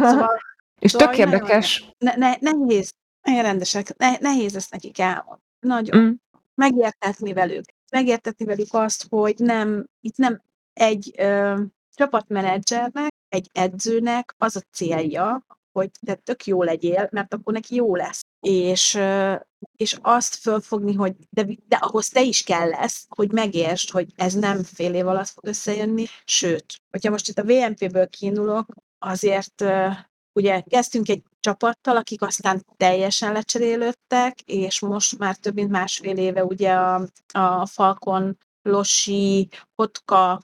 Szóval 0.01 0.41
És 0.79 0.91
szóval 0.91 1.09
tök 1.09 1.19
érdekes. 1.19 1.85
ne, 1.99 2.15
ne, 2.17 2.35
nehéz, 2.41 2.93
nagyon 3.23 3.43
rendesek, 3.43 3.97
ne, 3.97 4.17
nehéz 4.21 4.57
ezt 4.57 4.71
nekik 4.71 4.99
elmondani. 4.99 5.43
Nagyon. 5.61 6.01
Mm. 6.01 6.13
megértetni 6.55 7.33
velük. 7.33 7.65
Megértetni 7.91 8.45
velük 8.45 8.69
azt, 8.71 9.07
hogy 9.09 9.35
nem, 9.39 9.87
itt 10.01 10.17
nem 10.17 10.43
egy 10.73 11.15
ö, 11.19 11.61
csapatmenedzsernek, 11.95 13.11
egy 13.29 13.51
edzőnek 13.53 14.35
az 14.39 14.57
a 14.57 14.61
célja, 14.73 15.47
hogy 15.73 15.91
te 16.07 16.15
tök 16.15 16.47
jó 16.47 16.63
legyél, 16.63 17.09
mert 17.13 17.35
akkor 17.35 17.53
neki 17.53 17.75
jó 17.75 17.95
lesz. 17.97 18.23
És, 18.41 18.99
és 19.77 19.99
azt 20.03 20.35
fölfogni, 20.35 20.95
hogy 20.95 21.17
de, 21.31 21.47
de 21.69 21.77
ahhoz 21.77 22.09
te 22.09 22.23
is 22.23 22.43
kell 22.43 22.69
lesz, 22.69 23.07
hogy 23.09 23.33
megértsd, 23.33 23.91
hogy 23.91 24.07
ez 24.17 24.35
nem 24.35 24.63
fél 24.63 24.95
év 24.95 25.07
alatt 25.07 25.29
fog 25.29 25.47
összejönni, 25.47 26.07
sőt, 26.25 26.81
hogyha 26.91 27.11
most 27.11 27.29
itt 27.29 27.39
a 27.39 27.45
VMP-ből 27.45 28.09
kiindulok, 28.09 28.67
azért 28.99 29.65
ugye 30.33 30.61
kezdtünk 30.61 31.09
egy 31.09 31.23
csapattal, 31.41 31.97
akik 31.97 32.23
aztán 32.23 32.65
teljesen 32.77 33.33
lecserélődtek, 33.33 34.41
és 34.41 34.81
most 34.81 35.19
már 35.19 35.37
több 35.37 35.55
mint 35.55 35.71
másfél 35.71 36.17
éve 36.17 36.45
ugye 36.45 36.73
a, 36.73 37.09
a 37.33 37.67
Falcon, 37.67 38.39
Losi, 38.63 39.49
Hotka, 39.75 40.43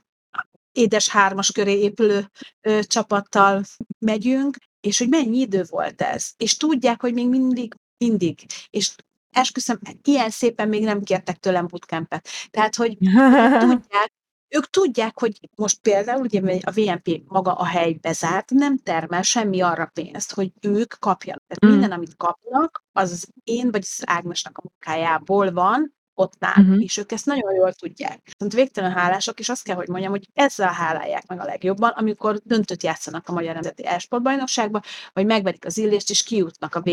édes 0.73 1.09
hármas 1.09 1.53
köré 1.53 1.81
épülő 1.81 2.31
ö, 2.61 2.81
csapattal 2.83 3.63
megyünk, 3.99 4.57
és 4.81 4.99
hogy 4.99 5.09
mennyi 5.09 5.39
idő 5.39 5.65
volt 5.69 6.03
ez. 6.03 6.31
És 6.37 6.57
tudják, 6.57 7.01
hogy 7.01 7.15
még 7.15 7.29
mindig, 7.29 7.75
mindig. 8.07 8.39
És 8.71 8.95
esküszöm, 9.31 9.79
ilyen 10.05 10.31
szépen 10.31 10.69
még 10.69 10.85
nem 10.85 11.03
kértek 11.03 11.37
tőlem 11.37 11.67
bootcampet. 11.67 12.29
Tehát, 12.51 12.75
hogy 12.77 12.97
tudják, 13.69 14.13
ők 14.49 14.71
tudják, 14.71 15.19
hogy 15.19 15.41
most 15.57 15.81
például 15.81 16.21
ugye 16.21 16.61
a 16.63 16.71
VMP 16.71 17.23
maga 17.27 17.53
a 17.53 17.65
hely 17.65 17.93
bezárt, 17.93 18.51
nem 18.51 18.79
termel 18.79 19.23
semmi 19.23 19.61
arra 19.61 19.91
pénzt, 19.93 20.33
hogy 20.33 20.53
ők 20.61 20.95
kapjanak. 20.99 21.43
Tehát 21.47 21.65
Mm. 21.65 21.79
minden, 21.79 21.97
amit 21.97 22.17
kapnak, 22.17 22.85
az 22.93 23.11
az 23.11 23.29
én 23.45 23.71
vagy 23.71 23.83
az 23.83 24.03
Ágnesnak 24.07 24.59
a 24.59 24.63
munkájából 24.65 25.53
van, 25.53 25.95
ott 26.15 26.39
nál, 26.39 26.62
Mhm. 26.62 26.81
és 26.81 26.97
ők 26.97 27.12
ezt 27.12 27.27
nagyon 27.27 27.55
jól 27.55 27.73
tudják. 27.73 28.31
Tehát 28.39 28.55
végtelen 28.55 28.93
hálások, 28.93 29.39
és 29.39 29.49
azt 29.49 29.62
kell, 29.65 29.77
hogy 29.77 29.89
mondjam, 29.89 30.11
hogy 30.11 30.29
ezzel 30.35 30.73
hálálják 30.73 31.27
meg 31.27 31.41
a 31.41 31.45
legjobban, 31.45 31.91
amikor 31.91 32.41
döntőt 32.45 32.83
játszanak 32.83 33.29
a 33.29 33.33
Magyar 33.33 33.55
Nemzeti 33.55 33.87
Esportbajnokságba, 33.87 34.83
vagy 35.12 35.27
megverik 35.27 35.65
az 35.65 35.79
illést, 35.79 36.11
és 36.11 36.23
kijutnak 36.23 36.75
a 36.75 36.81
v 36.81 36.89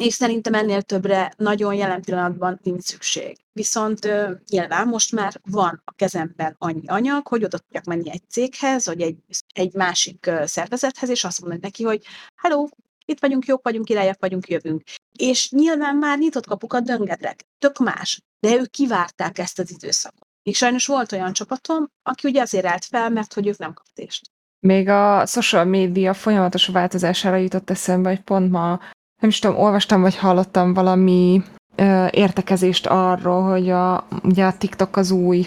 És 0.00 0.14
szerintem 0.14 0.54
ennél 0.54 0.82
többre 0.82 1.32
nagyon 1.36 1.74
jelen 1.74 2.02
pillanatban 2.02 2.60
nincs 2.62 2.82
szükség. 2.82 3.36
Viszont 3.52 4.04
ö, 4.04 4.30
nyilván 4.50 4.88
most 4.88 5.12
már 5.12 5.40
van 5.50 5.82
a 5.84 5.92
kezemben 5.92 6.54
annyi 6.58 6.86
anyag, 6.86 7.26
hogy 7.26 7.44
oda 7.44 7.58
tudjak 7.58 7.84
menni 7.84 8.10
egy 8.10 8.22
céghez, 8.28 8.86
vagy 8.86 9.00
egy, 9.00 9.16
egy 9.54 9.74
másik 9.74 10.26
ö, 10.26 10.42
szervezethez, 10.46 11.08
és 11.08 11.24
azt 11.24 11.40
mondani 11.40 11.60
neki, 11.62 11.82
hogy 11.82 12.02
hello, 12.36 12.66
itt 13.08 13.20
vagyunk, 13.20 13.46
jók 13.46 13.62
vagyunk, 13.62 13.84
királyak 13.84 14.20
vagyunk, 14.20 14.48
jövünk. 14.48 14.82
És 15.18 15.50
nyilván 15.50 15.96
már 15.96 16.18
nyitott 16.18 16.46
kapukat 16.46 16.84
döngetek, 16.84 17.44
tök 17.58 17.78
más, 17.78 18.20
de 18.40 18.54
ők 18.54 18.70
kivárták 18.70 19.38
ezt 19.38 19.58
az 19.58 19.70
időszakot. 19.70 20.26
És 20.42 20.56
sajnos 20.56 20.86
volt 20.86 21.12
olyan 21.12 21.32
csapatom, 21.32 21.86
aki 22.02 22.28
ugye 22.28 22.40
azért 22.40 22.66
állt 22.66 22.84
fel, 22.84 23.10
mert 23.10 23.34
hogy 23.34 23.46
ők 23.46 23.58
nem 23.58 23.72
kaptést. 23.72 24.30
Még 24.60 24.88
a 24.88 25.26
social 25.26 25.64
média 25.64 26.14
folyamatos 26.14 26.66
változására 26.66 27.36
jutott 27.36 27.70
eszembe, 27.70 28.08
hogy 28.08 28.20
pont 28.20 28.50
ma, 28.50 28.80
nem 29.20 29.30
is 29.30 29.38
tudom, 29.38 29.56
olvastam 29.56 30.00
vagy 30.00 30.16
hallottam 30.16 30.74
valami 30.74 31.42
ö, 31.74 32.06
értekezést 32.10 32.86
arról, 32.86 33.42
hogy 33.42 33.70
a, 33.70 34.08
ugye 34.22 34.44
a 34.44 34.56
TikTok 34.56 34.96
az 34.96 35.10
új 35.10 35.46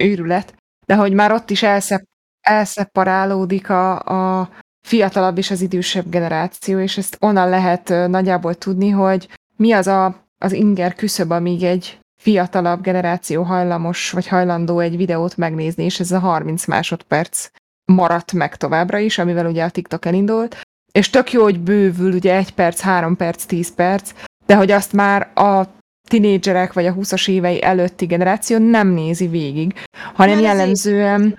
őrület, 0.00 0.54
de 0.86 0.94
hogy 0.94 1.12
már 1.12 1.32
ott 1.32 1.50
is 1.50 1.62
elszep, 1.62 2.02
elszeparálódik 2.40 3.70
a, 3.70 3.98
a 3.98 4.50
fiatalabb 4.86 5.38
és 5.38 5.50
az 5.50 5.60
idősebb 5.60 6.08
generáció, 6.08 6.78
és 6.78 6.98
ezt 6.98 7.16
onnan 7.20 7.48
lehet 7.48 7.88
nagyjából 7.88 8.54
tudni, 8.54 8.88
hogy 8.88 9.28
mi 9.56 9.72
az 9.72 9.86
a, 9.86 10.26
az 10.38 10.52
inger 10.52 10.94
küszöb, 10.94 11.30
amíg 11.30 11.62
egy 11.62 11.98
fiatalabb 12.22 12.82
generáció 12.82 13.42
hajlamos 13.42 14.10
vagy 14.10 14.28
hajlandó 14.28 14.78
egy 14.78 14.96
videót 14.96 15.36
megnézni, 15.36 15.84
és 15.84 16.00
ez 16.00 16.12
a 16.12 16.18
30 16.18 16.66
másodperc 16.66 17.50
maradt 17.84 18.32
meg 18.32 18.56
továbbra 18.56 18.98
is, 18.98 19.18
amivel 19.18 19.46
ugye 19.46 19.64
a 19.64 19.70
TikTok 19.70 20.04
elindult, 20.04 20.60
és 20.92 21.10
tök 21.10 21.32
jó, 21.32 21.42
hogy 21.42 21.60
bővül 21.60 22.12
ugye 22.12 22.36
egy 22.36 22.54
perc, 22.54 22.80
három 22.80 23.16
perc, 23.16 23.44
tíz 23.44 23.74
perc, 23.74 24.12
de 24.46 24.56
hogy 24.56 24.70
azt 24.70 24.92
már 24.92 25.30
a 25.34 25.66
tinédzserek 26.08 26.72
vagy 26.72 26.86
a 26.86 26.94
20-as 26.94 27.28
évei 27.28 27.62
előtti 27.62 28.06
generáció 28.06 28.58
nem 28.58 28.88
nézi 28.88 29.26
végig, 29.26 29.74
hanem 30.14 30.34
Már 30.34 30.44
jellemzően, 30.44 31.38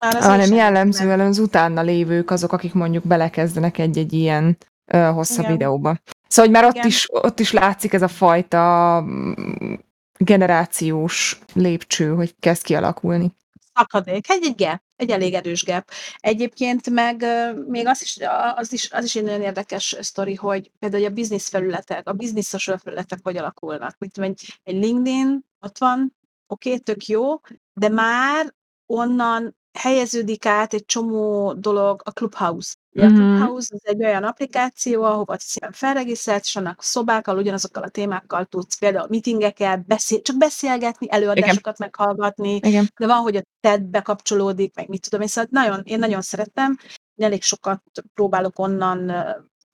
Már 0.00 0.16
az 0.16 0.24
hanem 0.24 0.52
jellemzően 0.52 1.20
az 1.20 1.38
utána 1.38 1.82
lévők 1.82 2.30
azok, 2.30 2.52
akik 2.52 2.74
mondjuk 2.74 3.06
belekezdenek 3.06 3.78
egy-egy 3.78 4.12
ilyen 4.12 4.56
ö, 4.92 4.98
hosszabb 4.98 5.44
Igen. 5.44 5.52
videóba. 5.52 5.96
Szóval, 6.28 6.52
hogy 6.52 6.62
már 6.62 6.64
ott 6.64 6.84
is, 6.84 7.06
ott 7.10 7.40
is 7.40 7.52
látszik 7.52 7.92
ez 7.92 8.02
a 8.02 8.08
fajta 8.08 9.00
mm, 9.00 9.74
generációs 10.18 11.38
lépcső, 11.52 12.14
hogy 12.14 12.34
kezd 12.40 12.62
kialakulni. 12.62 13.34
szakadék, 13.74 14.30
egy, 14.30 14.44
egy 14.44 14.54
gap, 14.56 14.82
egy 14.96 15.10
elég 15.10 15.34
erős 15.34 15.64
gap. 15.64 15.90
Egyébként 16.16 16.90
meg 16.90 17.24
még 17.66 17.86
az 17.86 18.02
is, 18.02 18.18
az 18.54 18.72
is, 18.72 18.92
az 18.92 19.04
is 19.04 19.16
egy 19.16 19.24
nagyon 19.24 19.42
érdekes 19.42 19.96
sztori, 20.00 20.34
hogy 20.34 20.70
például 20.78 21.04
a 21.04 21.10
biznisz 21.10 21.48
felületek, 21.48 22.08
a 22.08 22.12
biznisz 22.12 22.48
social 22.48 22.78
felületek 22.78 23.18
hogy 23.22 23.36
alakulnak. 23.36 23.96
Tudom, 23.98 24.30
egy, 24.30 24.58
egy 24.62 24.74
LinkedIn 24.74 25.40
ott 25.60 25.78
van, 25.78 26.16
oké, 26.46 26.68
okay, 26.68 26.80
tök 26.80 27.06
jó, 27.06 27.40
de 27.72 27.88
már 27.88 28.54
onnan 28.86 29.58
helyeződik 29.72 30.46
át 30.46 30.74
egy 30.74 30.84
csomó 30.84 31.52
dolog 31.52 32.00
a 32.04 32.10
Clubhouse. 32.10 32.74
Ugye 32.92 33.08
Mhm. 33.08 33.20
A 33.20 33.36
Clubhouse 33.36 33.74
az 33.74 33.80
egy 33.82 34.04
olyan 34.04 34.24
applikáció, 34.24 35.02
ahova 35.02 35.36
szépen 35.38 35.72
felregisztrálsz, 35.72 36.46
és 36.46 36.56
annak 36.56 36.82
szobákkal, 36.82 37.38
ugyanazokkal 37.38 37.82
a 37.82 37.88
témákkal 37.88 38.44
tudsz 38.44 38.78
például 38.78 39.06
meetingekkel 39.10 39.84
beszél, 39.86 40.22
csak 40.22 40.36
beszélgetni, 40.36 41.06
előadásokat 41.10 41.78
meghallgatni, 41.78 42.54
Igen. 42.54 42.88
de 42.98 43.06
van, 43.06 43.18
hogy 43.18 43.36
a 43.36 43.42
TED 43.60 43.82
bekapcsolódik, 43.82 44.74
meg 44.74 44.88
mit 44.88 45.02
tudom 45.02 45.20
én, 45.20 45.28
szóval 45.28 45.48
nagyon, 45.52 45.82
én 45.84 45.98
nagyon 45.98 46.22
szeretem, 46.22 46.78
én 47.14 47.26
elég 47.26 47.42
sokat 47.42 47.82
próbálok 48.14 48.58
onnan 48.58 49.12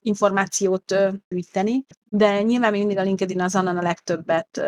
információt 0.01 0.94
gyűjteni, 1.28 1.86
de 2.05 2.42
nyilván 2.42 2.70
még 2.70 2.80
mindig 2.80 2.99
a 2.99 3.03
LinkedIn 3.03 3.40
az 3.40 3.57
onnan 3.57 3.76
a 3.76 3.82
legtöbbet, 3.82 4.61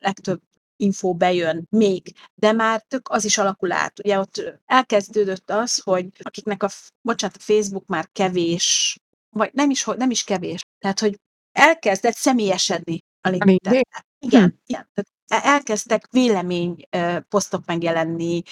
legtöbb 0.00 0.40
info 0.76 1.14
bejön 1.14 1.66
még, 1.70 2.14
de 2.34 2.52
már 2.52 2.82
tök 2.88 3.08
az 3.08 3.24
is 3.24 3.38
alakul 3.38 3.72
át. 3.72 3.98
Ugye 3.98 4.18
ott 4.18 4.60
elkezdődött 4.66 5.50
az, 5.50 5.80
hogy 5.82 6.06
akiknek 6.22 6.62
a, 6.62 6.68
bocsánat, 7.02 7.36
a 7.36 7.40
Facebook 7.42 7.86
már 7.86 8.08
kevés, 8.12 8.96
vagy 9.30 9.50
nem 9.52 9.70
is, 9.70 9.84
nem 9.84 10.10
is 10.10 10.24
kevés, 10.24 10.60
tehát, 10.78 11.00
hogy 11.00 11.18
elkezdett 11.52 12.14
személyesedni 12.14 12.98
a 13.20 13.28
LinkedIn. 13.28 13.80
Igen, 14.18 14.42
Hm. 14.42 14.56
igen. 14.66 14.90
Tehát 14.94 15.10
el- 15.44 15.52
elkezdtek 15.54 16.06
vélemény 16.10 16.76
posztok 17.28 17.64
megjelenni, 17.66 18.42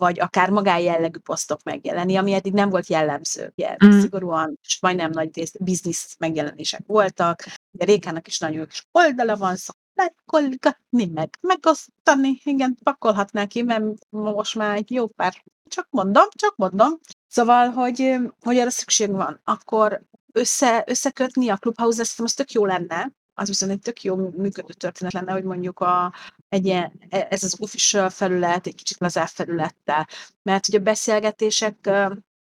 vagy 0.00 0.20
akár 0.20 0.50
magánjellegű 0.50 1.18
posztok 1.18 1.62
megjelenni, 1.62 2.16
ami 2.16 2.32
eddig 2.32 2.52
nem 2.52 2.70
volt 2.70 2.86
jellemző. 2.86 3.52
Ugye, 3.56 3.76
Mm. 3.84 4.00
szigorúan, 4.00 4.58
és 4.62 4.78
majdnem 4.80 5.10
nagy 5.10 5.36
rész 5.36 5.54
biznisz 5.60 6.14
megjelenések 6.18 6.80
voltak. 6.86 7.44
Ugye 7.72 7.84
Rékának 7.84 8.26
is 8.26 8.38
nagyon 8.38 8.58
jó 8.58 8.64
kis 8.66 8.86
oldala 8.92 9.36
van, 9.36 9.56
szokott 9.56 9.82
lájkolgatni, 9.94 11.06
meg 11.06 11.38
megosztani. 11.40 12.40
Igen, 12.44 12.78
pakolhatná 12.82 13.46
ki, 13.46 13.62
mert 13.62 13.84
most 14.10 14.54
már 14.54 14.76
egy 14.76 14.90
jó 14.90 15.06
pár. 15.06 15.44
Csak 15.68 15.86
mondom, 15.90 16.24
csak 16.30 16.56
mondom. 16.56 16.98
Szóval, 17.28 17.68
hogy, 17.68 18.16
hogy 18.40 18.56
erre 18.56 18.70
szükség 18.70 19.10
van. 19.10 19.40
Akkor 19.44 20.02
össze, 20.32 20.84
összekötni 20.86 21.48
a 21.48 21.56
Clubhouse, 21.56 22.00
ezt 22.00 22.20
az 22.20 22.34
tök 22.34 22.52
jó 22.52 22.64
lenne, 22.64 23.12
az 23.34 23.48
viszont 23.48 23.72
egy 23.72 23.80
tök 23.80 24.02
jó 24.02 24.16
működő 24.16 24.72
történet 24.72 25.12
lenne, 25.12 25.32
hogy 25.32 25.44
mondjuk 25.44 25.80
a, 25.80 26.12
egy 26.48 26.66
ilyen, 26.66 26.92
e- 27.08 27.26
ez 27.30 27.42
az 27.42 27.56
official 27.60 28.10
felület, 28.10 28.66
egy 28.66 28.74
kicsit 28.74 28.98
lazább 28.98 29.26
felülettel, 29.26 30.08
mert 30.42 30.68
ugye 30.68 30.78
a 30.78 30.82
beszélgetések 30.82 31.90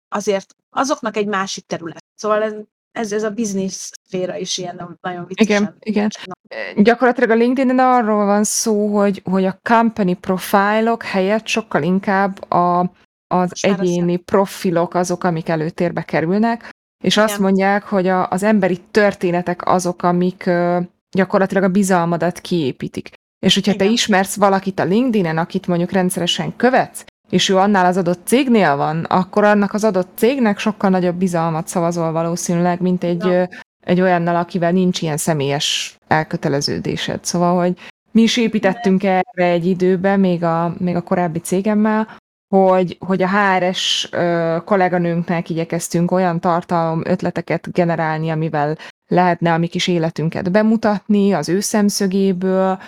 azért 0.07 0.55
azoknak 0.69 1.17
egy 1.17 1.27
másik 1.27 1.65
terület. 1.65 2.05
Szóval 2.15 2.43
ez, 2.43 2.53
ez, 2.91 3.11
ez 3.11 3.23
a 3.23 3.29
business 3.29 3.89
szféra 4.03 4.37
is 4.37 4.57
ilyen 4.57 4.97
nagyon 5.01 5.25
viccesen. 5.27 5.75
Igen, 5.79 6.09
igen. 6.49 6.83
Gyakorlatilag 6.83 7.29
a 7.29 7.35
LinkedIn 7.35 7.79
arról 7.79 8.25
van 8.25 8.43
szó, 8.43 8.97
hogy, 8.97 9.21
hogy 9.23 9.45
a 9.45 9.59
company 9.63 10.19
profilok 10.19 11.03
helyett 11.03 11.47
sokkal 11.47 11.83
inkább 11.83 12.51
a, 12.51 12.79
az 13.27 13.49
Most 13.49 13.65
egyéni 13.65 14.17
profilok 14.17 14.93
azok, 14.93 15.23
amik 15.23 15.49
előtérbe 15.49 16.01
kerülnek, 16.01 16.69
és 17.03 17.17
azt 17.17 17.29
Igen. 17.29 17.41
mondják, 17.41 17.83
hogy 17.83 18.07
a, 18.07 18.29
az 18.29 18.43
emberi 18.43 18.79
történetek 18.91 19.65
azok, 19.65 20.03
amik 20.03 20.45
ö, 20.45 20.79
gyakorlatilag 21.11 21.63
a 21.63 21.69
bizalmadat 21.69 22.39
kiépítik. 22.39 23.09
És 23.45 23.53
hogyha 23.53 23.75
te 23.75 23.83
Igen. 23.83 23.93
ismersz 23.93 24.35
valakit 24.35 24.79
a 24.79 24.83
LinkedIn-en, 24.83 25.37
akit 25.37 25.67
mondjuk 25.67 25.91
rendszeresen 25.91 26.55
követsz, 26.55 27.05
és 27.32 27.49
ő 27.49 27.57
annál 27.57 27.86
az 27.86 27.97
adott 27.97 28.27
cégnél 28.27 28.75
van, 28.75 29.03
akkor 29.03 29.43
annak 29.43 29.73
az 29.73 29.84
adott 29.84 30.09
cégnek 30.15 30.59
sokkal 30.59 30.89
nagyobb 30.89 31.15
bizalmat 31.15 31.67
szavazol 31.67 32.11
valószínűleg, 32.11 32.82
mint 32.82 33.03
egy, 33.03 33.25
Ja. 33.25 33.47
egy 33.86 34.01
olyannal, 34.01 34.36
akivel 34.36 34.71
nincs 34.71 35.01
ilyen 35.01 35.17
személyes 35.17 35.97
elköteleződésed. 36.07 37.25
Szóval, 37.25 37.59
hogy 37.59 37.73
mi 38.11 38.21
is 38.21 38.38
építettünk 38.38 39.03
erre 39.03 39.45
egy 39.45 39.65
időben, 39.65 40.19
még 40.19 40.43
a, 40.43 40.73
még 40.77 40.95
a 40.95 41.01
korábbi 41.01 41.39
cégemmel, 41.39 42.07
hogy, 42.55 42.97
hogy 42.99 43.21
a 43.21 43.29
HRS 43.29 44.09
ö, 44.11 44.57
kolléganőnknek 44.65 45.49
igyekeztünk 45.49 46.11
olyan 46.11 46.39
tartalom 46.39 47.01
ötleteket 47.05 47.71
generálni, 47.71 48.29
amivel 48.29 48.77
lehetne 49.07 49.53
a 49.53 49.57
mi 49.57 49.67
kis 49.67 49.88
életünket 49.88 50.51
bemutatni 50.51 51.34
az 51.34 51.49
ő 51.49 51.59
szemszögéből. 51.59 52.79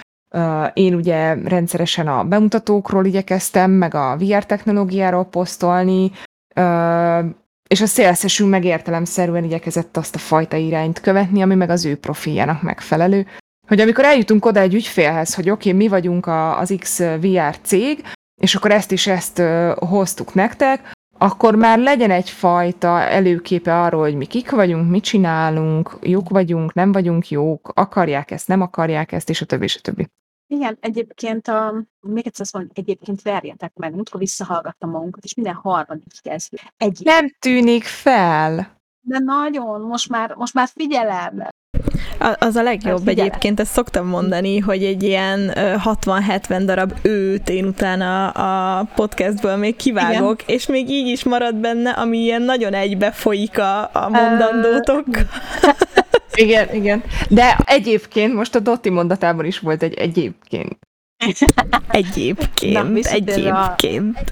Én 0.73 0.93
ugye 0.93 1.33
rendszeresen 1.33 2.07
a 2.07 2.23
bemutatókról 2.23 3.05
igyekeztem, 3.05 3.71
meg 3.71 3.95
a 3.95 4.17
VR 4.19 4.45
technológiáról 4.45 5.25
posztolni, 5.25 6.11
és 7.67 7.81
a 7.81 7.85
szélszesünk 7.85 8.49
meg 8.49 8.65
értelemszerűen 8.65 9.43
igyekezett 9.43 9.97
azt 9.97 10.15
a 10.15 10.19
fajta 10.19 10.57
irányt 10.57 10.99
követni, 10.99 11.41
ami 11.41 11.55
meg 11.55 11.69
az 11.69 11.85
ő 11.85 11.97
profiljának 11.97 12.61
megfelelő. 12.61 13.27
Hogy 13.67 13.79
amikor 13.79 14.03
eljutunk 14.03 14.45
oda 14.45 14.59
egy 14.59 14.73
ügyfélhez, 14.73 15.35
hogy 15.35 15.49
oké, 15.49 15.69
okay, 15.69 15.81
mi 15.81 15.87
vagyunk 15.87 16.25
a, 16.25 16.59
az 16.59 17.03
VR 17.21 17.57
cég, 17.61 18.03
és 18.41 18.55
akkor 18.55 18.71
ezt 18.71 18.91
is 18.91 19.07
ezt 19.07 19.41
hoztuk 19.75 20.33
nektek, 20.33 20.91
akkor 21.17 21.55
már 21.55 21.79
legyen 21.79 22.11
egyfajta 22.11 22.99
előképe 22.99 23.81
arról, 23.81 24.01
hogy 24.01 24.15
mi 24.15 24.25
kik 24.25 24.51
vagyunk, 24.51 24.89
mit 24.89 25.03
csinálunk, 25.03 25.97
jók 26.01 26.29
vagyunk, 26.29 26.73
nem 26.73 26.91
vagyunk 26.91 27.29
jók, 27.29 27.71
akarják 27.75 28.31
ezt, 28.31 28.47
nem 28.47 28.61
akarják 28.61 29.11
ezt, 29.11 29.29
és 29.29 29.41
a 29.41 29.45
többi, 29.45 29.63
és 29.63 29.75
a 29.75 29.81
többi. 29.81 30.07
Igen, 30.53 30.77
egyébként, 30.79 31.47
a, 31.47 31.83
még 32.01 32.27
egyszer 32.27 32.45
mondom, 32.53 32.71
egyébként 32.75 33.21
verjetek 33.21 33.71
meg, 33.75 33.93
múltkor 33.93 34.19
visszahallgattam 34.19 34.89
magunkat, 34.89 35.23
és 35.23 35.33
minden 35.33 35.53
harmadik 35.53 36.21
kezdő. 36.21 36.57
Egy. 36.77 37.01
Nem 37.03 37.35
tűnik 37.39 37.83
fel. 37.83 38.81
De 39.01 39.19
nagyon, 39.19 39.81
most 39.81 40.09
már, 40.09 40.33
most 40.35 40.53
már 40.53 40.67
figyelem. 40.75 41.47
A- 42.19 42.35
Az 42.39 42.55
a 42.55 42.61
legjobb 42.63 42.97
Hát 42.99 43.07
egyébként, 43.07 43.59
ezt 43.59 43.71
szoktam 43.71 44.07
mondani, 44.07 44.59
hogy 44.59 44.83
egy 44.83 45.03
ilyen 45.03 45.57
ö, 45.57 45.75
60-70 45.83 46.61
darab 46.65 46.93
őt 47.01 47.49
én 47.49 47.65
utána 47.65 48.29
a 48.29 48.83
podcastből 48.95 49.55
még 49.55 49.75
kivágok, 49.75 50.41
Igen. 50.41 50.55
és 50.55 50.65
még 50.67 50.89
így 50.89 51.07
is 51.07 51.23
marad 51.23 51.55
benne, 51.55 51.89
ami 51.89 52.17
ilyen 52.17 52.41
nagyon 52.41 52.73
egybe 52.73 53.11
folyik 53.11 53.59
a, 53.59 53.81
a 53.93 54.09
mondandótok. 54.09 55.05
Igen, 56.35 56.73
igen. 56.75 57.03
De 57.29 57.57
egyébként 57.65 58.33
most 58.33 58.55
a 58.55 58.59
Dotti 58.59 58.89
mondatában 58.89 59.45
is 59.45 59.59
volt 59.59 59.83
egy 59.83 59.93
egyébként. 59.93 60.77
Egyébként, 61.87 62.73
Na, 62.73 62.83
visszatérve 62.83 63.51
a- 63.53 63.75
egyébként. 63.77 64.31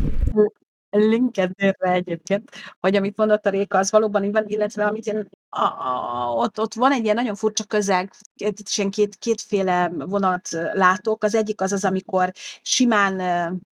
LinkedInre 0.89 1.91
egyébként, 1.91 2.51
hogy 2.79 2.95
amit 2.95 3.17
mondott 3.17 3.45
a 3.45 3.49
Réka, 3.49 3.77
az 3.77 3.91
valóban 3.91 4.23
így 4.23 4.31
van, 4.31 4.43
illetve 4.47 4.85
amit 4.85 5.05
én, 5.05 5.27
a, 5.49 5.63
a, 5.63 6.33
ott, 6.35 6.59
ott 6.59 6.73
van 6.73 6.91
egy 6.91 7.03
ilyen 7.03 7.15
nagyon 7.15 7.35
furcsa 7.35 7.63
közeg, 7.63 8.11
itt 8.35 8.59
is 8.59 8.77
ilyen 8.77 8.89
két, 8.89 9.15
kétféle 9.15 9.91
vonat 9.95 10.49
látok. 10.73 11.23
Az 11.23 11.35
egyik 11.35 11.61
az 11.61 11.71
az, 11.71 11.85
amikor 11.85 12.31
simán, 12.61 13.15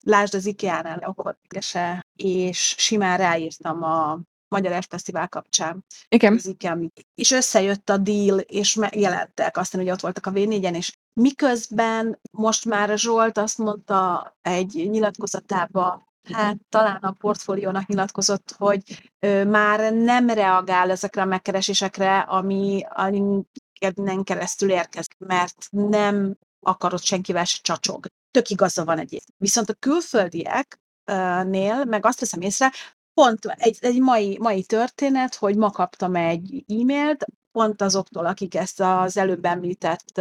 lásd 0.04 0.34
az 0.34 0.46
IKEA-nál, 0.46 0.98
akkor 0.98 1.36
se, 1.60 2.06
és 2.16 2.74
simán 2.78 3.18
ráírtam 3.18 3.82
a, 3.82 4.20
Magyar 4.52 4.84
Fesztivál 4.88 5.28
kapcsán. 5.28 5.84
Igen. 6.08 6.34
Az 6.34 6.46
IKEM. 6.46 6.92
És 7.14 7.30
összejött 7.30 7.90
a 7.90 7.96
deal, 7.96 8.38
és 8.38 8.78
jelentek, 8.90 9.56
aztán 9.56 9.80
ugye 9.80 9.92
ott 9.92 10.00
voltak 10.00 10.26
a 10.26 10.30
V4-en, 10.30 10.76
és 10.76 10.92
miközben 11.12 12.20
most 12.30 12.64
már 12.64 12.98
Zsolt 12.98 13.38
azt 13.38 13.58
mondta 13.58 14.32
egy 14.42 14.88
nyilatkozatában, 14.90 16.10
hát 16.32 16.56
talán 16.68 17.02
a 17.02 17.12
portfóliónak 17.12 17.86
nyilatkozott, 17.86 18.54
hogy 18.58 19.10
ö, 19.18 19.44
már 19.44 19.92
nem 19.92 20.28
reagál 20.28 20.90
ezekre 20.90 21.22
a 21.22 21.24
megkeresésekre, 21.24 22.18
ami 22.18 22.82
a 22.88 23.06
LinkedIn 23.06 24.24
keresztül 24.24 24.70
érkezik, 24.70 25.18
mert 25.18 25.66
nem 25.70 26.36
akarod 26.60 27.02
senkivel 27.02 27.44
se 27.44 27.58
csacsog. 27.62 28.06
Tök 28.30 28.48
igaza 28.48 28.84
van 28.84 28.98
egyébként. 28.98 29.38
Viszont 29.38 29.70
a 29.70 29.74
külföldieknél, 29.74 31.84
meg 31.84 32.06
azt 32.06 32.20
veszem 32.20 32.40
észre, 32.40 32.72
pont 33.14 33.44
egy, 33.46 33.78
egy 33.80 34.00
mai, 34.00 34.38
mai 34.40 34.64
történet, 34.64 35.34
hogy 35.34 35.56
ma 35.56 35.70
kaptam 35.70 36.14
egy 36.14 36.64
e-mailt, 36.68 37.24
pont 37.52 37.82
azoktól, 37.82 38.26
akik 38.26 38.54
ezt 38.54 38.80
az 38.80 39.16
előbb 39.16 39.44
említett, 39.44 40.20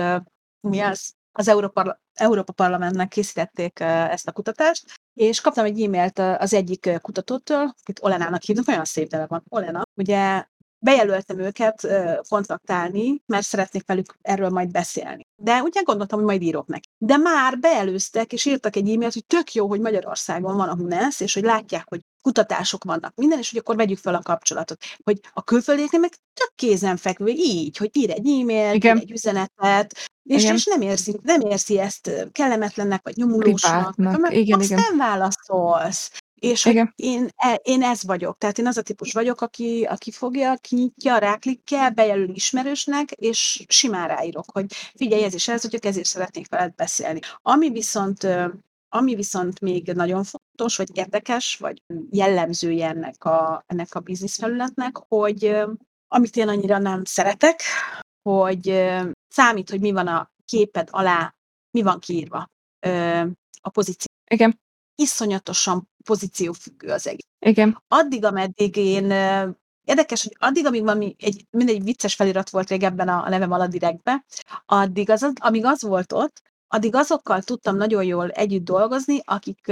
mi 0.60 0.80
az, 0.80 1.14
az 1.32 1.48
Európa, 1.48 2.00
Európa 2.14 2.54
Parlamentnek 2.54 3.08
készítették 3.08 3.80
ezt 3.80 4.28
a 4.28 4.32
kutatást, 4.32 4.86
és 5.14 5.42
kaptam 5.42 5.66
egy 5.66 5.82
e-mailt 5.82 6.20
az 6.20 6.54
egyik 6.54 7.00
kutatótól, 7.02 7.76
akit 7.82 8.00
Olenának 8.02 8.42
hívnak, 8.42 8.68
olyan 8.68 8.86
szép 8.86 9.12
neve 9.12 9.26
van, 9.26 9.44
Olena. 9.50 9.82
Ugye 9.96 10.46
bejelöltem 10.80 11.39
őket 11.39 11.88
kontaktálni, 12.30 13.22
mert 13.26 13.46
szeretnék 13.46 13.88
velük 13.88 14.18
erről 14.22 14.50
majd 14.50 14.72
beszélni. 14.72 15.28
De 15.36 15.62
ugye 15.62 15.82
gondoltam, 15.82 16.18
hogy 16.18 16.28
majd 16.28 16.42
írok 16.42 16.68
neki. 16.68 16.88
De 16.98 17.18
már 17.18 17.60
beelőztek, 17.60 18.34
és 18.34 18.46
írtak 18.46 18.76
egy 18.76 18.89
e-mailt, 18.89 19.14
hogy 19.14 19.26
tök 19.26 19.54
jó, 19.54 19.68
hogy 19.68 19.80
Magyarországon 19.80 20.56
van 20.56 20.70
a 20.70 20.76
HUNESZ, 20.76 21.20
és 21.20 21.34
hogy 21.34 21.44
látják, 21.44 21.86
hogy 21.89 22.02
kutatások 22.22 22.84
vannak 22.84 23.15
minden, 23.15 23.39
és 23.39 23.49
hogy 23.49 23.59
akkor 23.59 23.76
vegyük 23.76 23.97
fel 23.97 24.15
a 24.15 24.22
kapcsolatot. 24.22 24.84
Hogy 25.03 25.19
a 25.34 25.43
külföldieknél 25.43 25.99
meg 25.99 26.13
tök 26.34 26.51
kézenfekvő, 26.55 27.28
így, 27.28 27.78
hogy 27.78 27.89
ír 27.93 28.09
egy 28.09 28.28
e-mailt, 28.28 28.84
ír 28.84 28.91
egy 28.91 29.11
üzenetet, 29.11 30.09
és, 30.24 30.43
és 30.43 30.65
nem, 30.65 30.82
érzi, 30.82 31.19
nem 31.24 31.41
érzi 31.41 31.80
ezt 31.80 32.11
kellemetlennek, 32.32 33.03
vagy 33.03 33.15
nyomulósnak, 33.15 33.95
mert 33.95 34.34
igen, 34.34 34.59
azt 34.59 34.72
igen. 34.72 34.84
nem 34.89 34.97
válaszolsz. 34.97 36.11
És 36.41 36.63
hogy 36.63 36.82
én, 36.95 37.30
e, 37.36 37.59
én 37.63 37.84
ez 37.84 38.03
vagyok, 38.03 38.38
tehát 38.38 38.57
én 38.57 38.67
az 38.67 38.78
a 38.78 38.82
típus 38.82 39.13
vagyok, 39.13 39.41
aki, 39.41 39.88
aki 39.89 40.11
fogja, 40.11 40.55
kinyitja, 40.55 41.17
ráklikkel, 41.17 41.89
bejelöl 41.89 42.30
ismerősnek, 42.30 43.11
és 43.11 43.63
simán 43.67 44.07
ráírok, 44.07 44.45
hogy 44.53 44.65
figyelj, 44.95 45.24
ez 45.24 45.34
is 45.34 45.47
ez, 45.47 45.61
hogy 45.61 45.80
ezért 45.82 46.05
szeretnék 46.05 46.49
veled 46.49 46.76
beszélni. 46.76 47.19
Ami 47.41 47.69
viszont 47.69 48.28
ami 48.94 49.16
viszont 49.16 49.60
még 49.60 49.92
nagyon 49.94 50.24
fontos, 50.24 50.78
vagy 50.78 50.98
érdekes, 50.98 51.56
vagy 51.56 51.82
jellemzője 52.10 52.88
ennek 52.88 53.24
a, 53.24 53.64
ennek 53.68 53.96
a 53.96 54.00
bizniszfelületnek, 54.00 54.98
hogy 55.08 55.56
amit 56.08 56.36
én 56.36 56.48
annyira 56.48 56.78
nem 56.78 57.04
szeretek, 57.04 57.62
hogy 58.30 58.89
számít, 59.28 59.70
hogy 59.70 59.80
mi 59.80 59.92
van 59.92 60.08
a 60.08 60.32
képed 60.46 60.88
alá, 60.92 61.34
mi 61.72 61.82
van 61.82 62.00
kiírva 62.00 62.48
a 63.62 63.70
pozíció. 63.70 64.14
Igen. 64.32 64.60
Iszonyatosan 64.96 65.89
pozíciófüggő 66.04 66.88
az 66.88 67.08
egész. 67.08 67.28
Igen. 67.39 67.84
Addig, 67.88 68.26
ameddig 68.26 68.76
én 68.76 69.12
Érdekes, 69.84 70.24
hogy 70.24 70.36
addig, 70.39 70.66
amíg 70.66 70.82
valami, 70.82 71.16
egy, 71.20 71.46
mindegy 71.50 71.84
vicces 71.84 72.16
felirat 72.16 72.50
volt 72.50 72.70
régebben 72.70 73.08
a, 73.08 73.24
a 73.24 73.30
nevem 73.30 73.52
alatt 73.52 73.70
direktbe, 73.70 74.26
addig 74.66 75.10
az, 75.10 75.32
amíg 75.36 75.66
az 75.66 75.82
volt 75.82 76.14
ott, 76.14 76.42
addig 76.72 76.95
azokkal 76.95 77.41
tudtam 77.41 77.76
nagyon 77.76 78.03
jól 78.03 78.30
együtt 78.30 78.63
dolgozni, 78.63 79.22
akik, 79.26 79.72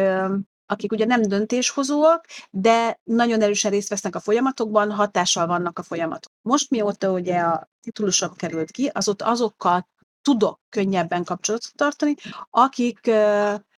akik 0.65 0.91
ugye 0.91 1.05
nem 1.05 1.21
döntéshozóak, 1.21 2.25
de 2.49 2.99
nagyon 3.03 3.41
erősen 3.41 3.71
részt 3.71 3.89
vesznek 3.89 4.15
a 4.15 4.19
folyamatokban, 4.19 4.91
hatással 4.91 5.47
vannak 5.47 5.79
a 5.79 5.83
folyamatok. 5.83 6.31
Most 6.41 6.69
mióta 6.69 7.11
ugye 7.11 7.39
a 7.39 7.69
titulusom 7.81 8.35
került 8.35 8.71
ki, 8.71 8.89
azóta 8.93 9.25
azokkal 9.25 9.87
tudok 10.21 10.59
könnyebben 10.69 11.23
kapcsolatot 11.23 11.71
tartani, 11.75 12.15
akik 12.49 13.11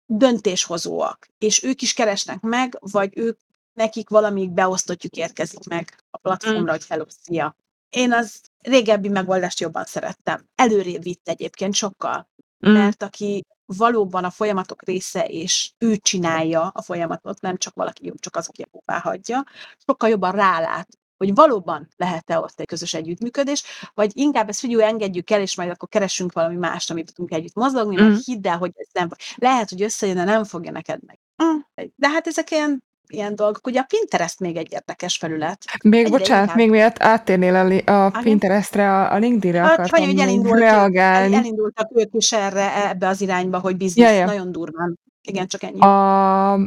döntéshozóak, 0.07 1.27
és 1.39 1.63
ők 1.63 1.83
is 1.83 1.93
keresnek 1.93 2.41
meg, 2.41 2.79
vagy 2.81 3.19
ők 3.19 3.39
nekik 3.73 4.09
valamik 4.09 4.51
beosztottjuk 4.51 5.17
érkezik 5.17 5.65
meg 5.69 6.05
a 6.11 6.19
platformra, 6.19 6.63
mm. 6.63 6.67
hogy 6.67 6.87
hello, 6.89 7.05
szia. 7.09 7.57
Én 7.91 8.13
az 8.13 8.41
régebbi 8.59 9.09
megoldást 9.09 9.61
jobban 9.61 9.85
szerettem. 9.85 10.49
Előrébb 10.55 11.03
vitt 11.03 11.29
egyébként 11.29 11.75
sokkal. 11.75 12.30
Mm. 12.69 12.73
Mert 12.73 13.03
aki 13.03 13.45
valóban 13.77 14.25
a 14.25 14.31
folyamatok 14.31 14.83
része, 14.83 15.25
és 15.25 15.73
ő 15.79 15.97
csinálja 15.97 16.69
a 16.69 16.83
folyamatot, 16.83 17.41
nem 17.41 17.57
csak 17.57 17.75
valaki, 17.75 18.13
csak 18.19 18.37
az, 18.37 18.49
aki 18.49 18.67
a 18.85 18.93
hagyja, 18.93 19.45
sokkal 19.87 20.09
jobban 20.09 20.33
rálát, 20.33 20.89
hogy 21.17 21.35
valóban 21.35 21.89
lehet-e 21.97 22.39
ott 22.39 22.61
egy 22.61 22.67
közös 22.67 22.95
együttműködés, 22.95 23.63
vagy 23.95 24.11
inkább 24.15 24.49
ezt 24.49 24.61
figyelj, 24.61 24.83
engedjük 24.83 25.31
el, 25.31 25.41
és 25.41 25.57
majd 25.57 25.71
akkor 25.71 25.89
keresünk 25.89 26.33
valami 26.33 26.57
mást, 26.57 26.91
amit 26.91 27.13
tudunk 27.15 27.33
együtt 27.33 27.55
mozogni, 27.55 28.03
mm. 28.03 28.09
mert 28.09 28.25
hidd 28.25 28.47
el, 28.47 28.59
hogy 28.59 28.73
ez 28.75 28.87
nem, 28.93 29.09
lehet, 29.37 29.69
hogy 29.69 29.83
összejön, 29.83 30.17
de 30.17 30.25
nem 30.25 30.45
fogja 30.45 30.71
neked 30.71 31.01
meg. 31.07 31.19
Mm. 31.43 31.87
De 31.97 32.09
hát 32.09 32.27
ezek 32.27 32.51
ilyen 32.51 32.85
ilyen 33.13 33.35
dolgok. 33.35 33.67
Ugye 33.67 33.81
a 33.81 33.87
Pinterest 33.89 34.41
még 34.41 34.57
egy 34.57 34.73
érdekes 34.73 35.17
felület. 35.17 35.65
Még 35.83 36.05
Egyre 36.05 36.19
bocsánat, 36.19 36.43
inkább... 36.43 36.57
még 36.57 36.71
miatt 36.71 37.03
áttérnél 37.03 37.83
a, 37.87 38.05
a 38.05 38.11
Pinterestre, 38.23 38.93
a, 38.93 39.13
a 39.13 39.19
LinkedIn-re 39.19 39.61
hát, 39.61 39.73
akartam 39.79 40.07
hogy 40.07 40.19
elindult, 40.19 40.59
reagálni. 40.59 41.35
Elindultak 41.35 41.91
ők 41.95 42.15
is 42.15 42.33
erre, 42.33 42.89
ebbe 42.89 43.09
az 43.09 43.21
irányba, 43.21 43.59
hogy 43.59 43.77
biznisz, 43.77 44.05
ja, 44.05 44.13
ja. 44.13 44.25
nagyon 44.25 44.53
durván. 44.53 44.99
Igen, 45.29 45.47
csak 45.47 45.63
ennyi. 45.63 45.81
A, 45.81 46.59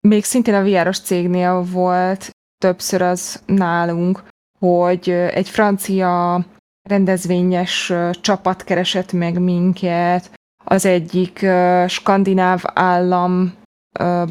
még 0.00 0.24
szintén 0.24 0.54
a 0.54 0.62
VR-os 0.62 1.00
cégnél 1.00 1.62
volt 1.62 2.30
többször 2.58 3.02
az 3.02 3.42
nálunk, 3.46 4.22
hogy 4.58 5.10
egy 5.10 5.48
francia 5.48 6.44
rendezvényes 6.88 7.92
csapat 8.20 8.64
keresett 8.64 9.12
meg 9.12 9.38
minket, 9.38 10.30
az 10.64 10.84
egyik 10.84 11.46
skandináv 11.86 12.62
állam 12.64 13.54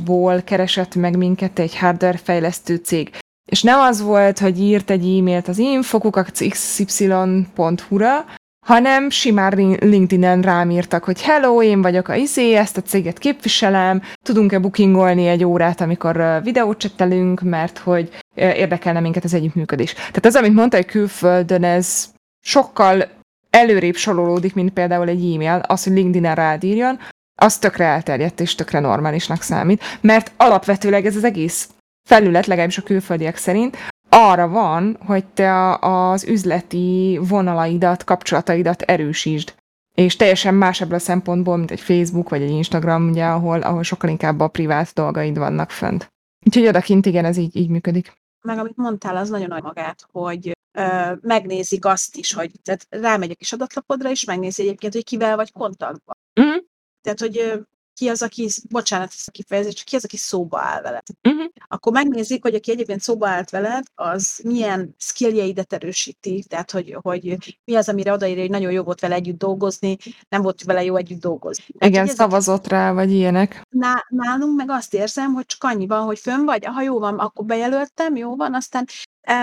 ból 0.06 0.42
keresett 0.42 0.96
meg 0.96 1.18
minket 1.18 1.60
egy 1.60 1.78
hardware 1.78 2.18
fejlesztő 2.18 2.76
cég. 2.76 3.12
És 3.52 3.62
nem 3.62 3.80
az 3.80 4.02
volt, 4.02 4.40
hogy 4.40 4.60
írt 4.60 4.90
egy 4.90 5.18
e-mailt 5.18 5.48
az 5.48 5.58
infokukacxy.hu-ra, 5.58 8.26
hanem 8.66 9.10
simán 9.10 9.78
LinkedIn-en 9.80 10.42
rám 10.42 10.70
írtak, 10.70 11.04
hogy 11.04 11.22
hello, 11.22 11.64
én 11.64 11.82
vagyok 11.82 12.08
a 12.08 12.16
izé, 12.16 12.54
ezt 12.54 12.78
a 12.78 12.82
céget 12.82 13.18
képviselem, 13.18 14.02
tudunk-e 14.24 14.60
bookingolni 14.60 15.28
egy 15.28 15.44
órát, 15.44 15.82
amikor 15.82 16.40
videót 16.44 16.78
csettelünk, 16.78 17.42
mert 17.42 17.78
hogy 17.78 18.10
érdekelne 18.36 19.00
minket 19.00 19.24
az 19.24 19.34
együttműködés. 19.34 19.94
Tehát 19.94 20.26
az, 20.26 20.36
amit 20.36 20.54
mondta, 20.54 20.76
hogy 20.76 20.86
külföldön 20.86 21.64
ez 21.64 22.10
sokkal 22.44 23.10
előrébb 23.50 23.96
sorolódik, 23.96 24.54
mint 24.54 24.74
például 24.74 25.08
egy 25.08 25.34
e-mail, 25.34 25.62
az, 25.68 25.84
hogy 25.84 25.94
LinkedIn-en 25.94 26.36
rád 26.36 26.64
írjon, 26.64 27.00
az 27.42 27.58
tökre 27.58 27.86
elterjedt 27.86 28.40
és 28.40 28.56
tökre 28.56 28.80
normálisnak 28.80 29.42
számít, 29.42 29.84
mert 30.02 30.32
alapvetőleg 30.38 31.06
ez 31.06 31.16
az 31.16 31.24
egész 31.24 31.70
felület, 32.08 32.46
legalábbis 32.46 32.78
a 32.78 32.84
külföldiek 32.84 33.38
szerint, 33.38 33.78
arra 34.10 34.48
van, 34.48 34.98
hogy 35.06 35.26
te 35.26 35.78
az 35.80 36.24
üzleti 36.24 37.20
vonalaidat, 37.22 38.04
kapcsolataidat 38.04 38.82
erősítsd. 38.82 39.54
És 39.94 40.16
teljesen 40.16 40.54
más 40.54 40.82
ebből 40.82 40.96
a 40.96 41.00
szempontból, 41.00 41.58
mint 41.58 41.72
egy 41.72 41.82
Facebook 41.82 42.30
vagy 42.30 42.42
egy 42.42 42.50
Instagram, 42.50 43.10
ugye, 43.10 43.26
ahol, 43.26 43.62
ahol 43.62 43.84
sokkal 43.84 44.10
inkább 44.10 44.40
a 44.40 44.48
privát 44.48 44.94
dolgaid 44.94 45.38
vannak 45.38 45.70
fönt. 45.70 46.08
Úgyhogy 46.46 46.68
odakint 46.68 47.06
igen, 47.06 47.26
ez 47.26 47.38
így, 47.38 47.56
így 47.56 47.70
működik. 47.70 48.14
Meg 48.42 48.58
amit 48.58 48.78
mondtál, 48.78 49.18
az 49.18 49.30
nagyon 49.30 49.48
nagy 49.48 49.64
magát, 49.64 50.06
hogy 50.12 50.52
ö, 50.72 51.14
megnézik 51.22 51.86
azt 51.86 52.16
is, 52.16 52.34
hogy 52.34 52.52
tehát 52.64 52.86
rámegy 52.90 53.32
a 53.32 53.36
kis 53.36 53.54
adatlapodra, 53.54 54.10
és 54.10 54.26
megnézi 54.26 54.62
egyébként, 54.62 54.94
hogy 54.94 55.04
kivel 55.04 55.36
vagy 55.36 55.52
kontaktban. 55.52 56.16
Mm. 56.42 56.58
Tehát, 57.02 57.20
hogy 57.20 57.64
ki 58.02 58.10
az, 58.10 58.22
aki, 58.22 58.50
bocsánat, 58.70 59.12
ez 59.18 59.24
a 59.26 59.32
kifejezés, 59.32 59.84
ki 59.84 59.96
az, 59.96 60.04
aki 60.04 60.18
szóba 60.18 60.60
áll 60.60 60.82
veled. 60.82 61.04
Uh-huh. 61.24 61.46
Akkor 61.68 61.94
megnézik, 61.94 62.44
hogy 62.44 62.56
aki 62.56 62.72
egyébként 62.72 63.02
szóba 63.02 63.28
állt 63.28 63.50
veled, 63.50 63.84
az 63.96 64.40
milyen 64.44 64.96
skilljeidet 64.98 65.74
erősíti, 65.74 66.46
tehát 66.50 66.72
hogy, 66.72 66.98
hogy 67.02 67.38
mi 67.66 67.76
az, 67.76 67.90
amire 67.90 68.12
odaírja, 68.14 68.42
hogy 68.42 68.50
nagyon 68.50 68.72
jó 68.72 68.84
volt 68.84 69.00
vele 69.00 69.16
együtt 69.16 69.38
dolgozni, 69.38 69.98
nem 70.30 70.42
volt 70.42 70.64
vele 70.64 70.84
jó 70.84 70.96
együtt 70.96 71.22
dolgozni. 71.22 71.64
Tehát, 71.78 71.94
Igen, 71.94 72.08
szavazott 72.08 72.68
rá, 72.68 72.92
vagy 72.92 73.12
ilyenek. 73.12 73.68
Ná, 73.70 74.06
nálunk 74.10 74.56
meg 74.56 74.70
azt 74.70 74.94
érzem, 74.94 75.34
hogy 75.34 75.46
csak 75.46 75.64
annyi 75.64 75.88
van, 75.88 76.04
hogy 76.04 76.20
fönn 76.20 76.46
vagy, 76.46 76.66
ha 76.66 76.82
jó 76.82 77.00
van, 77.00 77.20
akkor 77.20 77.46
bejelöltem, 77.46 78.16
jó 78.16 78.36
van, 78.36 78.56
aztán 78.56 78.86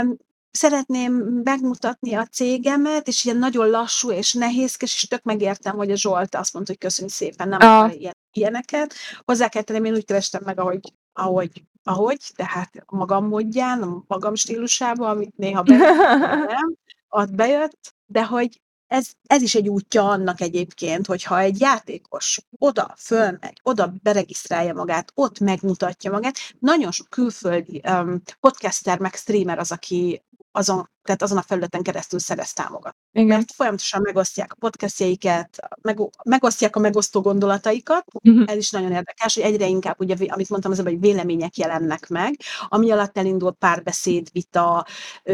um, 0.02 0.16
szeretném 0.58 1.12
megmutatni 1.44 2.14
a 2.14 2.26
cégemet, 2.26 3.08
és 3.08 3.24
ilyen 3.24 3.36
nagyon 3.36 3.70
lassú 3.70 4.10
és 4.10 4.32
nehézkes, 4.32 4.94
és 4.94 5.08
tök 5.08 5.22
megértem, 5.22 5.76
hogy 5.76 5.90
a 5.90 5.96
Zsolt 5.96 6.34
azt 6.34 6.52
mondta, 6.52 6.72
hogy 6.72 6.80
köszönjük 6.80 7.14
szépen, 7.14 7.48
nem 7.48 7.60
ah. 7.60 8.00
ilyen, 8.00 8.16
ilyeneket. 8.32 8.94
Hozzá 9.24 9.48
kell 9.48 9.62
tennem, 9.62 9.84
én 9.84 9.94
úgy 9.94 10.04
kerestem 10.04 10.42
meg, 10.44 10.60
ahogy, 10.60 10.80
ahogy, 11.12 11.62
ahogy, 11.82 12.20
tehát 12.34 12.70
a 12.86 12.96
magam 12.96 13.26
módján, 13.26 13.82
a 13.82 14.02
magam 14.06 14.34
stílusában, 14.34 15.08
amit 15.08 15.36
néha 15.36 15.62
nem, 16.54 16.74
ott 17.08 17.34
bejött, 17.34 17.94
de 18.06 18.24
hogy 18.24 18.60
ez, 18.86 19.10
ez 19.26 19.42
is 19.42 19.54
egy 19.54 19.68
útja 19.68 20.08
annak 20.08 20.40
egyébként, 20.40 21.06
hogyha 21.06 21.38
egy 21.38 21.60
játékos 21.60 22.40
oda 22.58 22.94
fölmegy, 22.96 23.60
oda 23.62 23.92
beregisztrálja 24.02 24.74
magát, 24.74 25.12
ott 25.14 25.38
megmutatja 25.38 26.10
magát, 26.10 26.36
nagyon 26.58 26.90
sok 26.90 27.06
külföldi 27.10 27.82
um, 27.88 28.22
podcaster 28.40 28.98
meg 28.98 29.14
streamer 29.14 29.58
az, 29.58 29.72
aki 29.72 30.22
azon, 30.52 30.90
tehát 31.02 31.22
azon 31.22 31.38
a 31.38 31.42
felületen 31.42 31.82
keresztül 31.82 32.18
szerez 32.18 32.52
támogat. 32.52 32.96
Igen. 33.12 33.26
Mert 33.26 33.52
folyamatosan 33.52 34.00
megosztják 34.00 34.52
a 34.52 34.56
podcastjeiket, 34.58 35.58
meg, 35.82 35.98
megosztják 36.24 36.76
a 36.76 36.80
megosztó 36.80 37.20
gondolataikat, 37.20 38.04
Mhm. 38.22 38.42
ez 38.46 38.56
is 38.56 38.70
nagyon 38.70 38.92
érdekes, 38.92 39.34
hogy 39.34 39.42
egyre 39.42 39.66
inkább, 39.66 40.00
ugye, 40.00 40.14
amit 40.28 40.48
mondtam 40.48 40.70
az 40.72 40.80
hogy 40.80 41.00
vélemények 41.00 41.56
jelennek 41.56 42.08
meg, 42.08 42.34
ami 42.68 42.90
alatt 42.90 43.18
elindul 43.18 43.52
párbeszéd, 43.52 44.28
vita, 44.32 44.86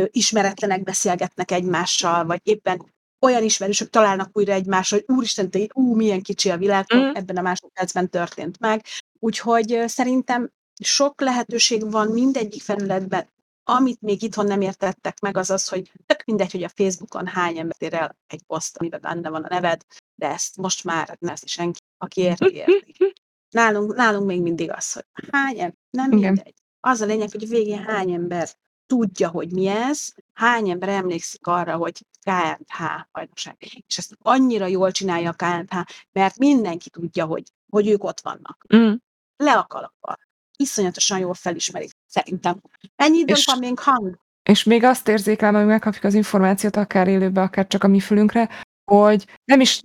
ismeretlenek 0.06 0.82
beszélgetnek 0.82 1.50
egymással, 1.50 2.24
vagy 2.24 2.40
éppen 2.42 2.92
olyan 3.20 3.42
ismerősök 3.42 3.90
találnak 3.90 4.30
újra 4.32 4.52
egymással, 4.52 5.02
hogy 5.06 5.16
úristen, 5.16 5.50
te, 5.50 5.58
ú, 5.72 5.94
milyen 5.94 6.22
kicsi 6.22 6.50
a 6.50 6.56
világ, 6.56 6.84
Mhm. 6.94 7.16
ebben 7.16 7.36
a 7.36 7.42
másodpercben 7.42 8.10
történt 8.10 8.58
meg. 8.60 8.84
Úgyhogy 9.18 9.82
szerintem 9.86 10.50
sok 10.82 11.20
lehetőség 11.20 11.90
van 11.90 12.08
mindegyik 12.08 12.62
felületben, 12.62 13.28
amit 13.64 14.00
még 14.00 14.22
itthon 14.22 14.46
nem 14.46 14.60
értettek 14.60 15.20
meg, 15.20 15.36
az 15.36 15.50
az, 15.50 15.68
hogy 15.68 15.92
tök 16.06 16.24
mindegy, 16.24 16.52
hogy 16.52 16.62
a 16.62 16.68
Facebookon 16.68 17.26
hány 17.26 17.58
ember 17.58 17.76
ér 17.78 17.94
el 17.94 18.16
egy 18.26 18.42
poszt, 18.42 18.76
amiben 18.76 19.00
benne 19.00 19.28
van 19.28 19.42
a 19.44 19.48
neved, 19.48 19.82
de 20.14 20.28
ezt 20.28 20.56
most 20.56 20.84
már 20.84 21.16
nem 21.20 21.32
eszi 21.32 21.46
senki, 21.46 21.80
aki 21.98 22.20
érti, 22.20 22.54
érti. 22.54 23.12
Nálunk, 23.50 23.94
nálunk 23.94 24.26
még 24.26 24.42
mindig 24.42 24.70
az, 24.70 24.92
hogy 24.92 25.04
hány 25.30 25.58
ember, 25.58 25.76
nem 25.90 26.12
Igen. 26.12 26.32
mindegy. 26.32 26.54
Az 26.80 27.00
a 27.00 27.06
lényeg, 27.06 27.30
hogy 27.30 27.48
végén 27.48 27.84
hány 27.84 28.12
ember 28.12 28.48
tudja, 28.86 29.28
hogy 29.28 29.52
mi 29.52 29.66
ez, 29.66 30.12
hány 30.32 30.70
ember 30.70 30.88
emlékszik 30.88 31.46
arra, 31.46 31.76
hogy 31.76 32.06
KNH 32.20 32.84
bajnokság. 33.12 33.56
És 33.86 33.98
ezt 33.98 34.16
annyira 34.18 34.66
jól 34.66 34.90
csinálja 34.90 35.30
a 35.30 35.32
KNH, 35.32 35.78
mert 36.12 36.38
mindenki 36.38 36.90
tudja, 36.90 37.24
hogy, 37.24 37.42
hogy 37.70 37.88
ők 37.88 38.04
ott 38.04 38.20
vannak. 38.20 38.66
Mm. 38.76 38.92
Le 39.36 39.58
a 39.58 39.66
kalappal. 39.66 40.18
Iszonyatosan 40.56 41.18
jól 41.18 41.34
felismerik, 41.34 41.92
szerintem. 42.14 42.60
Ennyi 42.96 43.18
időnk 43.18 43.38
És- 43.38 43.44
van 43.46 43.58
még 43.58 43.78
hang. 43.78 44.18
És 44.48 44.62
még 44.64 44.84
azt 44.84 45.08
érzékelem, 45.08 45.54
hogy 45.54 45.66
megkapjuk 45.66 46.04
az 46.04 46.14
információt 46.14 46.76
akár 46.76 47.08
élőbe, 47.08 47.40
akár 47.40 47.66
csak 47.66 47.84
a 47.84 47.88
mi 47.88 48.00
fülünkre, 48.00 48.48
hogy 48.90 49.26
nem 49.44 49.60
is, 49.60 49.80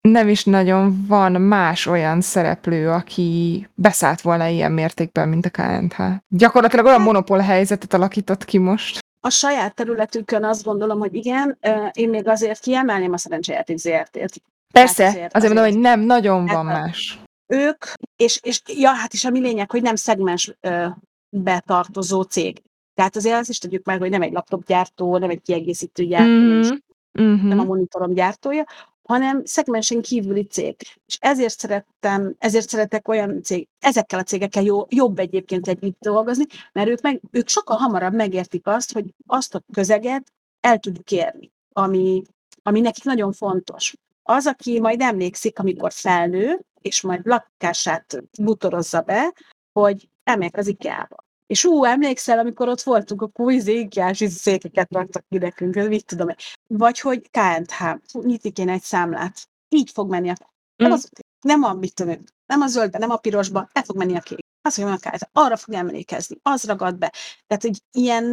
nem 0.00 0.28
is 0.28 0.44
nagyon 0.44 1.04
van 1.06 1.32
más 1.32 1.86
olyan 1.86 2.20
szereplő, 2.20 2.90
aki 2.90 3.68
beszállt 3.74 4.20
volna 4.20 4.46
ilyen 4.46 4.72
mértékben, 4.72 5.28
mint 5.28 5.46
a 5.46 5.50
KNH. 5.50 6.02
Gyakorlatilag 6.28 6.84
olyan 6.86 7.00
monopól 7.02 7.38
helyzetet 7.38 7.94
alakított 7.94 8.44
ki 8.44 8.58
most. 8.58 8.98
A 9.20 9.30
saját 9.30 9.74
területükön 9.74 10.44
azt 10.44 10.64
gondolom, 10.64 10.98
hogy 10.98 11.14
igen, 11.14 11.58
én 11.92 12.08
még 12.08 12.28
azért 12.28 12.60
kiemelném 12.60 13.12
a 13.12 13.18
szerencsejáték 13.18 13.76
ZRT-t. 13.76 14.42
Persze, 14.72 15.04
Hát 15.04 15.12
azért- 15.14 15.36
azért 15.36 15.54
mondom, 15.54 15.72
hogy 15.72 15.82
nem 15.82 16.00
nagyon 16.00 16.46
van 16.46 16.66
Hát, 16.66 16.80
más. 16.80 17.18
Ők, 17.46 17.84
és, 18.16 18.40
és 18.42 18.60
ja, 18.66 18.90
hát 18.90 19.12
is 19.12 19.24
a 19.24 19.30
mi 19.30 19.40
lényeg, 19.40 19.70
hogy 19.70 19.82
nem 19.82 19.96
szegmens 19.96 20.56
ö, 20.60 20.86
betartozó 21.30 22.22
cég. 22.22 22.62
Tehát 22.94 23.16
azért 23.16 23.38
azt 23.38 23.48
is 23.48 23.58
tegyük 23.58 23.84
meg, 23.84 23.98
hogy 23.98 24.10
nem 24.10 24.22
egy 24.22 24.32
laptopgyártó, 24.32 25.18
nem 25.18 25.30
egy 25.30 25.42
kiegészítő 25.42 26.04
gyártó, 26.04 26.76
Mm, 27.20 27.32
és 27.32 27.42
nem 27.42 27.58
a 27.58 27.62
mhm. 27.62 27.66
monitorom 27.66 28.14
gyártója, 28.14 28.64
hanem 29.02 29.44
szegmensen 29.44 30.02
kívüli 30.02 30.42
cég. 30.42 30.76
És 31.06 31.16
ezért 31.20 31.58
szerettem, 31.58 32.34
ezért 32.38 32.68
szeretek 32.68 33.08
olyan 33.08 33.42
cég, 33.42 33.68
ezekkel 33.78 34.18
a 34.18 34.22
cégekkel 34.22 34.62
jó, 34.62 34.86
jobb 34.88 35.18
egyébként 35.18 35.68
együtt 35.68 36.00
dolgozni, 36.00 36.44
mert 36.72 36.88
ők, 36.88 37.00
meg, 37.00 37.20
ők 37.30 37.48
sokkal 37.48 37.76
hamarabb 37.76 38.14
megértik 38.14 38.66
azt, 38.66 38.92
hogy 38.92 39.14
azt 39.26 39.54
a 39.54 39.62
közeget 39.72 40.32
el 40.60 40.78
tudjuk 40.78 41.10
érni, 41.10 41.50
ami, 41.72 42.22
ami 42.62 42.80
nekik 42.80 43.04
nagyon 43.04 43.32
fontos. 43.32 43.94
Az, 44.22 44.46
aki 44.46 44.80
majd 44.80 45.00
emlékszik, 45.00 45.58
amikor 45.58 45.92
felnő, 45.92 46.60
és 46.80 47.00
majd 47.00 47.26
lakását 47.26 48.22
butorozza 48.40 49.00
be, 49.00 49.32
hogy 49.72 50.08
elmegyek 50.28 50.56
az 50.56 50.66
IKEA-ba. 50.66 51.26
És 51.46 51.64
ú, 51.64 51.84
emlékszel, 51.84 52.38
amikor 52.38 52.68
ott 52.68 52.82
voltunk, 52.82 53.22
akkor 53.22 53.52
izé 53.52 53.78
IKEA-s 53.78 54.24
székeket 54.28 54.92
raktak 54.92 55.24
ki 55.28 55.38
nekünk, 55.38 55.74
mit 55.74 56.06
tudom 56.06 56.28
én. 56.28 56.36
Vagy 56.66 57.00
hogy 57.00 57.30
KNH, 57.30 57.98
Fú, 58.08 58.22
nyitni 58.22 58.50
kéne 58.50 58.72
egy 58.72 58.82
számlát. 58.82 59.48
Így 59.68 59.90
fog 59.90 60.10
menni 60.10 60.28
a... 60.28 60.34
Nem, 60.76 60.90
Mm. 60.90 60.92
az, 60.92 61.10
nem 61.40 61.62
a, 61.62 61.72
mit 61.72 61.94
tudom 61.94 62.12
én, 62.12 62.24
nem 62.46 62.60
a 62.60 62.66
zöldbe, 62.66 62.98
nem 62.98 63.10
a 63.10 63.16
pirosba, 63.16 63.68
el 63.72 63.82
fog 63.82 63.96
menni 63.96 64.16
a 64.16 64.20
kék. 64.20 64.46
Az, 64.62 64.74
hogy 64.74 64.84
a 64.84 64.96
KNH, 64.96 65.20
arra 65.32 65.56
fog 65.56 65.74
emlékezni, 65.74 66.36
az 66.42 66.64
ragad 66.64 66.98
be. 66.98 67.12
Tehát, 67.46 67.62
hogy 67.62 67.82
ilyen, 67.92 68.24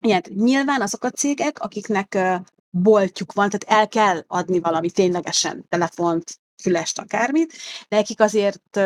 ilyen 0.00 0.22
nyilván 0.28 0.80
azok 0.80 1.04
a 1.04 1.10
cégek, 1.10 1.58
akiknek 1.58 2.18
boltjuk 2.70 3.32
van, 3.32 3.50
tehát 3.50 3.80
el 3.80 3.88
kell 3.88 4.24
adni 4.26 4.60
valami 4.60 4.90
ténylegesen, 4.90 5.64
telefont, 5.68 6.40
fülest, 6.62 6.98
akármit, 6.98 7.52
nekik 7.88 8.20
azért 8.20 8.78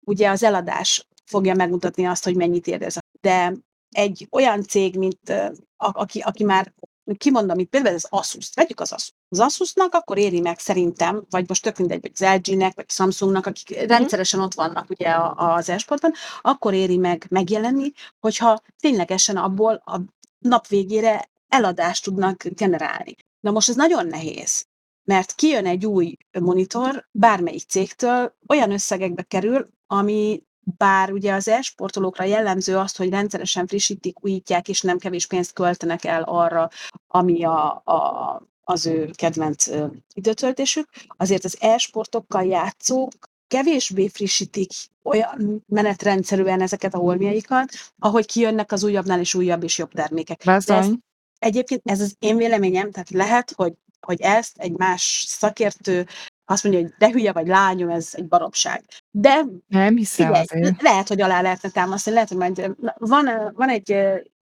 ugye 0.00 0.30
az 0.30 0.42
eladás 0.42 1.06
fogja 1.24 1.54
megmutatni 1.54 2.04
azt, 2.04 2.24
hogy 2.24 2.36
mennyit 2.36 2.66
ér 2.66 2.82
ez. 2.82 2.96
De 3.20 3.52
egy 3.90 4.26
olyan 4.30 4.62
cég, 4.62 4.96
mint 4.96 5.32
aki, 5.76 6.20
aki 6.20 6.44
már 6.44 6.72
kimondom, 7.16 7.58
itt 7.58 7.68
például 7.68 7.94
az 7.94 8.06
Asus, 8.10 8.50
vegyük 8.54 8.80
az 8.80 8.92
Asus. 8.92 9.12
Az 9.28 9.40
Asusnak 9.40 9.94
akkor 9.94 10.18
éri 10.18 10.40
meg 10.40 10.58
szerintem, 10.58 11.26
vagy 11.30 11.48
most 11.48 11.62
tök 11.62 11.78
mindegy, 11.78 12.00
vagy 12.00 12.10
az 12.14 12.34
LG-nek, 12.34 12.74
vagy 12.74 12.90
Samsungnak, 12.90 13.46
akik 13.46 13.86
rendszeresen 13.86 14.40
ott 14.40 14.54
vannak 14.54 14.90
ugye 14.90 15.14
az 15.36 15.68
esportban, 15.68 16.12
akkor 16.40 16.74
éri 16.74 16.96
meg 16.96 17.26
megjelenni, 17.28 17.92
hogyha 18.20 18.62
ténylegesen 18.80 19.36
abból 19.36 19.82
a 19.84 20.00
nap 20.38 20.66
végére 20.66 21.30
eladást 21.48 22.04
tudnak 22.04 22.44
generálni. 22.44 23.14
Na 23.40 23.50
most 23.50 23.68
ez 23.68 23.76
nagyon 23.76 24.06
nehéz, 24.06 24.66
mert 25.04 25.34
kijön 25.34 25.66
egy 25.66 25.86
új 25.86 26.16
monitor 26.40 27.08
bármelyik 27.10 27.68
cégtől, 27.68 28.36
olyan 28.48 28.72
összegekbe 28.72 29.22
kerül, 29.22 29.68
ami 29.86 30.42
bár 30.64 31.12
ugye 31.12 31.34
az 31.34 31.48
e-sportolókra 31.48 32.24
jellemző 32.24 32.76
azt, 32.76 32.96
hogy 32.96 33.08
rendszeresen 33.08 33.66
frissítik, 33.66 34.24
újítják, 34.24 34.68
és 34.68 34.80
nem 34.80 34.98
kevés 34.98 35.26
pénzt 35.26 35.52
költenek 35.52 36.04
el 36.04 36.22
arra, 36.22 36.68
ami 37.08 37.44
a, 37.44 37.82
a, 37.84 38.42
az 38.64 38.86
ő 38.86 39.10
kedvenc 39.14 39.66
időtöltésük, 40.14 40.88
azért 41.16 41.44
az 41.44 41.56
e-sportokkal 41.60 42.44
játszók 42.44 43.12
kevésbé 43.48 44.08
frissítik 44.08 44.70
olyan 45.02 45.64
menetrendszerűen 45.66 46.60
ezeket 46.60 46.94
a 46.94 46.98
holmiaikat, 46.98 47.72
ahogy 47.98 48.26
kijönnek 48.26 48.72
az 48.72 48.82
újabbnál 48.82 49.20
is 49.20 49.34
újabb 49.34 49.62
és 49.62 49.78
jobb 49.78 49.92
termékek. 49.92 50.42
Ez, 50.78 50.90
egyébként 51.38 51.80
ez 51.84 52.00
az 52.00 52.16
én 52.18 52.36
véleményem, 52.36 52.90
tehát 52.90 53.10
lehet, 53.10 53.52
hogy, 53.56 53.72
hogy 54.00 54.20
ezt 54.20 54.58
egy 54.58 54.72
más 54.72 55.24
szakértő 55.28 56.06
azt 56.44 56.64
mondja, 56.64 56.82
hogy 56.82 56.92
de 56.98 57.10
hülye 57.10 57.32
vagy 57.32 57.46
lányom, 57.46 57.88
ez 57.88 58.08
egy 58.12 58.28
baromság. 58.28 58.84
De 59.10 59.44
Nem 59.66 59.96
hiszem 59.96 60.26
Figyelj, 60.26 60.46
azért. 60.50 60.82
lehet, 60.82 61.08
hogy 61.08 61.20
alá 61.20 61.40
lehetne 61.40 61.68
támasztani, 61.68 62.14
lehet, 62.14 62.30
hogy 62.30 62.38
majd 62.38 62.76
van, 62.98 63.52
van 63.54 63.68
egy 63.68 63.96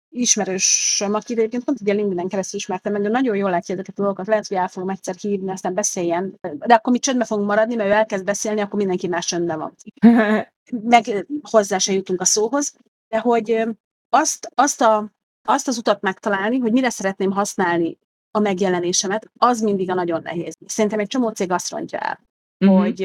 ismerősöm, 0.09 1.13
aki 1.13 1.33
egyébként 1.33 1.63
pont 1.63 1.81
ugye 1.81 1.93
LinkedIn 1.93 2.27
keresztül 2.27 2.59
ismertem 2.59 2.91
meg, 2.91 3.01
de 3.01 3.09
nagyon 3.09 3.35
jól 3.35 3.49
látja 3.49 3.73
ezeket 3.73 3.99
a 3.99 4.01
dolgokat, 4.01 4.27
lehet, 4.27 4.47
hogy 4.47 4.57
el 4.57 4.67
fogom 4.67 4.89
egyszer 4.89 5.15
hívni, 5.15 5.51
aztán 5.51 5.73
beszéljen, 5.73 6.39
de 6.41 6.73
akkor 6.73 6.93
mi 6.93 6.99
csöndbe 6.99 7.25
fogunk 7.25 7.47
maradni, 7.47 7.75
mert 7.75 7.89
ő 7.89 7.93
elkezd 7.93 8.23
beszélni, 8.23 8.61
akkor 8.61 8.79
mindenki 8.79 9.07
más 9.07 9.25
csöndben 9.25 9.59
van. 9.59 9.75
Meg 10.83 11.25
hozzá 11.41 11.77
se 11.77 11.93
jutunk 11.93 12.21
a 12.21 12.25
szóhoz, 12.25 12.73
de 13.07 13.19
hogy 13.19 13.63
azt, 14.09 14.51
azt, 14.55 14.81
a, 14.81 15.11
azt 15.43 15.67
az 15.67 15.77
utat 15.77 16.01
megtalálni, 16.01 16.57
hogy 16.57 16.71
mire 16.71 16.89
szeretném 16.89 17.31
használni 17.31 17.97
a 18.31 18.39
megjelenésemet, 18.39 19.29
az 19.37 19.61
mindig 19.61 19.89
a 19.89 19.93
nagyon 19.93 20.21
nehéz. 20.21 20.55
Szerintem 20.65 20.99
egy 20.99 21.07
csomó 21.07 21.29
cég 21.29 21.51
azt 21.51 21.69
rontja 21.69 21.99
el 21.99 22.27
Mhm. 22.65 22.73
hogy, 22.73 22.99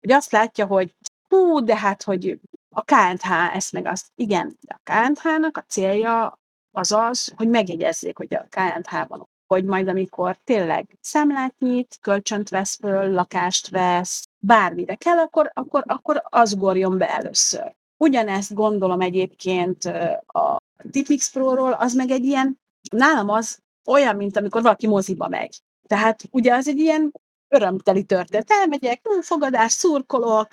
hogy 0.00 0.12
azt 0.12 0.32
látja, 0.32 0.66
hogy 0.66 0.94
hú, 1.28 1.64
de 1.64 1.76
hát, 1.76 2.02
hogy 2.02 2.40
a 2.74 2.82
KNH 2.82 3.56
ezt 3.56 3.72
meg 3.72 3.86
azt. 3.86 4.06
Igen, 4.14 4.56
de 4.60 4.80
a 4.82 4.90
KNH-nak 4.90 5.56
a 5.56 5.64
célja 5.68 6.38
az 6.70 6.92
az, 6.92 7.32
hogy 7.36 7.48
megjegyezzék, 7.48 8.16
hogy 8.16 8.34
a 8.34 8.46
KNH-ban 8.48 9.28
hogy 9.46 9.64
majd 9.64 9.88
amikor 9.88 10.36
tényleg 10.44 10.98
számlát 11.00 11.54
nyit, 11.58 11.98
kölcsönt 12.00 12.48
vesz 12.48 12.76
föl, 12.76 13.10
lakást 13.12 13.68
vesz, 13.68 14.24
bármire 14.38 14.94
kell, 14.94 15.18
akkor, 15.18 15.50
akkor, 15.54 15.84
akkor 15.86 16.22
az 16.24 16.54
gorjon 16.54 16.98
be 16.98 17.14
először. 17.14 17.74
Ugyanezt 17.96 18.54
gondolom 18.54 19.00
egyébként 19.00 19.84
a 20.26 20.56
Tipmix 20.90 21.30
Pro-ról, 21.30 21.72
az 21.72 21.94
meg 21.94 22.10
egy 22.10 22.24
ilyen, 22.24 22.58
nálam 22.92 23.28
az 23.28 23.58
olyan, 23.86 24.16
mint 24.16 24.36
amikor 24.36 24.62
valaki 24.62 24.86
moziba 24.86 25.28
megy. 25.28 25.62
Tehát 25.86 26.22
ugye 26.30 26.54
az 26.54 26.68
egy 26.68 26.78
ilyen 26.78 27.12
örömteli 27.48 28.04
történet. 28.04 28.50
Elmegyek, 28.50 29.00
ú, 29.04 29.20
fogadás, 29.20 29.72
szurkolok, 29.72 30.48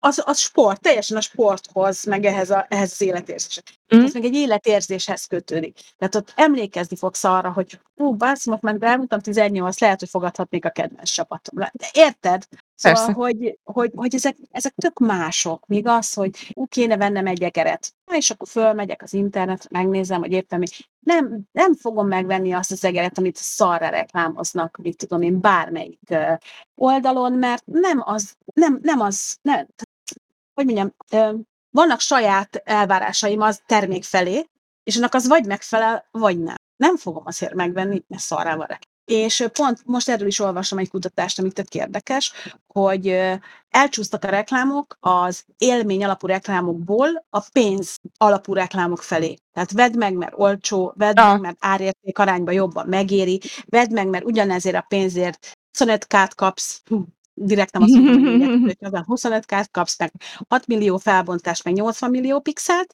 az, 0.00 0.22
az 0.24 0.38
sport, 0.38 0.80
teljesen 0.80 1.16
a 1.16 1.20
sporthoz, 1.20 2.04
meg 2.04 2.24
ehhez, 2.24 2.50
a, 2.50 2.66
ehhez 2.68 2.92
az 2.92 3.00
életérzéshez. 3.00 3.64
Mm. 3.96 4.04
Ez 4.04 4.12
meg 4.12 4.24
egy 4.24 4.34
életérzéshez 4.34 5.24
kötődik. 5.24 5.80
Tehát 5.96 6.14
ott 6.14 6.32
emlékezni 6.36 6.96
fogsz 6.96 7.24
arra, 7.24 7.52
hogy 7.52 7.80
ú, 7.94 8.14
bászimok, 8.14 8.60
meg 8.60 8.84
elmúltam 8.84 9.20
18, 9.20 9.80
lehet, 9.80 9.98
hogy 9.98 10.08
fogadhatnék 10.08 10.64
a 10.64 10.70
kedvenc 10.70 11.10
csapatom. 11.10 11.58
De 11.72 11.88
érted? 11.92 12.44
Szóval, 12.74 13.04
Persze. 13.04 13.12
hogy, 13.12 13.58
hogy, 13.64 13.90
hogy 13.94 14.14
ezek, 14.14 14.36
ezek 14.50 14.74
tök 14.74 14.98
mások. 14.98 15.66
Míg 15.66 15.86
az, 15.86 16.12
hogy 16.12 16.52
ú, 16.54 16.66
kéne 16.66 16.96
vennem 16.96 17.26
egy 17.26 17.42
egeret. 17.42 17.92
Na, 18.04 18.16
és 18.16 18.30
akkor 18.30 18.48
fölmegyek 18.48 19.02
az 19.02 19.12
internetre, 19.12 19.68
megnézem, 19.72 20.20
hogy 20.20 20.32
éppen 20.32 20.58
mi. 20.58 20.66
Nem, 21.08 21.40
nem 21.52 21.74
fogom 21.74 22.08
megvenni 22.08 22.52
azt 22.52 22.72
az 22.72 22.84
egeret, 22.84 23.18
amit 23.18 23.36
szarra 23.36 23.88
reklámoznak, 23.88 24.76
mit 24.76 24.96
tudom 24.96 25.22
én, 25.22 25.40
bármelyik 25.40 26.14
oldalon, 26.74 27.32
mert 27.32 27.66
nem 27.66 28.00
az, 28.04 28.36
nem, 28.54 28.78
nem 28.82 29.00
az, 29.00 29.38
nem, 29.42 29.66
hogy 30.54 30.64
mondjam, 30.64 30.94
vannak 31.70 32.00
saját 32.00 32.56
elvárásaim 32.64 33.40
az 33.40 33.62
termék 33.66 34.04
felé, 34.04 34.48
és 34.82 34.96
annak 34.96 35.14
az 35.14 35.28
vagy 35.28 35.46
megfelel, 35.46 36.08
vagy 36.10 36.38
nem. 36.38 36.56
Nem 36.76 36.96
fogom 36.96 37.22
azért 37.26 37.54
megvenni, 37.54 38.04
mert 38.08 38.22
szarrá 38.22 38.56
van. 38.56 38.78
És 39.08 39.44
pont 39.52 39.80
most 39.84 40.08
erről 40.08 40.26
is 40.26 40.38
olvasom 40.38 40.78
egy 40.78 40.90
kutatást, 40.90 41.38
amit 41.38 41.54
tök 41.54 41.74
érdekes, 41.74 42.32
hogy 42.66 43.16
elcsúsztak 43.70 44.24
a 44.24 44.28
reklámok 44.28 44.96
az 45.00 45.44
élmény 45.58 46.04
alapú 46.04 46.26
reklámokból 46.26 47.26
a 47.30 47.40
pénz 47.52 47.96
alapú 48.16 48.52
reklámok 48.52 49.02
felé. 49.02 49.36
Tehát 49.52 49.72
vedd 49.72 49.96
meg, 49.98 50.14
mert 50.14 50.32
olcsó, 50.36 50.92
vedd 50.96 51.18
Ah. 51.18 51.32
meg, 51.32 51.40
mert 51.40 51.56
árérték 51.60 52.18
arányban 52.18 52.54
jobban 52.54 52.86
megéri, 52.88 53.40
vedd 53.66 53.92
meg, 53.92 54.08
mert 54.08 54.24
ugyanezért 54.24 54.76
a 54.76 54.84
pénzért 54.88 55.52
25 55.78 56.06
kát 56.06 56.34
kapsz, 56.34 56.82
direkt 57.34 57.72
nem 57.72 57.82
azt 57.82 57.92
mondom, 57.92 58.24
hogy 58.24 58.34
ilyet, 58.34 58.60
hogy 58.60 58.76
azon 58.80 59.04
25 59.04 59.46
kát 59.46 59.70
kapsz, 59.70 59.98
meg 59.98 60.12
6 60.48 60.66
millió 60.66 60.96
felbontást, 60.96 61.64
meg 61.64 61.74
80 61.74 62.10
millió 62.10 62.40
pixelt, 62.40 62.92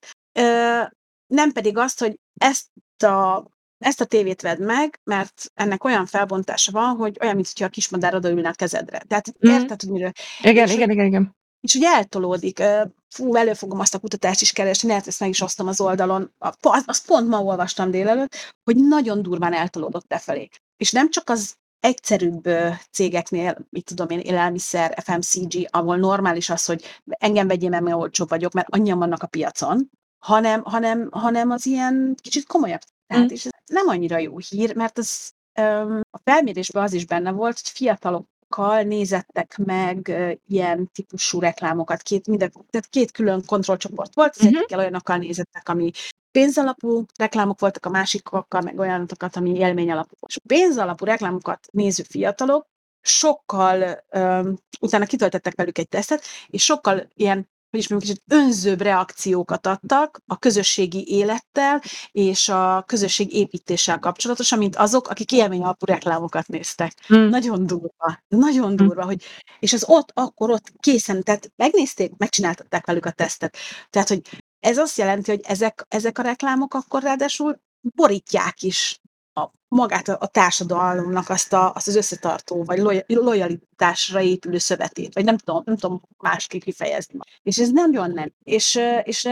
nem 1.26 1.52
pedig 1.52 1.78
azt, 1.78 2.00
hogy 2.00 2.18
ezt 2.34 2.68
a 3.02 3.44
ezt 3.84 4.00
a 4.00 4.04
tévét 4.04 4.42
vedd 4.42 4.62
meg, 4.62 5.00
mert 5.04 5.50
ennek 5.54 5.84
olyan 5.84 6.06
felbontása 6.06 6.72
van, 6.72 6.96
hogy 6.96 7.18
olyan, 7.20 7.34
mint 7.34 7.46
hogyha 7.46 7.64
a 7.64 7.68
kismadár 7.68 8.14
odaülne 8.14 8.48
a 8.48 8.52
kezedre. 8.52 8.98
Tehát 9.08 9.32
Mhm. 9.38 9.52
érted, 9.52 9.80
hogy 9.80 9.90
miről? 9.90 10.12
Igen, 10.42 10.66
És 10.66 10.72
igen, 10.74 10.90
igen, 10.90 11.06
igen. 11.06 11.36
És 11.60 11.74
ugye 11.74 11.88
eltolódik. 11.88 12.62
Fú, 13.08 13.34
elő 13.34 13.52
fogom 13.52 13.80
azt 13.80 13.94
a 13.94 13.98
kutatást 13.98 14.40
is 14.40 14.52
keresni, 14.52 14.88
lehet 14.88 15.06
ezt 15.06 15.20
meg 15.20 15.28
is 15.28 15.40
osztom 15.40 15.66
az 15.66 15.80
oldalon. 15.80 16.32
Azt 16.38 16.58
azt 16.86 17.06
pont 17.06 17.28
ma 17.28 17.42
olvastam 17.42 17.90
délelőtt, 17.90 18.54
hogy 18.64 18.76
nagyon 18.76 19.22
durván 19.22 19.52
eltolódott 19.52 20.04
lefelé. 20.08 20.48
És 20.76 20.92
nem 20.92 21.10
csak 21.10 21.30
az 21.30 21.54
egyszerűbb 21.80 22.48
cégeknél, 22.92 23.66
mit 23.70 23.84
tudom 23.84 24.08
én, 24.08 24.18
élelmiszer, 24.18 25.02
FMCG, 25.04 25.68
ahol 25.70 25.96
normális 25.96 26.50
az, 26.50 26.64
hogy 26.64 26.84
engem 27.04 27.46
vegyél, 27.46 27.68
mert 27.68 27.96
olcsóbb 27.96 28.28
vagyok, 28.28 28.52
mert 28.52 28.68
annyian 28.70 28.98
vannak 28.98 29.22
a 29.22 29.26
piacon, 29.26 29.90
hanem, 30.24 30.62
hanem, 30.64 31.08
hanem 31.12 31.50
az 31.50 31.66
ilyen 31.66 32.16
kicsit 32.22 32.46
komolyabb. 32.46 32.80
Tehát, 33.06 33.24
Mm. 33.24 33.28
és 33.28 33.48
nem 33.66 33.88
annyira 33.88 34.18
jó 34.18 34.38
hír, 34.48 34.76
mert 34.76 34.98
az, 34.98 35.32
öm, 35.54 36.00
a 36.10 36.18
felmérésben 36.24 36.82
az 36.82 36.92
is 36.92 37.06
benne 37.06 37.30
volt, 37.32 37.60
hogy 37.60 37.68
fiatalokkal 37.70 38.82
nézettek 38.82 39.56
meg 39.64 40.08
ö, 40.08 40.32
ilyen 40.46 40.90
típusú 40.92 41.40
reklámokat. 41.40 42.02
Két, 42.02 42.26
minden, 42.26 42.52
tehát 42.70 42.88
két 42.90 43.10
külön 43.10 43.42
kontrollcsoport 43.46 44.14
volt, 44.14 44.34
az 44.36 44.44
Mhm. 44.44 44.54
egyikkel 44.56 44.78
olyanokkal 44.78 45.16
nézettek, 45.16 45.68
ami 45.68 45.90
pénzalapú 46.30 47.04
reklámok 47.18 47.60
voltak, 47.60 47.86
a 47.86 47.90
másikokkal 47.90 48.60
meg 48.60 48.78
olyanokat, 48.78 49.36
ami 49.36 49.54
élmény 49.56 49.90
alapú. 49.90 50.16
És 50.26 50.38
pénzalapú 50.46 51.04
reklámokat 51.04 51.66
néző 51.70 52.02
fiatalok 52.02 52.66
sokkal, 53.00 54.04
öm, 54.10 54.56
utána 54.80 55.04
kitöltettek 55.06 55.54
velük 55.56 55.78
egy 55.78 55.88
tesztet, 55.88 56.24
és 56.46 56.64
sokkal 56.64 57.08
ilyen 57.14 57.48
hogy 57.74 57.82
is 57.82 57.88
mondjuk, 57.88 58.12
kicsit 58.12 58.40
önzőbb 58.40 58.80
reakciókat 58.80 59.66
adtak 59.66 60.20
a 60.26 60.38
közösségi 60.38 61.04
élettel 61.08 61.82
és 62.10 62.48
a 62.48 62.84
közösség 62.86 63.34
építéssel 63.34 63.98
kapcsolatosan, 63.98 64.58
mint 64.58 64.76
azok, 64.76 65.08
akik 65.08 65.32
élmény 65.32 65.62
alapú 65.62 65.86
reklámokat 65.86 66.48
néztek. 66.48 66.92
Mm. 67.14 67.28
Nagyon 67.28 67.66
durva, 67.66 68.22
nagyon 68.28 68.76
durva, 68.76 69.04
hogy, 69.04 69.22
és 69.58 69.72
az 69.72 69.84
ott, 69.88 70.10
akkor 70.14 70.50
ott 70.50 70.72
készen, 70.80 71.22
tehát 71.22 71.52
megnézték, 71.56 72.12
megcsináltatták 72.16 72.86
velük 72.86 73.06
a 73.06 73.10
tesztet. 73.10 73.56
Tehát, 73.90 74.08
hogy 74.08 74.20
ez 74.60 74.78
azt 74.78 74.98
jelenti, 74.98 75.30
hogy 75.30 75.40
ezek, 75.44 75.86
ezek 75.88 76.18
a 76.18 76.22
reklámok 76.22 76.74
akkor 76.74 77.02
ráadásul 77.02 77.60
borítják 77.80 78.62
is 78.62 79.00
a, 79.34 79.50
magát 79.68 80.08
a, 80.08 80.16
a 80.20 80.26
társadalomnak 80.26 81.28
azt, 81.28 81.52
a, 81.52 81.72
azt 81.72 81.88
az 81.88 81.96
összetartó, 81.96 82.64
vagy 82.64 82.78
loja- 82.78 83.04
lojalitásra 83.06 84.20
épülő 84.20 84.58
szövetét, 84.58 85.14
vagy 85.14 85.24
nem 85.24 85.36
tudom, 85.36 85.62
nem 85.64 85.76
tudom 85.76 86.02
másképp 86.18 86.62
kifejezni. 86.62 87.18
És 87.42 87.58
ez 87.58 87.70
nem 87.70 87.92
jön 87.92 88.10
nem. 88.10 88.32
És, 88.42 88.80
és 89.02 89.28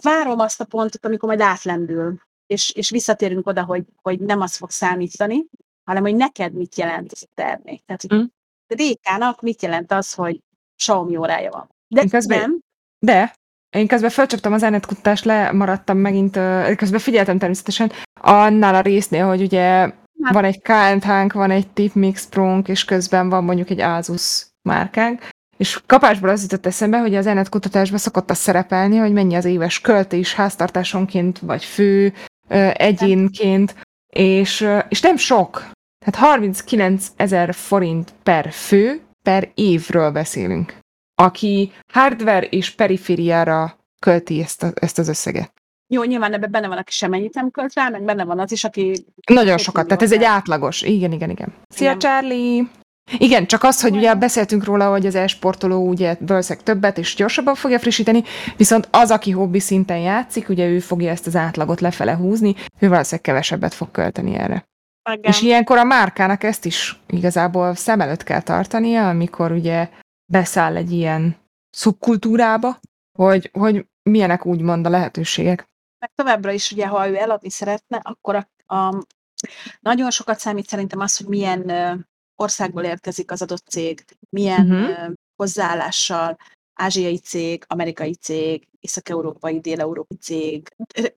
várom 0.00 0.38
azt 0.38 0.60
a 0.60 0.64
pontot, 0.64 1.04
amikor 1.04 1.28
majd 1.28 1.40
átlendül, 1.40 2.20
és, 2.46 2.70
és 2.70 2.90
visszatérünk 2.90 3.46
oda, 3.46 3.64
hogy, 3.64 3.84
hogy 4.02 4.20
nem 4.20 4.40
az 4.40 4.56
fog 4.56 4.70
számítani, 4.70 5.44
hanem 5.84 6.02
hogy 6.02 6.14
neked 6.16 6.52
mit 6.52 6.76
jelent 6.76 7.12
ez 7.12 7.22
a 7.22 7.30
termék. 7.34 7.84
Tehát, 7.84 8.02
hogy 8.02 8.14
Mm. 8.14 8.24
Rékának 8.66 9.40
mit 9.40 9.62
jelent 9.62 9.92
az, 9.92 10.12
hogy 10.14 10.40
Xiaomi 10.76 11.16
órája 11.16 11.50
van. 11.50 11.68
De 11.88 12.06
közben- 12.08 12.40
nem, 12.40 12.58
De 12.98 13.34
én 13.76 13.86
közben 13.86 14.10
felcsaptam 14.10 14.52
az 14.52 14.62
elnetkutatást, 14.62 15.24
lemaradtam 15.24 15.98
megint, 15.98 16.38
közben 16.76 17.00
figyeltem 17.00 17.38
természetesen 17.38 17.92
annál 18.20 18.74
a 18.74 18.80
résznél, 18.80 19.26
hogy 19.26 19.42
ugye 19.42 19.90
Hát- 20.22 20.34
van 20.34 20.44
egy 20.44 20.62
KNT-nk, 20.62 21.32
van 21.32 21.50
egy 21.50 21.68
Tipmix 21.68 22.26
Pro-nk, 22.26 22.68
és 22.68 22.84
közben 22.84 23.28
van 23.28 23.44
mondjuk 23.44 23.70
egy 23.70 23.80
Asus 23.80 24.46
márkánk, 24.62 25.28
és 25.56 25.80
kapásból 25.86 26.28
az 26.28 26.42
jutott 26.42 26.66
eszembe, 26.66 26.98
hogy 26.98 27.14
az 27.14 27.26
elnet 27.26 27.48
kutatásban 27.48 27.98
szokott 27.98 28.30
az 28.30 28.38
szerepelni, 28.38 28.96
hogy 28.96 29.12
mennyi 29.12 29.34
az 29.34 29.44
éves 29.44 29.80
költés 29.80 30.34
háztartásonként, 30.34 31.38
vagy 31.38 31.64
fő, 31.64 32.12
egyénként, 32.72 33.74
és, 34.12 34.68
és 34.88 35.00
nem 35.00 35.16
sok. 35.16 35.70
Tehát 36.04 36.30
39 36.30 37.06
ezer 37.16 37.54
forint 37.54 38.14
per 38.22 38.52
fő, 38.52 39.00
per 39.22 39.50
évről 39.54 40.10
beszélünk 40.10 40.74
aki 41.22 41.72
hardware 41.92 42.46
és 42.46 42.70
perifériára 42.70 43.78
költi 43.98 44.42
ezt, 44.42 44.62
a, 44.62 44.72
ezt 44.74 44.98
az 44.98 45.08
összeget. 45.08 45.52
jó, 45.86 46.02
nyilván 46.02 46.32
ebben 46.32 46.50
benne 46.50 46.68
van, 46.68 46.78
aki 46.78 46.92
semennyit 46.92 47.34
nem 47.34 47.50
költ 47.50 47.74
rá, 47.74 47.88
meg 47.88 48.02
benne 48.04 48.24
van 48.24 48.38
az 48.38 48.52
is, 48.52 48.64
aki 48.64 49.04
Nagyon 49.32 49.58
sokat, 49.58 49.86
tehát 49.86 50.02
ez 50.02 50.12
egy 50.12 50.24
átlagos. 50.24 50.82
Igen, 50.82 51.12
igen, 51.12 51.30
igen. 51.30 51.52
Szia, 51.68 51.86
Igen. 51.86 51.98
Charlie! 51.98 52.68
Igen, 53.18 53.46
csak 53.46 53.62
az, 53.62 53.80
hogy 53.80 53.96
ugye 53.96 54.14
beszéltünk 54.14 54.64
róla, 54.64 54.90
hogy 54.90 55.06
az 55.06 55.14
e-sportoló 55.14 55.88
ugye 55.88 56.16
valószínűleg 56.20 56.64
többet 56.64 56.98
és 56.98 57.14
gyorsabban 57.14 57.54
fogja 57.54 57.78
frissíteni, 57.78 58.22
viszont 58.56 58.88
az, 58.90 59.10
aki 59.10 59.30
hobbi 59.30 59.58
szinten 59.58 59.98
játszik, 59.98 60.48
ugye 60.48 60.66
ő 60.66 60.78
fogja 60.78 61.10
ezt 61.10 61.26
az 61.26 61.36
átlagot 61.36 61.80
lefele 61.80 62.14
húzni, 62.16 62.54
ő 62.78 62.88
valószínűleg 62.88 63.20
kevesebbet 63.20 63.74
fog 63.74 63.90
költeni 63.90 64.34
erre. 64.34 64.64
Igen. 65.12 65.30
És 65.30 65.42
ilyenkor 65.42 65.78
a 65.78 65.84
márkának 65.84 66.42
ezt 66.42 66.64
is 66.64 67.00
igazából 67.06 67.74
szem 67.74 68.00
előtt 68.00 68.22
kell 68.22 68.40
tartania, 68.42 69.08
amikor 69.08 69.52
ugye 69.52 69.88
beszáll 70.26 70.76
egy 70.76 70.92
ilyen 70.92 71.36
szubkultúrába, 71.70 72.78
hogy, 73.18 73.50
hogy 73.52 73.86
milyenek 74.02 74.46
úgymond 74.46 74.86
a 74.86 74.90
lehetőségek. 74.90 75.68
meg 75.98 76.10
továbbra 76.14 76.50
is, 76.52 76.70
ugye, 76.70 76.86
ha 76.86 77.08
ő 77.08 77.16
eladni 77.16 77.50
szeretne, 77.50 78.00
akkor 78.02 78.34
a, 78.34 78.74
a, 78.74 79.04
nagyon 79.80 80.10
sokat 80.10 80.38
számít 80.38 80.68
szerintem 80.68 81.00
az, 81.00 81.16
hogy 81.16 81.26
milyen 81.26 81.70
országból 82.36 82.82
érkezik 82.82 83.30
az 83.30 83.42
adott 83.42 83.66
cég, 83.66 84.04
milyen 84.30 84.66
Mhm. 84.66 84.74
uh-huh. 84.74 85.14
hozzáállással, 85.36 86.36
ázsiai 86.74 87.18
cég, 87.18 87.64
amerikai 87.66 88.14
cég, 88.14 88.68
észak-európai, 88.80 89.60
dél-európai 89.60 90.16
cég, 90.20 90.68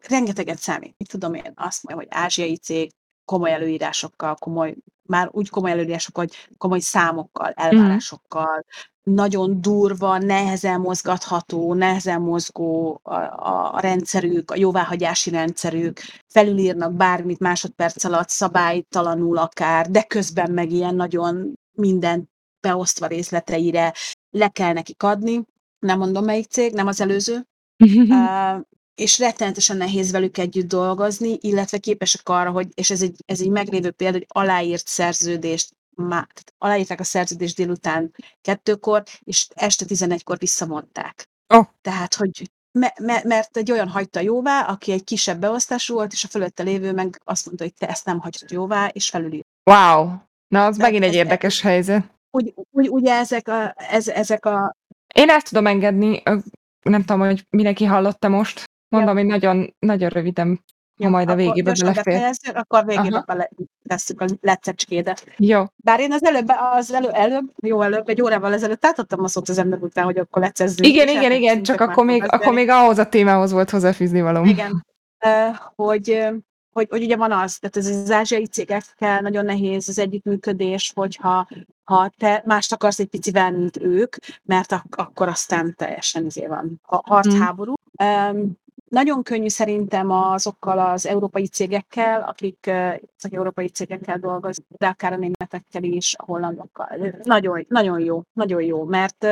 rengeteget 0.08 0.58
számít. 0.58 0.96
Mit 0.98 1.10
tudom 1.10 1.34
én, 1.34 1.52
azt 1.56 1.84
mondja, 1.84 2.08
hogy 2.08 2.22
ázsiai 2.22 2.58
cég, 2.58 2.92
komoly 3.26 3.52
előírásokkal, 3.52 4.36
komoly, 4.36 4.76
már 5.08 5.30
úgy 5.32 5.50
komoly 5.50 5.72
előírásokkal, 5.72 6.26
hogy 6.26 6.56
komoly 6.58 6.80
számokkal, 6.80 7.52
elvárásokkal, 7.52 8.66
nagyon 9.04 9.62
durva, 9.62 10.18
nehezen 10.18 10.80
mozgatható, 10.80 11.74
nehezen 11.74 12.22
mozgó 12.22 13.00
a, 13.04 13.14
a, 13.14 13.74
a 13.74 13.80
rendszerük, 13.80 14.52
a 14.52 14.56
jóváhagyási 14.56 15.30
rendszerük, 15.30 16.00
felülírnak 16.28 16.94
bármit 16.94 17.40
másodperc 17.40 18.04
alatt, 18.04 18.30
szabálytalanul 18.30 19.38
akár, 19.38 19.90
de 19.90 20.04
közben 20.04 20.52
meg 20.52 20.72
ilyen 20.72 20.96
nagyon 20.96 21.54
minden 21.72 22.30
beosztva 22.60 23.08
részleteire 23.08 23.94
le 24.30 24.48
kell 24.48 24.74
nekik 24.74 25.04
adni. 25.04 25.46
Nem 25.80 25.98
mondom 25.98 26.26
melyik 26.26 26.48
cég, 26.48 26.74
nem 26.74 26.88
az 26.88 27.02
előző. 27.02 27.44
Uh, 28.10 28.60
és 28.96 29.20
rettenetesen 29.20 29.78
nehéz 29.78 30.12
velük 30.12 30.38
együtt 30.38 30.68
dolgozni, 30.68 31.38
illetve 31.42 31.78
képesek 31.78 32.30
arra, 32.30 32.52
hogy, 32.52 32.68
és 32.74 32.90
ez 32.90 33.02
egy, 33.02 33.16
ez 33.26 33.42
egy 33.42 33.50
meglévő 33.50 33.92
példa, 33.92 34.18
hogy 34.18 34.26
aláírt 34.28 34.88
szerződést, 34.88 35.76
má, 36.08 36.28
aláírták 36.58 37.00
a 37.00 37.04
szerződést 37.04 37.56
délután 37.56 38.16
kettőkor, 38.42 39.04
és 39.24 39.48
este 39.56 39.86
11-kor 39.88 40.38
visszamondták. 40.38 41.24
Ó. 41.54 41.62
Tehát, 41.82 42.16
hogy 42.16 42.52
me, 42.72 42.94
me, 43.02 43.22
mert 43.24 43.58
egy 43.58 43.72
olyan 43.72 43.88
hagyta 43.88 44.20
jóvá, 44.20 44.62
aki 44.62 44.92
egy 44.92 45.04
kisebb 45.04 45.40
beosztású 45.40 45.94
volt, 45.94 46.12
és 46.12 46.24
a 46.24 46.28
fölötte 46.28 46.64
lévő 46.64 46.94
meg 46.94 47.22
azt 47.24 47.46
mondta, 47.46 47.64
hogy 47.64 47.74
te 47.74 47.88
ezt 47.88 48.06
nem 48.06 48.20
hagytad 48.20 48.52
jóvá, 48.52 48.88
és 48.88 49.10
felülír. 49.10 49.44
Wow! 49.70 50.12
Na, 50.48 50.66
az 50.66 50.78
De 50.78 50.84
megint 50.84 51.04
egy 51.04 51.14
érdekes 51.14 51.62
helyzet. 51.62 52.18
Úgy, 52.32 52.54
úgy, 52.72 52.90
ugye 52.90 53.14
ezek 53.14 53.48
a, 53.48 53.76
ez, 53.78 54.08
ezek 54.08 54.46
a 54.46 54.76
Én 55.14 55.30
ezt 55.30 55.48
tudom 55.48 55.68
engedni, 55.68 56.22
nem 56.82 57.04
tudom, 57.06 57.20
hogy 57.20 57.46
mindenki 57.50 57.86
hallotta 57.86 58.30
most. 58.30 58.64
Mondom, 58.90 59.16
hogy 59.16 59.26
nagyon, 59.26 59.76
nagyon 59.80 60.10
röviden, 60.10 60.64
ha 61.04 61.10
majd 61.10 61.30
a 61.30 61.36
végébe 61.36 61.74
belefér. 61.80 62.32
akkor 62.54 62.86
végébe 62.86 63.24
bele 63.28 63.50
tesszük 63.88 64.22
a 64.22 64.26
leccecskédet. 64.42 65.26
Jó. 65.38 65.64
Bár 65.76 66.00
én 66.00 66.12
az 66.12 66.24
előbb, 66.24 66.48
az 66.74 66.94
elő, 66.94 67.10
előbb, 67.10 67.52
jó 67.62 67.82
előbb, 67.82 68.10
egy 68.10 68.22
órával 68.22 68.54
ezelőtt 68.54 68.86
átadtam 68.86 69.24
a 69.24 69.28
szót 69.28 69.50
az 69.50 69.58
ember 69.58 69.80
után, 69.82 70.06
hogy 70.06 70.18
akkor 70.18 70.42
leccezzünk. 70.42 70.88
Igen, 70.88 71.08
igen, 71.08 71.32
igen, 71.32 71.64
csak 71.64 71.82
akkor 71.82 72.06
még, 72.06 72.24
akkor 72.24 72.38
beszélni. 72.38 72.58
még 72.58 72.70
ahhoz 72.70 72.98
a 72.98 73.10
témához 73.10 73.52
volt 73.52 73.70
hozzáfűzni 73.70 74.22
való. 74.22 74.44
Igen. 74.44 74.86
Ö, 75.26 75.48
hogy, 75.76 76.28
hogy, 76.72 76.88
hogy 76.90 77.04
ugye 77.04 77.16
van 77.16 77.32
az, 77.32 77.58
tehát 77.58 77.78
ez 77.78 77.88
az 77.88 78.12
ázsiai 78.12 78.46
cégekkel 78.48 79.20
nagyon 79.20 79.46
nehéz 79.46 79.90
az 79.90 80.00
együttműködés, 80.00 80.92
hogyha 80.96 81.48
ha 81.84 82.12
te 82.18 82.44
mást 82.46 82.74
akarsz 82.74 83.00
egy 83.00 83.08
picivel, 83.08 83.52
mint 83.52 83.78
ők, 83.82 84.16
mert 84.44 84.72
ak- 84.72 84.96
akkor 84.96 85.28
aztán 85.28 85.74
teljesen 85.78 86.26
izé 86.26 86.46
van 86.46 86.82
a 86.84 87.02
harcháború. 87.04 87.74
Um, 88.04 88.58
nagyon 88.90 89.24
könnyű 89.24 89.48
szerintem 89.48 90.12
azokkal 90.12 90.80
az 90.80 91.06
európai 91.06 91.48
cégekkel, 91.48 92.22
akik 92.22 92.72
az 93.18 93.30
európai 93.32 93.68
cégekkel 93.68 94.18
dolgoznak, 94.18 94.68
de 94.78 94.88
akár 94.88 95.14
a 95.14 95.18
németekkel 95.18 95.84
is, 95.84 96.16
a 96.18 96.24
hollandokkal. 96.26 96.88
Nagyon, 97.24 97.66
nagyon 97.68 98.00
jó, 98.00 98.22
nagyon 98.34 98.62
jó, 98.62 98.84
mert 98.84 99.26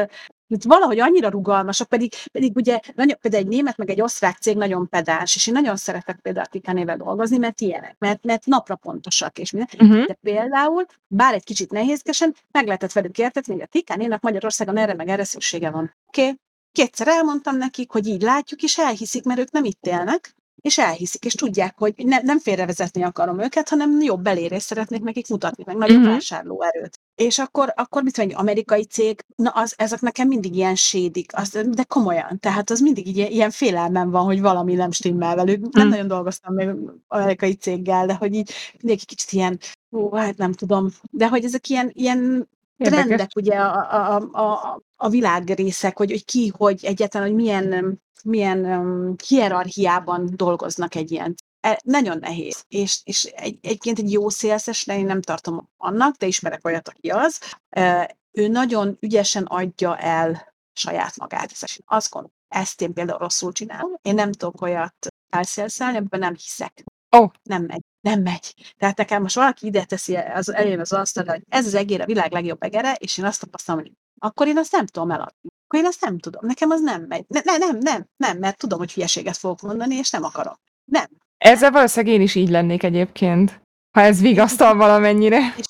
itt 0.49 0.63
valahogy 0.63 0.99
annyira 0.99 1.29
rugalmasak, 1.29 1.87
pedig, 1.87 2.13
pedig 2.31 2.55
ugye 2.55 2.79
nagyon, 2.95 3.17
például 3.21 3.43
egy 3.43 3.49
német, 3.49 3.77
meg 3.77 3.89
egy 3.89 4.01
osztrák 4.01 4.37
cég 4.37 4.57
nagyon 4.57 4.89
pedáns, 4.89 5.35
és 5.35 5.47
én 5.47 5.53
nagyon 5.53 5.75
szeretek 5.75 6.19
például 6.19 6.45
a 6.45 6.49
Tikánével 6.49 6.97
dolgozni, 6.97 7.37
mert 7.37 7.61
ilyenek, 7.61 7.95
mert, 7.99 8.23
mert 8.23 8.45
napra 8.45 8.75
pontosak, 8.75 9.37
és 9.37 9.51
minden. 9.51 9.89
Uh-huh. 9.89 10.05
De 10.05 10.17
például, 10.21 10.85
bár 11.07 11.33
egy 11.33 11.43
kicsit 11.43 11.71
nehézkesen, 11.71 12.35
meg 12.51 12.65
lehetett 12.65 12.91
velük 12.91 13.17
értetni, 13.17 13.53
hogy 13.53 13.61
a 13.61 13.65
Tikánének 13.65 14.21
Magyarországon 14.21 14.77
erre 14.77 14.93
meg 14.93 15.07
erre 15.07 15.23
szüksége 15.23 15.69
van. 15.69 15.93
Oké, 16.07 16.21
okay? 16.21 16.39
Kétszer 16.77 17.07
elmondtam 17.07 17.57
nekik, 17.57 17.91
hogy 17.91 18.07
így 18.07 18.21
látjuk, 18.21 18.61
és 18.61 18.77
elhiszik, 18.77 19.23
mert 19.23 19.39
ők 19.39 19.51
nem 19.51 19.63
itt 19.63 19.85
élnek, 19.85 20.35
és 20.61 20.77
elhiszik, 20.77 21.25
és 21.25 21.33
tudják, 21.33 21.77
hogy 21.77 21.93
ne, 21.97 22.19
nem 22.21 22.39
félrevezetni 22.39 23.03
akarom 23.03 23.39
őket, 23.39 23.69
hanem 23.69 24.01
jobb 24.01 24.21
belérést 24.21 24.65
szeretnék 24.65 25.01
nekik 25.01 25.27
mutatni, 25.27 25.63
meg 25.65 25.75
nagyobb 25.77 25.97
uh-huh. 25.97 26.13
vásárlóerőt. 26.13 26.99
És 27.15 27.39
akkor, 27.39 27.73
akkor 27.75 28.03
mit 28.03 28.17
mondja, 28.17 28.35
egy 28.35 28.41
amerikai 28.41 28.83
cég, 28.83 29.25
na 29.35 29.49
az, 29.49 29.73
ezek 29.77 29.99
nekem 29.99 30.27
mindig 30.27 30.55
ilyen 30.55 30.75
sédik, 30.75 31.31
az, 31.35 31.49
de 31.69 31.83
komolyan, 31.83 32.39
tehát 32.39 32.69
az 32.69 32.79
mindig 32.79 33.07
így, 33.07 33.17
ilyen 33.17 33.51
félelmem 33.51 34.09
van, 34.09 34.23
hogy 34.23 34.41
valami 34.41 34.73
nem 34.73 34.91
stimmel 34.91 35.35
velük. 35.35 35.73
Nem 35.73 35.87
Mm. 35.87 35.89
nagyon 35.89 36.07
dolgoztam 36.07 36.53
még 36.53 36.69
amerikai 37.07 37.53
céggel, 37.53 38.05
de 38.05 38.13
hogy 38.13 38.33
így 38.33 38.51
mindenki 38.79 39.05
kicsit 39.05 39.31
ilyen, 39.31 39.59
ó, 39.91 40.15
hát 40.15 40.37
nem 40.37 40.53
tudom, 40.53 40.89
de 41.11 41.27
hogy 41.27 41.43
ezek 41.43 41.69
ilyen, 41.69 41.91
ilyen 41.93 42.49
Érdekes. 42.77 43.05
trendek 43.05 43.29
ugye 43.35 43.55
a, 43.55 44.15
a, 44.15 44.29
a, 44.31 44.81
a, 44.95 45.09
világrészek, 45.09 45.97
hogy, 45.97 46.11
hogy 46.11 46.25
ki, 46.25 46.53
hogy 46.57 46.85
egyáltalán, 46.85 47.27
hogy 47.27 47.35
milyen, 47.35 48.01
milyen 48.23 48.65
um, 48.65 49.15
hierarchiában 49.27 50.29
dolgoznak 50.35 50.95
egy 50.95 51.11
ilyen. 51.11 51.35
E, 51.59 51.79
nagyon 51.83 52.17
nehéz. 52.19 52.63
És, 52.67 52.99
és 53.03 53.23
egy, 53.23 53.57
egyébként 53.61 53.99
egy 53.99 54.11
jó 54.11 54.29
szélszesre 54.29 54.97
én 54.97 55.05
nem 55.05 55.21
tartom 55.21 55.69
annak, 55.77 56.15
de 56.15 56.25
ismerek 56.25 56.65
olyat, 56.65 56.87
aki 56.87 57.09
az. 57.09 57.39
E, 57.69 58.17
ő 58.31 58.47
nagyon 58.47 58.97
ügyesen 58.99 59.43
adja 59.43 59.97
el 59.97 60.53
saját 60.73 61.17
magát. 61.17 61.51
Azt 61.85 62.09
gondolom, 62.11 62.35
ezt 62.47 62.81
én 62.81 62.93
például 62.93 63.17
rosszul 63.17 63.51
csinálom. 63.51 63.91
Én 64.01 64.13
nem 64.13 64.31
tudok 64.31 64.61
olyat 64.61 65.07
elszélszelni, 65.29 65.97
ebben 65.97 66.19
nem 66.19 66.33
hiszek. 66.33 66.83
Ó. 67.17 67.27
Nem 67.43 67.63
megy. 67.63 67.81
Nem 68.01 68.21
megy. 68.21 68.73
Tehát 68.77 68.97
nekem 68.97 69.21
most 69.21 69.35
valaki 69.35 69.65
ide 69.65 69.83
teszi 69.83 70.15
az 70.15 70.53
elém 70.53 70.79
az 70.79 70.93
asztalra, 70.93 71.31
hogy 71.31 71.43
ez 71.49 71.65
az 71.65 71.73
egér 71.73 72.01
a 72.01 72.05
világ 72.05 72.31
legjobb 72.31 72.63
egere, 72.63 72.93
és 72.93 73.17
én 73.17 73.25
azt 73.25 73.39
tapasztalom, 73.39 73.81
hogy 73.81 73.91
akkor 74.19 74.47
én 74.47 74.57
azt 74.57 74.71
nem 74.71 74.85
tudom 74.85 75.11
eladni. 75.11 75.49
Akkor 75.67 75.79
én 75.79 75.85
azt 75.85 76.01
nem 76.01 76.19
tudom. 76.19 76.45
Nekem 76.45 76.69
az 76.69 76.81
nem 76.81 77.01
megy. 77.07 77.25
Ne, 77.27 77.39
ne, 77.43 77.57
nem, 77.57 77.77
nem, 77.77 78.05
nem, 78.17 78.37
mert 78.37 78.57
tudom, 78.57 78.79
hogy 78.79 78.93
hülyeséget 78.93 79.37
fogok 79.37 79.61
mondani, 79.61 79.95
és 79.95 80.09
nem 80.09 80.23
akarom. 80.23 80.55
Nem. 80.85 81.05
Ezzel 81.37 81.71
valószínűleg 81.71 82.15
én 82.15 82.21
is 82.21 82.35
így 82.35 82.49
lennék 82.49 82.83
egyébként, 82.83 83.61
ha 83.91 84.01
ez 84.01 84.21
vigasztal 84.21 84.75
valamennyire. 84.75 85.53
És, 85.57 85.65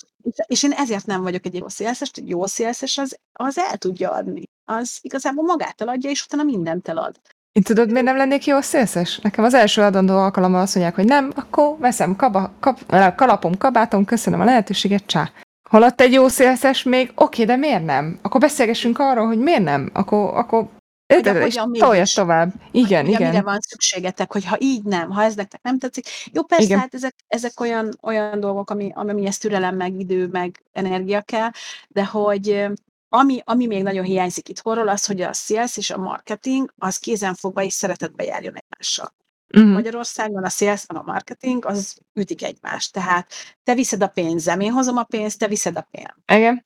és, 0.48 0.64
én 0.64 0.72
ezért 0.72 1.06
nem 1.06 1.22
vagyok 1.22 1.46
egy 1.46 1.54
jó 1.54 1.68
szélszes, 1.68 2.12
egy 2.14 2.30
jó 2.30 2.46
szélszes 2.46 2.98
az, 2.98 3.18
az 3.34 3.58
el 3.58 3.78
tudja 3.78 4.12
adni. 4.12 4.44
Az 4.66 4.98
igazából 5.02 5.44
magát 5.44 5.82
eladja, 5.82 6.10
és 6.10 6.24
utána 6.24 6.44
mindent 6.44 6.88
elad. 6.88 7.20
Én 7.58 7.64
tudod, 7.64 7.92
miért 7.92 8.06
nem 8.06 8.18
lennék 8.18 8.46
jó 8.46 8.62
szélszes? 8.62 9.20
Nekem 9.20 9.44
az 9.44 9.54
első 9.54 9.82
adandó 9.82 10.18
alkalommal 10.18 10.62
azt 10.62 10.76
mondják, 10.76 10.96
hogy 10.96 11.06
nem, 11.06 11.32
akkor 11.36 11.78
veszem 11.78 12.16
kaba, 12.16 12.54
kap, 12.60 12.80
kalapom, 13.16 13.58
kabátom, 13.58 14.06
köszönöm 14.06 14.40
a 14.40 14.44
lehetőséget, 14.44 15.06
csá. 15.06 15.32
Holott 15.70 16.02
egy 16.02 16.12
jó 16.12 16.28
szélszes 16.28 16.84
még, 16.84 17.12
oké, 17.16 17.44
de 17.44 17.56
miért 17.56 17.86
nem? 17.86 18.20
Akkor 18.22 18.40
beszélgessünk 18.40 19.00
arról, 19.00 19.26
hogy 19.28 19.38
miért 19.40 19.64
nem? 19.64 19.90
Akkor, 19.94 20.38
akkor 20.38 20.68
Hogy 21.14 21.24
de, 21.24 21.32
a- 21.32 21.46
és 21.46 21.60
tolja 21.72 22.04
tovább. 22.14 22.54
Igen, 22.72 23.06
mire 23.06 23.30
igen. 23.30 23.44
van 23.44 23.60
szükségetek, 23.60 24.32
hogy 24.32 24.46
ha 24.46 24.56
így 24.60 24.84
nem, 24.84 25.10
ha 25.10 25.24
ez 25.24 25.36
nektek 25.36 25.62
nem 25.62 25.80
tetszik. 25.80 26.06
Jó, 26.32 26.44
persze, 26.44 26.64
Igen. 26.66 26.80
hát 26.80 26.94
ezek, 26.94 27.16
ezek 27.28 27.60
olyan, 27.60 27.98
olyan 28.02 28.40
dolgok, 28.40 28.70
ami, 28.70 28.92
ami 28.96 29.26
ezt 29.26 29.42
türelem, 29.42 29.76
meg 29.76 30.00
idő, 30.00 30.28
meg 30.28 30.64
energia 30.74 31.22
kell, 31.22 31.50
de 31.88 32.06
hogy 32.06 32.68
ami, 33.10 33.42
ami 33.44 33.66
még 33.66 33.84
nagyon 33.84 34.04
hiányzik 34.04 34.50
itthonról, 34.50 34.88
az, 34.88 35.06
hogy 35.06 35.22
a 35.22 35.34
sales 35.34 35.78
és 35.78 35.90
a 35.90 35.98
marketing 35.98 36.74
az 36.78 36.98
kézenfogva 36.98 37.64
és 37.64 37.74
szeretetbe 37.74 38.24
járjon 38.24 38.54
egymással. 38.56 39.14
Mhm. 39.48 39.68
Magyarországon 39.68 40.44
a 40.44 40.50
sales 40.50 40.84
a 40.88 41.04
marketing, 41.04 41.66
az 41.66 41.98
ütik 42.14 42.44
egymást. 42.44 42.94
Tehát 42.94 43.32
te 43.64 43.74
viszed 43.74 44.02
a 44.02 44.08
pénzem, 44.08 44.60
én 44.60 44.72
hozom 44.72 44.98
a 44.98 45.04
pénzt, 45.04 45.40
te 45.40 45.48
viszed 45.48 45.78
a 45.78 45.88
pénzt. 45.92 46.14
Igen. 46.32 46.66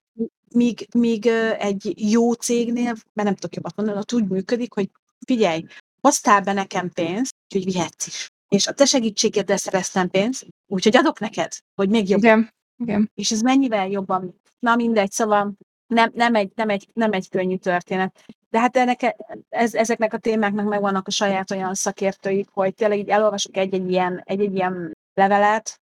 Míg, 0.54 0.88
míg 0.94 1.26
egy 1.58 2.12
jó 2.12 2.34
cégnél, 2.34 2.96
mert 3.14 3.28
nem 3.28 3.36
tudok 3.36 3.56
jobbat 3.56 3.76
mondani, 3.76 3.98
ott 3.98 4.14
úgy 4.14 4.28
működik, 4.28 4.74
hogy 4.74 4.90
figyelj, 5.26 5.66
hoztál 6.02 6.42
be 6.42 6.54
nekem 6.54 6.90
pénzt, 6.90 7.36
úgyhogy 7.44 7.74
vihetsz 7.74 8.08
is. 8.08 8.30
És 8.50 8.68
a 8.68 8.74
te 8.74 8.86
segítségeddel 8.86 9.58
szereztem 9.58 10.10
pénzt, 10.10 10.46
úgyhogy 10.68 10.98
adok 10.98 11.20
neked, 11.20 11.54
hogy 11.76 11.90
még 11.90 12.10
jobb. 12.10 12.20
Igen. 12.20 12.54
Igen. 12.78 13.12
És 13.16 13.32
ez 13.32 13.42
mennyivel 13.42 13.88
jobban, 13.88 14.42
na 14.60 14.76
mindegy, 14.76 15.12
szóval 15.12 15.54
nem, 15.94 16.12
nem, 16.14 16.36
egy, 16.36 16.52
nem, 16.56 16.70
egy, 16.70 16.88
nem 16.94 17.12
egy 17.12 17.30
könnyű 17.30 17.56
történet. 17.56 18.24
De 18.50 18.60
hát 18.60 18.78
ennek, 18.78 19.16
ez, 19.50 19.74
ezeknek 19.74 20.14
a 20.14 20.18
témáknak 20.18 20.68
megvannak 20.68 21.08
a 21.08 21.12
saját 21.12 21.52
olyan 21.52 21.74
szakértőik, 21.74 22.50
hogy 22.52 22.74
tényleg 22.74 22.98
így 22.98 23.10
elolvasok 23.10 23.58
egy-egy 23.58 23.92
ilyen, 23.92 24.22
egy-egy 24.26 24.56
ilyen 24.56 24.98
levelet, 25.14 25.82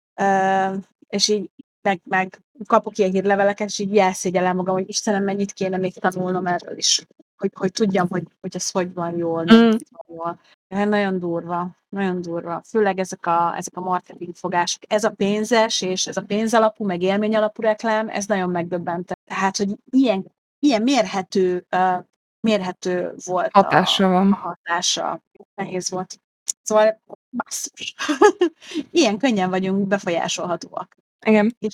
és 1.08 1.28
így 1.28 1.50
meg, 1.82 2.00
meg 2.04 2.40
kapok 2.66 2.98
ilyen 2.98 3.10
hírleveleket, 3.10 3.68
és 3.68 3.78
így 3.78 3.94
jelszégyelem 3.94 4.56
magam, 4.56 4.74
hogy 4.74 4.88
Istenem, 4.88 5.24
mennyit 5.24 5.52
kéne 5.52 5.76
még 5.76 5.92
tanulnom 5.92 6.46
erről 6.46 6.76
is, 6.76 7.06
hogy, 7.44 7.52
hogy 7.54 7.72
tudjam, 7.72 8.08
hogy, 8.08 8.22
hogy 8.40 8.54
ez 8.54 8.70
hogy 8.70 8.94
van 8.94 9.16
jól, 9.16 9.42
Mm. 9.42 9.70
van 9.90 10.04
jól. 10.06 10.40
Hát 10.68 10.88
nagyon 10.88 11.18
durva, 11.18 11.76
nagyon 11.88 12.20
durva. 12.22 12.62
Főleg 12.68 12.98
ezek 12.98 13.26
a, 13.26 13.56
ezek 13.56 13.76
a 13.76 13.80
marketing 13.80 14.34
fogások. 14.34 14.82
Ez 14.86 15.04
a 15.04 15.10
pénzes, 15.10 15.80
és 15.80 16.06
ez 16.06 16.16
a 16.16 16.22
pénzalapú, 16.22 16.84
meg 16.84 17.02
élmény 17.02 17.36
alapú 17.36 17.62
reklám, 17.62 18.08
ez 18.08 18.26
nagyon 18.26 18.50
megdöbbentett. 18.50 19.20
Tehát, 19.24 19.56
hogy 19.56 19.76
ilyen, 19.90 20.32
ilyen 20.58 20.82
mérhető, 20.82 21.66
uh, 21.76 22.04
mérhető 22.40 23.14
volt 23.24 23.50
Hatása 23.52 24.04
a, 24.04 24.08
a 24.08 24.12
van. 24.12 24.32
hatása. 24.32 25.20
Nehéz 25.54 25.90
volt. 25.90 26.18
Szóval 26.62 27.00
basszus. 27.30 27.94
ilyen 28.90 29.18
könnyen 29.18 29.50
vagyunk 29.50 29.86
befolyásolhatóak. 29.86 30.96
Igen. 31.26 31.56
És 31.58 31.72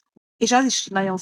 az 0.53 0.65
is 0.65 0.87
nagyon 0.87 1.17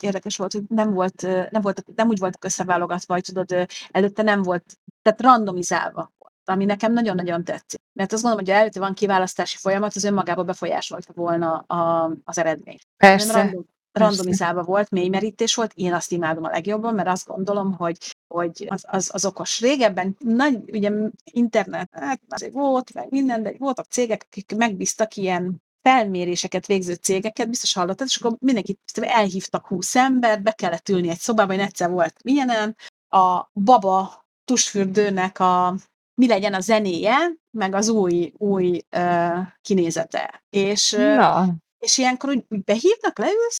érdekes 0.00 0.36
volt, 0.36 0.52
hogy 0.52 0.62
nem, 0.68 0.92
volt, 0.92 1.22
nem, 1.50 1.62
volt, 1.62 1.84
nem 1.94 2.08
úgy 2.08 2.18
voltak 2.18 2.44
összeválogatva, 2.44 3.14
hogy 3.14 3.22
tudod, 3.22 3.66
előtte 3.90 4.22
nem 4.22 4.42
volt, 4.42 4.78
tehát 5.02 5.20
randomizálva 5.20 6.12
volt, 6.18 6.32
ami 6.44 6.64
nekem 6.64 6.92
nagyon-nagyon 6.92 7.44
tetszik. 7.44 7.80
Mert 7.92 8.12
azt 8.12 8.22
gondolom, 8.22 8.46
hogy 8.46 8.54
előtte 8.54 8.80
van 8.80 8.94
kiválasztási 8.94 9.56
folyamat, 9.56 9.96
az 9.96 10.04
önmagában 10.04 10.46
befolyásolta 10.46 11.12
volna 11.12 11.56
a, 11.58 12.10
az 12.24 12.38
eredményt. 12.38 12.86
Nem 12.96 13.10
Persze. 13.10 13.32
Random, 13.32 13.64
randomizálva 13.92 14.62
volt, 14.62 14.90
mélymerítés 14.90 15.54
volt, 15.54 15.72
én 15.74 15.94
azt 15.94 16.12
imádom 16.12 16.44
a 16.44 16.50
legjobban, 16.50 16.94
mert 16.94 17.08
azt 17.08 17.26
gondolom, 17.26 17.72
hogy, 17.72 17.96
hogy 18.34 18.66
az, 18.68 18.84
az, 18.86 19.10
az 19.12 19.24
okos. 19.24 19.60
Régebben 19.60 20.16
nagy, 20.18 20.70
ugye 20.70 20.90
internet, 21.24 21.88
hát 21.92 22.20
azért 22.28 22.52
volt, 22.52 22.94
meg 22.94 23.06
minden, 23.10 23.42
de 23.42 23.54
voltak 23.58 23.86
cégek, 23.86 24.22
akik 24.26 24.56
megbíztak 24.56 25.16
ilyen 25.16 25.62
felméréseket 25.82 26.66
végző 26.66 26.94
cégeket, 26.94 27.48
biztos 27.48 27.72
hallottad, 27.72 28.06
és 28.06 28.16
akkor 28.16 28.36
mindenkit 28.40 28.80
elhívtak 29.00 29.66
20 29.66 29.96
embert, 29.96 30.42
be 30.42 30.52
kellett 30.52 30.88
ülni 30.88 31.08
egy 31.08 31.18
szobába, 31.18 31.52
én 31.52 31.60
egyszer 31.60 31.90
volt 31.90 32.14
ilyenen, 32.22 32.76
a 33.08 33.50
baba 33.52 34.24
tusfürdőnek 34.44 35.38
a 35.38 35.76
mi 36.14 36.26
legyen 36.26 36.54
a 36.54 36.60
zenéje, 36.60 37.16
meg 37.50 37.74
az 37.74 37.88
új, 37.88 38.32
új 38.36 38.80
uh, 38.96 39.38
kinézete. 39.62 40.44
És, 40.50 40.90
Na, 40.90 41.48
és 41.78 41.98
ilyenkor 41.98 42.30
úgy, 42.30 42.44
úgy 42.48 42.64
behívnak, 42.64 43.18
leülsz, 43.18 43.56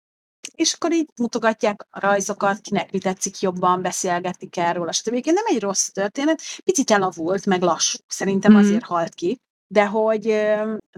és 0.54 0.72
akkor 0.72 0.92
így 0.92 1.08
mutogatják 1.20 1.86
a 1.90 2.00
rajzokat, 2.00 2.60
kinek 2.60 2.92
mi 2.92 2.98
tetszik 2.98 3.40
jobban, 3.40 3.82
beszélgetik 3.82 4.56
erről, 4.56 4.92
stb. 4.92 5.12
Egyébként 5.12 5.36
nem 5.36 5.44
egy 5.56 5.60
rossz 5.60 5.88
történet, 5.88 6.40
picit 6.64 6.90
elavult, 6.90 7.46
meg 7.46 7.62
lassú, 7.62 7.98
szerintem 8.06 8.52
Mhm. 8.52 8.60
azért 8.60 8.84
halt 8.84 9.14
ki, 9.14 9.38
de 9.66 9.86
hogy, 9.86 10.22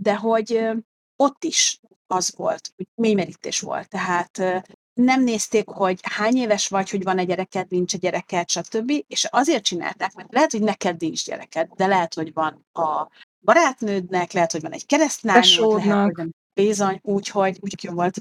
de 0.00 0.16
hogy 0.16 0.68
ott 1.16 1.44
is 1.44 1.80
az 2.06 2.32
volt, 2.36 2.70
hogy 2.76 2.86
mélymerítés 2.94 3.60
volt, 3.60 3.88
tehát 3.88 4.62
nem 4.94 5.22
nézték, 5.22 5.68
hogy 5.68 6.00
hány 6.02 6.36
éves 6.36 6.68
vagy, 6.68 6.90
hogy 6.90 7.02
van 7.02 7.18
egy 7.18 7.26
gyereked, 7.26 7.66
nincs 7.70 7.94
egy 7.94 8.00
gyereked, 8.00 8.48
stb. 8.50 8.92
És 9.06 9.24
azért 9.24 9.64
csinálták, 9.64 10.14
mert 10.14 10.32
lehet, 10.32 10.50
hogy 10.50 10.62
neked 10.62 11.00
nincs 11.00 11.24
gyereked, 11.24 11.68
de 11.76 11.86
lehet, 11.86 12.14
hogy 12.14 12.32
van 12.32 12.66
a 12.72 13.08
barátnődnek, 13.40 14.32
lehet, 14.32 14.52
hogy 14.52 14.60
van 14.60 14.72
egy 14.72 14.86
keresztlányod, 14.86 15.44
lehet, 15.44 15.72
hogy 15.72 16.14
van 16.14 16.34
bizony, 16.54 16.98
úgyhogy 17.02 17.58
úgy 17.60 17.84
jó 17.84 17.92
volt. 17.92 18.16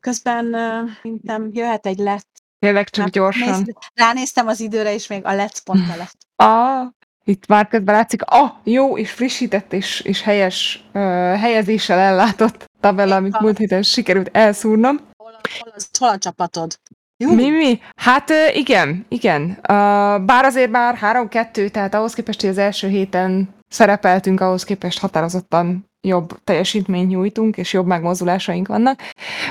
Közben 0.00 0.50
szerintem 1.02 1.48
jöhet 1.52 1.86
egy 1.86 1.98
lett. 1.98 2.28
tényleg 2.58 2.90
csak 2.90 3.04
Hát, 3.04 3.12
gyorsan. 3.12 3.48
nézd- 3.48 3.72
ránéztem 3.94 4.46
az 4.46 4.60
időre, 4.60 4.94
és 4.94 5.06
még 5.06 5.24
a 5.24 5.34
lett 5.34 5.62
pont 5.62 5.90
a 5.94 5.96
lett. 5.96 6.16
Ah, 6.36 6.88
itt 7.24 7.46
már 7.46 7.68
közben 7.68 7.94
látszik, 7.94 8.22
ah, 8.22 8.50
jó 8.62 8.98
és 8.98 9.10
frissített 9.10 9.72
és, 9.72 10.00
és 10.00 10.22
helyes 10.22 10.84
uh, 10.94 11.02
helyezéssel 11.36 11.98
ellátott 11.98 12.70
tabella, 12.80 13.16
amit 13.16 13.40
múlt 13.40 13.58
héten 13.58 13.82
sikerült 13.82 14.28
elszúrnom. 14.32 15.00
Hol 15.16 15.32
a, 15.32 15.48
hol, 15.58 15.72
az, 15.76 15.88
hol 15.98 16.08
a 16.08 16.18
csapatod? 16.18 16.78
Jó. 17.16 17.34
Mi, 17.34 17.50
mi? 17.50 17.80
Hát 17.96 18.30
igen, 18.52 19.06
igen. 19.08 19.42
Uh, 19.42 19.56
bár 20.24 20.44
azért 20.44 20.70
már 20.70 20.98
3-2, 21.00 21.70
tehát 21.70 21.94
ahhoz 21.94 22.14
képest, 22.14 22.40
hogy 22.40 22.50
az 22.50 22.58
első 22.58 22.88
héten 22.88 23.54
szerepeltünk, 23.68 24.40
ahhoz 24.40 24.64
képest 24.64 24.98
határozottan 24.98 25.84
jobb 26.00 26.38
teljesítményt 26.44 27.08
nyújtunk, 27.08 27.56
és 27.56 27.72
jobb 27.72 27.86
megmozdulásaink 27.86 28.68
vannak. 28.68 29.00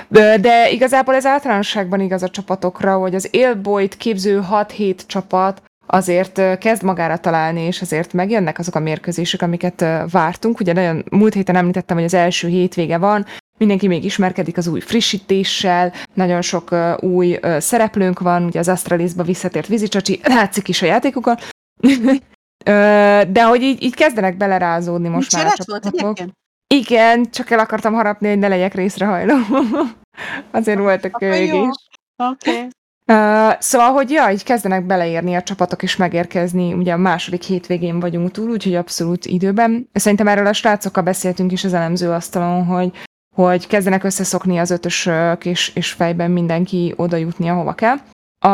De 0.09 0.69
igazából 0.69 1.15
ez 1.15 1.25
általánosságban 1.25 1.99
igaz 1.99 2.23
a 2.23 2.29
csapatokra, 2.29 2.97
hogy 2.97 3.15
az 3.15 3.27
élbolyt 3.31 3.97
képző 3.97 4.43
6-7 4.51 4.99
csapat 5.05 5.61
azért 5.85 6.57
kezd 6.57 6.83
magára 6.83 7.17
találni, 7.17 7.61
és 7.61 7.81
azért 7.81 8.13
megjönnek 8.13 8.59
azok 8.59 8.75
a 8.75 8.79
mérkőzések, 8.79 9.41
amiket 9.41 9.85
vártunk. 10.11 10.59
Ugye 10.59 10.73
nagyon 10.73 11.03
múlt 11.11 11.33
héten 11.33 11.55
említettem, 11.55 11.95
hogy 11.95 12.05
az 12.05 12.13
első 12.13 12.47
hétvége 12.47 12.97
van, 12.97 13.25
mindenki 13.57 13.87
még 13.87 14.03
ismerkedik 14.03 14.57
az 14.57 14.67
új 14.67 14.79
frissítéssel, 14.79 15.93
nagyon 16.13 16.41
sok 16.41 16.75
új 16.99 17.39
szereplőnk 17.57 18.19
van, 18.19 18.43
ugye 18.43 18.59
az 18.59 18.67
Astralisba 18.67 19.23
visszatért 19.23 19.67
Vizicsacsi, 19.67 20.19
látszik 20.23 20.67
is 20.67 20.81
a 20.81 20.85
játékokon, 20.85 21.35
uh, 21.85 23.21
de 23.21 23.43
hogy 23.43 23.61
így, 23.61 23.83
így 23.83 23.95
kezdenek 23.95 24.37
belerázódni 24.37 25.07
most 25.07 25.31
Nincs 25.31 25.43
már 25.43 25.53
a 25.57 25.63
csapatok. 25.63 26.17
Igen, 26.67 27.29
csak 27.31 27.49
el 27.49 27.59
akartam 27.59 27.93
harapni, 27.93 28.27
hogy 28.27 28.39
ne 28.39 28.47
legyek 28.47 28.73
részrehajló. 28.73 29.35
Azért 30.51 30.79
volt 30.79 31.03
a 31.03 31.07
Akkor 31.07 31.27
jó. 31.27 31.33
kövégés. 31.33 31.87
Oké. 32.23 32.51
Okay. 32.51 32.67
Uh, 33.07 33.53
szóval, 33.59 33.91
hogy 33.91 34.09
ja, 34.09 34.29
így 34.31 34.43
kezdenek 34.43 34.85
beleérni 34.85 35.35
a 35.35 35.43
csapatok 35.43 35.83
és 35.83 35.95
megérkezni, 35.95 36.73
ugye 36.73 36.93
a 36.93 36.97
második 36.97 37.43
hétvégén 37.43 37.99
vagyunk 37.99 38.31
túl, 38.31 38.49
úgyhogy 38.49 38.75
abszolút 38.75 39.25
időben. 39.25 39.89
Szerintem 39.93 40.27
erről 40.27 40.47
a 40.47 40.53
srácokkal 40.53 41.03
beszéltünk 41.03 41.51
is 41.51 41.63
az 41.63 41.73
elemző 41.73 42.11
asztalon, 42.11 42.65
hogy, 42.65 42.91
hogy 43.35 43.67
kezdenek 43.67 44.03
összeszokni 44.03 44.57
az 44.57 44.71
ötösök, 44.71 45.45
és, 45.45 45.71
és 45.75 45.91
fejben 45.91 46.31
mindenki 46.31 46.93
oda 46.95 47.17
jutni, 47.17 47.49
ahova 47.49 47.73
kell. 47.73 47.97
A, 48.39 48.49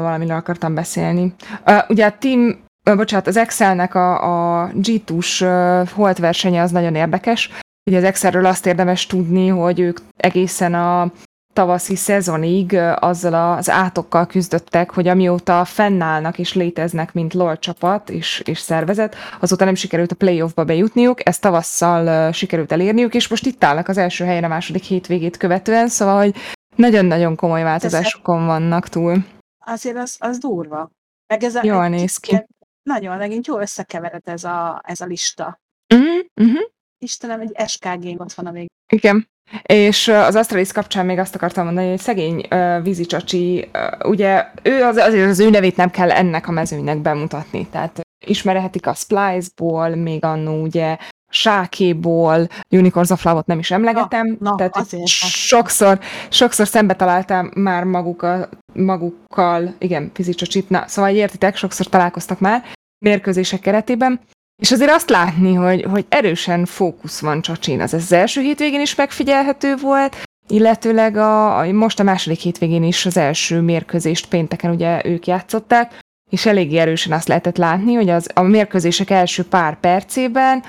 valamiről 0.00 0.36
akartam 0.36 0.74
beszélni. 0.74 1.34
Uh, 1.66 1.78
ugye 1.88 2.06
a 2.06 2.18
team, 2.18 2.60
uh, 2.90 2.96
bocsánat, 2.96 3.26
az 3.26 3.36
Excelnek 3.36 3.94
a, 3.94 4.62
a 4.62 4.70
G2-s 4.70 5.40
uh, 5.40 5.88
holt 5.88 6.18
versenye 6.18 6.62
az 6.62 6.70
nagyon 6.70 6.94
érdekes. 6.94 7.50
Ugye 7.90 7.96
az 7.96 8.04
Excelről 8.04 8.46
azt 8.46 8.66
érdemes 8.66 9.06
tudni, 9.06 9.48
hogy 9.48 9.80
ők 9.80 9.98
egészen 10.16 10.74
a 10.74 11.12
tavaszi 11.52 11.96
szezonig 11.96 12.74
azzal 12.94 13.56
az 13.56 13.70
átokkal 13.70 14.26
küzdöttek, 14.26 14.90
hogy 14.90 15.08
amióta 15.08 15.64
fennállnak 15.64 16.38
és 16.38 16.54
léteznek, 16.54 17.12
mint 17.12 17.34
LOL 17.34 17.58
csapat 17.58 18.10
és, 18.10 18.42
és 18.44 18.58
szervezet, 18.58 19.14
azóta 19.40 19.64
nem 19.64 19.74
sikerült 19.74 20.12
a 20.12 20.14
playoffba 20.14 20.64
bejutniuk, 20.64 21.26
ezt 21.28 21.40
tavasszal 21.40 22.32
sikerült 22.32 22.72
elérniük, 22.72 23.14
és 23.14 23.28
most 23.28 23.46
itt 23.46 23.64
állnak 23.64 23.88
az 23.88 23.96
első 23.96 24.24
helyen 24.24 24.44
a 24.44 24.48
második 24.48 24.82
hétvégét 24.82 25.36
követően, 25.36 25.88
szóval, 25.88 26.16
hogy 26.16 26.34
nagyon-nagyon 26.76 27.36
komoly 27.36 27.62
változásokon 27.62 28.46
vannak 28.46 28.88
túl. 28.88 29.24
Azért 29.64 29.96
az, 29.96 30.16
az 30.18 30.38
durva. 30.38 30.90
Meg 31.26 31.42
ez 31.42 31.54
a, 31.54 31.60
Jól 31.64 31.88
néz 31.88 32.16
ki. 32.16 32.46
Nagyon, 32.82 33.16
megint 33.16 33.46
jól 33.46 33.60
összekevered 33.60 34.22
ez 34.24 34.44
a, 34.44 34.82
ez 34.84 35.00
a 35.00 35.04
lista. 35.04 35.60
Uh-huh. 35.94 36.60
Istenem, 36.98 37.40
egy 37.40 37.68
SKG 37.68 38.20
ott 38.20 38.32
van 38.32 38.46
a 38.46 38.50
még. 38.50 38.70
Igen. 38.92 39.30
És 39.62 40.08
az 40.08 40.34
Astralis 40.34 40.72
kapcsán 40.72 41.06
még 41.06 41.18
azt 41.18 41.34
akartam 41.34 41.64
mondani, 41.64 41.88
hogy 41.88 41.98
szegény 41.98 42.46
uh, 42.50 42.82
vízicsacsi, 42.82 43.68
uh, 43.74 44.08
ugye 44.08 44.46
ő 44.62 44.82
az, 44.82 44.96
azért 44.96 45.28
az 45.28 45.40
ő 45.40 45.50
nevét 45.50 45.76
nem 45.76 45.90
kell 45.90 46.10
ennek 46.10 46.48
a 46.48 46.52
mezőnynek 46.52 46.98
bemutatni, 46.98 47.66
tehát 47.70 48.00
ismerhetik 48.26 48.86
a 48.86 48.94
Splice-ból, 48.94 49.88
még 49.88 50.24
annó 50.24 50.62
ugye 50.62 50.96
Sákéból, 51.34 52.48
Unicorns 52.70 53.10
of 53.10 53.24
Love-ot 53.24 53.46
nem 53.46 53.58
is 53.58 53.70
emlegetem, 53.70 54.36
na, 54.40 54.54
tehát 54.54 54.74
hogy 54.74 54.82
azért. 54.82 55.06
sokszor, 55.06 55.98
sokszor 56.28 56.66
szembe 56.66 56.94
találtam 56.94 57.50
már 57.54 57.84
maguk 57.84 58.22
a, 58.22 58.48
magukkal, 58.72 59.74
igen, 59.78 60.10
vízicsacsit, 60.16 60.70
na, 60.70 60.84
szóval 60.86 61.14
értitek, 61.14 61.56
sokszor 61.56 61.86
találkoztak 61.86 62.40
már 62.40 62.64
mérkőzések 63.04 63.60
keretében, 63.60 64.20
és 64.62 64.72
azért 64.72 64.90
azt 64.90 65.10
látni, 65.10 65.54
hogy, 65.54 65.86
hogy 65.90 66.04
erősen 66.08 66.64
fókusz 66.64 67.20
van 67.20 67.40
Csacsin. 67.40 67.80
Az 67.80 67.94
az 67.94 68.12
első 68.12 68.40
hétvégén 68.40 68.80
is 68.80 68.94
megfigyelhető 68.94 69.76
volt, 69.76 70.16
illetőleg 70.48 71.16
a, 71.16 71.58
a, 71.58 71.72
most 71.72 72.00
a 72.00 72.02
második 72.02 72.38
hétvégén 72.38 72.82
is 72.82 73.06
az 73.06 73.16
első 73.16 73.60
mérkőzést 73.60 74.28
pénteken 74.28 74.70
ugye 74.70 75.00
ők 75.04 75.26
játszották, 75.26 75.98
és 76.30 76.46
eléggé 76.46 76.76
erősen 76.76 77.12
azt 77.12 77.28
lehetett 77.28 77.56
látni, 77.56 77.94
hogy 77.94 78.08
az, 78.08 78.28
a 78.34 78.42
mérkőzések 78.42 79.10
első 79.10 79.44
pár 79.44 79.80
percében 79.80 80.62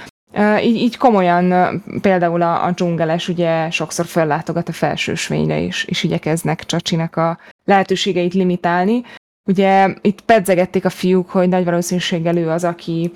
így, 0.61 0.75
így 0.75 0.97
komolyan 0.97 1.83
például 2.01 2.41
a, 2.41 2.65
a 2.65 2.71
dzsungeles 2.71 3.27
ugye 3.27 3.69
sokszor 3.69 4.05
fellátogat 4.05 4.69
a 4.69 4.71
felsősvényre, 4.71 5.61
és, 5.61 5.83
és 5.83 6.03
igyekeznek 6.03 6.65
Csacsinak 6.65 7.15
a 7.15 7.37
lehetőségeit 7.65 8.33
limitálni. 8.33 9.01
Ugye 9.49 9.93
itt 10.01 10.21
pedzegették 10.21 10.85
a 10.85 10.89
fiúk, 10.89 11.29
hogy 11.29 11.49
nagy 11.49 11.63
valószínűséggel 11.63 12.37
ő 12.37 12.49
az, 12.49 12.63
aki 12.63 13.11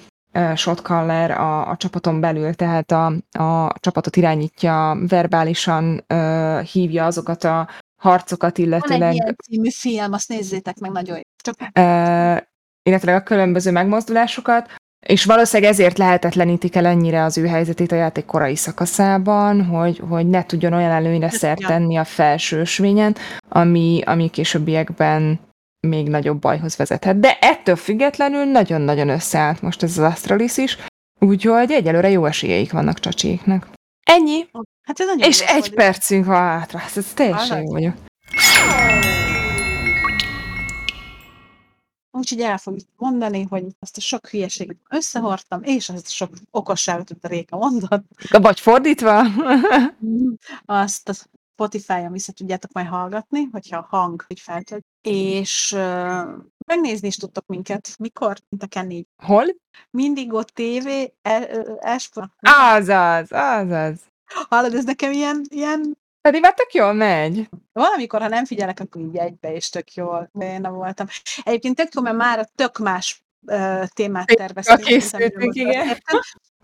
shotcaller 0.55 1.31
a, 1.31 1.69
a 1.69 1.77
csapaton 1.77 2.19
belül, 2.19 2.53
tehát 2.53 2.91
a, 2.91 3.05
a 3.31 3.73
csapatot 3.79 4.15
irányítja, 4.15 4.97
verbálisan 5.07 6.05
uh, 6.13 6.59
hívja 6.59 7.05
azokat 7.05 7.43
a 7.43 7.69
harcokat, 8.01 8.57
Van 8.57 8.65
egy 8.65 8.71
illetőleg 8.71 9.13
ilyen 9.13 9.35
című 9.43 9.69
film, 9.69 10.13
azt 10.13 10.29
nézzétek 10.29 10.77
meg 10.77 10.91
nagyon 10.91 11.15
jó. 11.15 11.21
Csak 11.43 11.55
uh, 11.59 12.41
illetve 12.83 13.15
a 13.15 13.23
különböző 13.23 13.71
megmozdulásokat, 13.71 14.69
és 15.05 15.25
valószínűleg 15.25 15.71
ezért 15.71 15.97
lehetetlenítik 15.97 16.75
el 16.75 16.85
ennyire 16.85 17.23
az 17.23 17.37
ő 17.37 17.47
helyzetét 17.47 17.91
a 17.91 17.95
játék 17.95 18.25
korai 18.25 18.55
szakaszában, 18.55 19.65
hogy, 19.65 20.01
hogy 20.09 20.27
ne 20.29 20.45
tudjon 20.45 20.73
olyan 20.73 20.91
előnyre 20.91 21.29
szert 21.29 21.65
tenni 21.65 21.95
a 21.95 22.03
felső 22.03 22.59
ösvényen, 22.59 23.15
ami, 23.49 24.01
ami 24.05 24.29
későbbiekben 24.29 25.39
még 25.79 26.07
nagyobb 26.07 26.39
bajhoz 26.39 26.75
vezethet. 26.75 27.19
De 27.19 27.37
ettől 27.39 27.75
függetlenül 27.75 28.43
nagyon-nagyon 28.43 29.09
összeállt 29.09 29.61
most 29.61 29.83
ez 29.83 29.97
az 29.97 30.11
Astralis 30.11 30.57
is, 30.57 30.77
úgyhogy 31.19 31.71
egyelőre 31.71 32.09
jó 32.09 32.25
esélyeik 32.25 32.71
vannak 32.71 32.99
csacséknak. 32.99 33.69
Ennyi, 34.03 34.47
hát 34.81 34.99
ez 34.99 35.07
és 35.17 35.41
egy 35.41 35.53
volt. 35.53 35.73
percünk 35.73 36.25
van 36.25 36.35
hátra, 36.35 36.81
ez 36.95 37.13
teljesen 37.13 37.61
jó 37.61 37.71
vagyok. 37.71 37.93
Úgyhogy 42.11 42.41
el 42.41 42.57
fogjuk 42.57 42.87
mondani, 42.95 43.45
hogy 43.49 43.65
azt 43.79 43.97
a 43.97 44.01
sok 44.01 44.27
hülyeséget 44.27 44.77
összehordtam, 44.89 45.63
és 45.63 45.89
azt 45.89 46.05
a 46.05 46.09
sok 46.09 46.29
okosságot, 46.51 47.11
amit 47.11 47.23
a 47.23 47.27
Réka 47.27 47.57
mondott, 47.57 48.05
Vagy 48.29 48.59
fordítva? 48.59 49.23
azt 50.65 51.29
Spotify-on 51.57 52.11
vissza 52.11 52.31
tudjátok 52.31 52.71
majd 52.71 52.87
hallgatni, 52.87 53.49
hogyha 53.51 53.77
a 53.77 53.87
hang 53.89 54.25
úgy 54.29 54.39
feltölt. 54.39 54.85
És 55.01 55.71
uh, 55.75 56.27
megnézni 56.67 57.07
is 57.07 57.15
tudtok 57.15 57.45
minket. 57.45 57.95
Mikor? 57.99 58.37
Mint 58.49 58.63
a 58.63 58.67
Kenny. 58.67 59.01
Hol? 59.23 59.45
Mindig 59.89 60.33
ott 60.33 60.47
TV, 60.47 60.87
Esport. 61.79 62.31
Azaz, 62.39 63.27
azaz. 63.31 63.99
Hallod, 64.49 64.73
ez 64.73 64.85
nekem 64.85 65.11
ilyen, 65.11 65.41
ilyen 65.49 65.97
Pedig 66.21 66.41
már 66.41 66.53
tök 66.53 66.73
jól 66.73 66.93
megy. 66.93 67.49
Valamikor, 67.73 68.21
ha 68.21 68.27
nem 68.27 68.45
figyelek, 68.45 68.79
akkor 68.79 69.01
így 69.01 69.17
egybe, 69.17 69.53
és 69.53 69.69
tök 69.69 69.93
jól 69.93 70.29
béna 70.33 70.71
voltam. 70.71 71.07
Egyébként 71.43 71.75
tök 71.75 71.93
jó, 71.93 72.01
mert 72.01 72.15
már 72.15 72.49
tök 72.55 72.77
más 72.77 73.23
uh, 73.41 73.85
témát 73.85 74.25
terveztünk. 74.25 74.83
készültünk, 74.83 75.55
igen. 75.55 75.97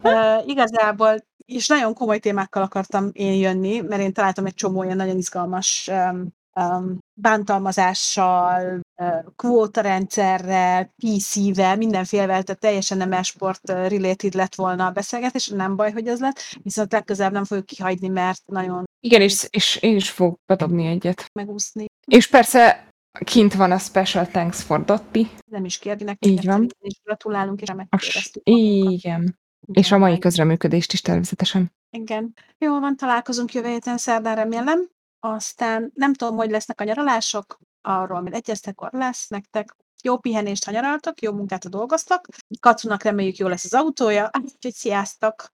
Uh, 0.01 0.47
igazából, 0.47 1.25
és 1.45 1.67
nagyon 1.67 1.93
komoly 1.93 2.19
témákkal 2.19 2.63
akartam 2.63 3.09
én 3.11 3.33
jönni, 3.33 3.81
mert 3.81 4.01
én 4.01 4.13
találtam 4.13 4.45
egy 4.45 4.53
csomó 4.53 4.83
ilyen 4.83 4.97
nagyon 4.97 5.17
izgalmas 5.17 5.89
um, 5.91 6.27
um, 6.55 6.97
bántalmazással, 7.21 8.79
uh, 9.01 9.23
kvótarendszerrel, 9.35 10.93
PC-vel, 10.97 11.75
mindenfélevel, 11.75 12.43
tehát 12.43 12.61
teljesen 12.61 12.97
nem 12.97 13.13
esport 13.13 13.69
related 13.69 14.33
lett 14.33 14.55
volna 14.55 14.85
a 14.85 14.91
beszélgetés, 14.91 15.47
nem 15.47 15.75
baj, 15.75 15.91
hogy 15.91 16.07
az 16.07 16.19
lett, 16.19 16.39
viszont 16.61 16.91
legközelebb 16.91 17.33
nem 17.33 17.45
fogjuk 17.45 17.65
kihagyni, 17.65 18.07
mert 18.07 18.41
nagyon 18.45 18.83
Igen, 18.99 19.21
és, 19.21 19.47
és 19.49 19.75
én 19.75 19.95
is 19.95 20.09
fogok 20.09 20.39
bedobni 20.45 20.85
egyet. 20.85 21.25
megúszni. 21.33 21.85
És 22.07 22.27
persze 22.27 22.87
kint 23.23 23.53
van 23.53 23.71
a 23.71 23.77
Special 23.77 24.25
Thanks 24.27 24.61
for 24.63 24.85
Dotti. 24.85 25.27
nem 25.51 25.65
is 25.65 25.79
kérdinek. 25.79 26.25
Így 26.25 26.45
van. 26.45 26.67
És 26.79 26.99
gratulálunk, 27.03 27.61
és 27.61 27.69
magunkat. 27.69 28.31
igen. 28.43 29.41
És 29.71 29.91
a 29.91 29.97
mai 29.97 30.19
közreműködést 30.19 30.93
is 30.93 31.01
természetesen. 31.01 31.71
Igen. 31.89 32.33
Jól 32.57 32.79
van, 32.79 32.95
találkozunk 32.95 33.53
jövő 33.53 33.67
héten 33.67 33.97
szerdán 33.97 34.35
remélem. 34.35 34.89
Aztán 35.19 35.91
nem 35.93 36.13
tudom, 36.13 36.35
hogy 36.35 36.49
lesznek 36.49 36.81
a 36.81 36.83
nyaralások, 36.83 37.59
arról 37.81 38.21
majd 38.21 38.33
egyeztekor 38.33 38.89
lesz 38.91 39.27
nektek. 39.27 39.75
Jó 40.03 40.17
pihenést, 40.17 40.65
ha 40.65 40.71
nyaraltok, 40.71 41.21
jó 41.21 41.33
munkát, 41.33 41.63
ha 41.63 41.69
dolgoztok. 41.69 42.27
Kacunak 42.59 43.03
reméljük 43.03 43.37
jó 43.37 43.47
lesz 43.47 43.65
az 43.65 43.73
autója, 43.73 44.29
úgyhogy 44.41 44.73
sziasztok! 44.73 45.53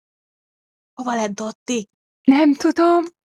Hova 0.94 1.14
lett 1.14 1.34
Dotti? 1.34 1.88
Nem 2.24 2.54
tudom. 2.54 3.04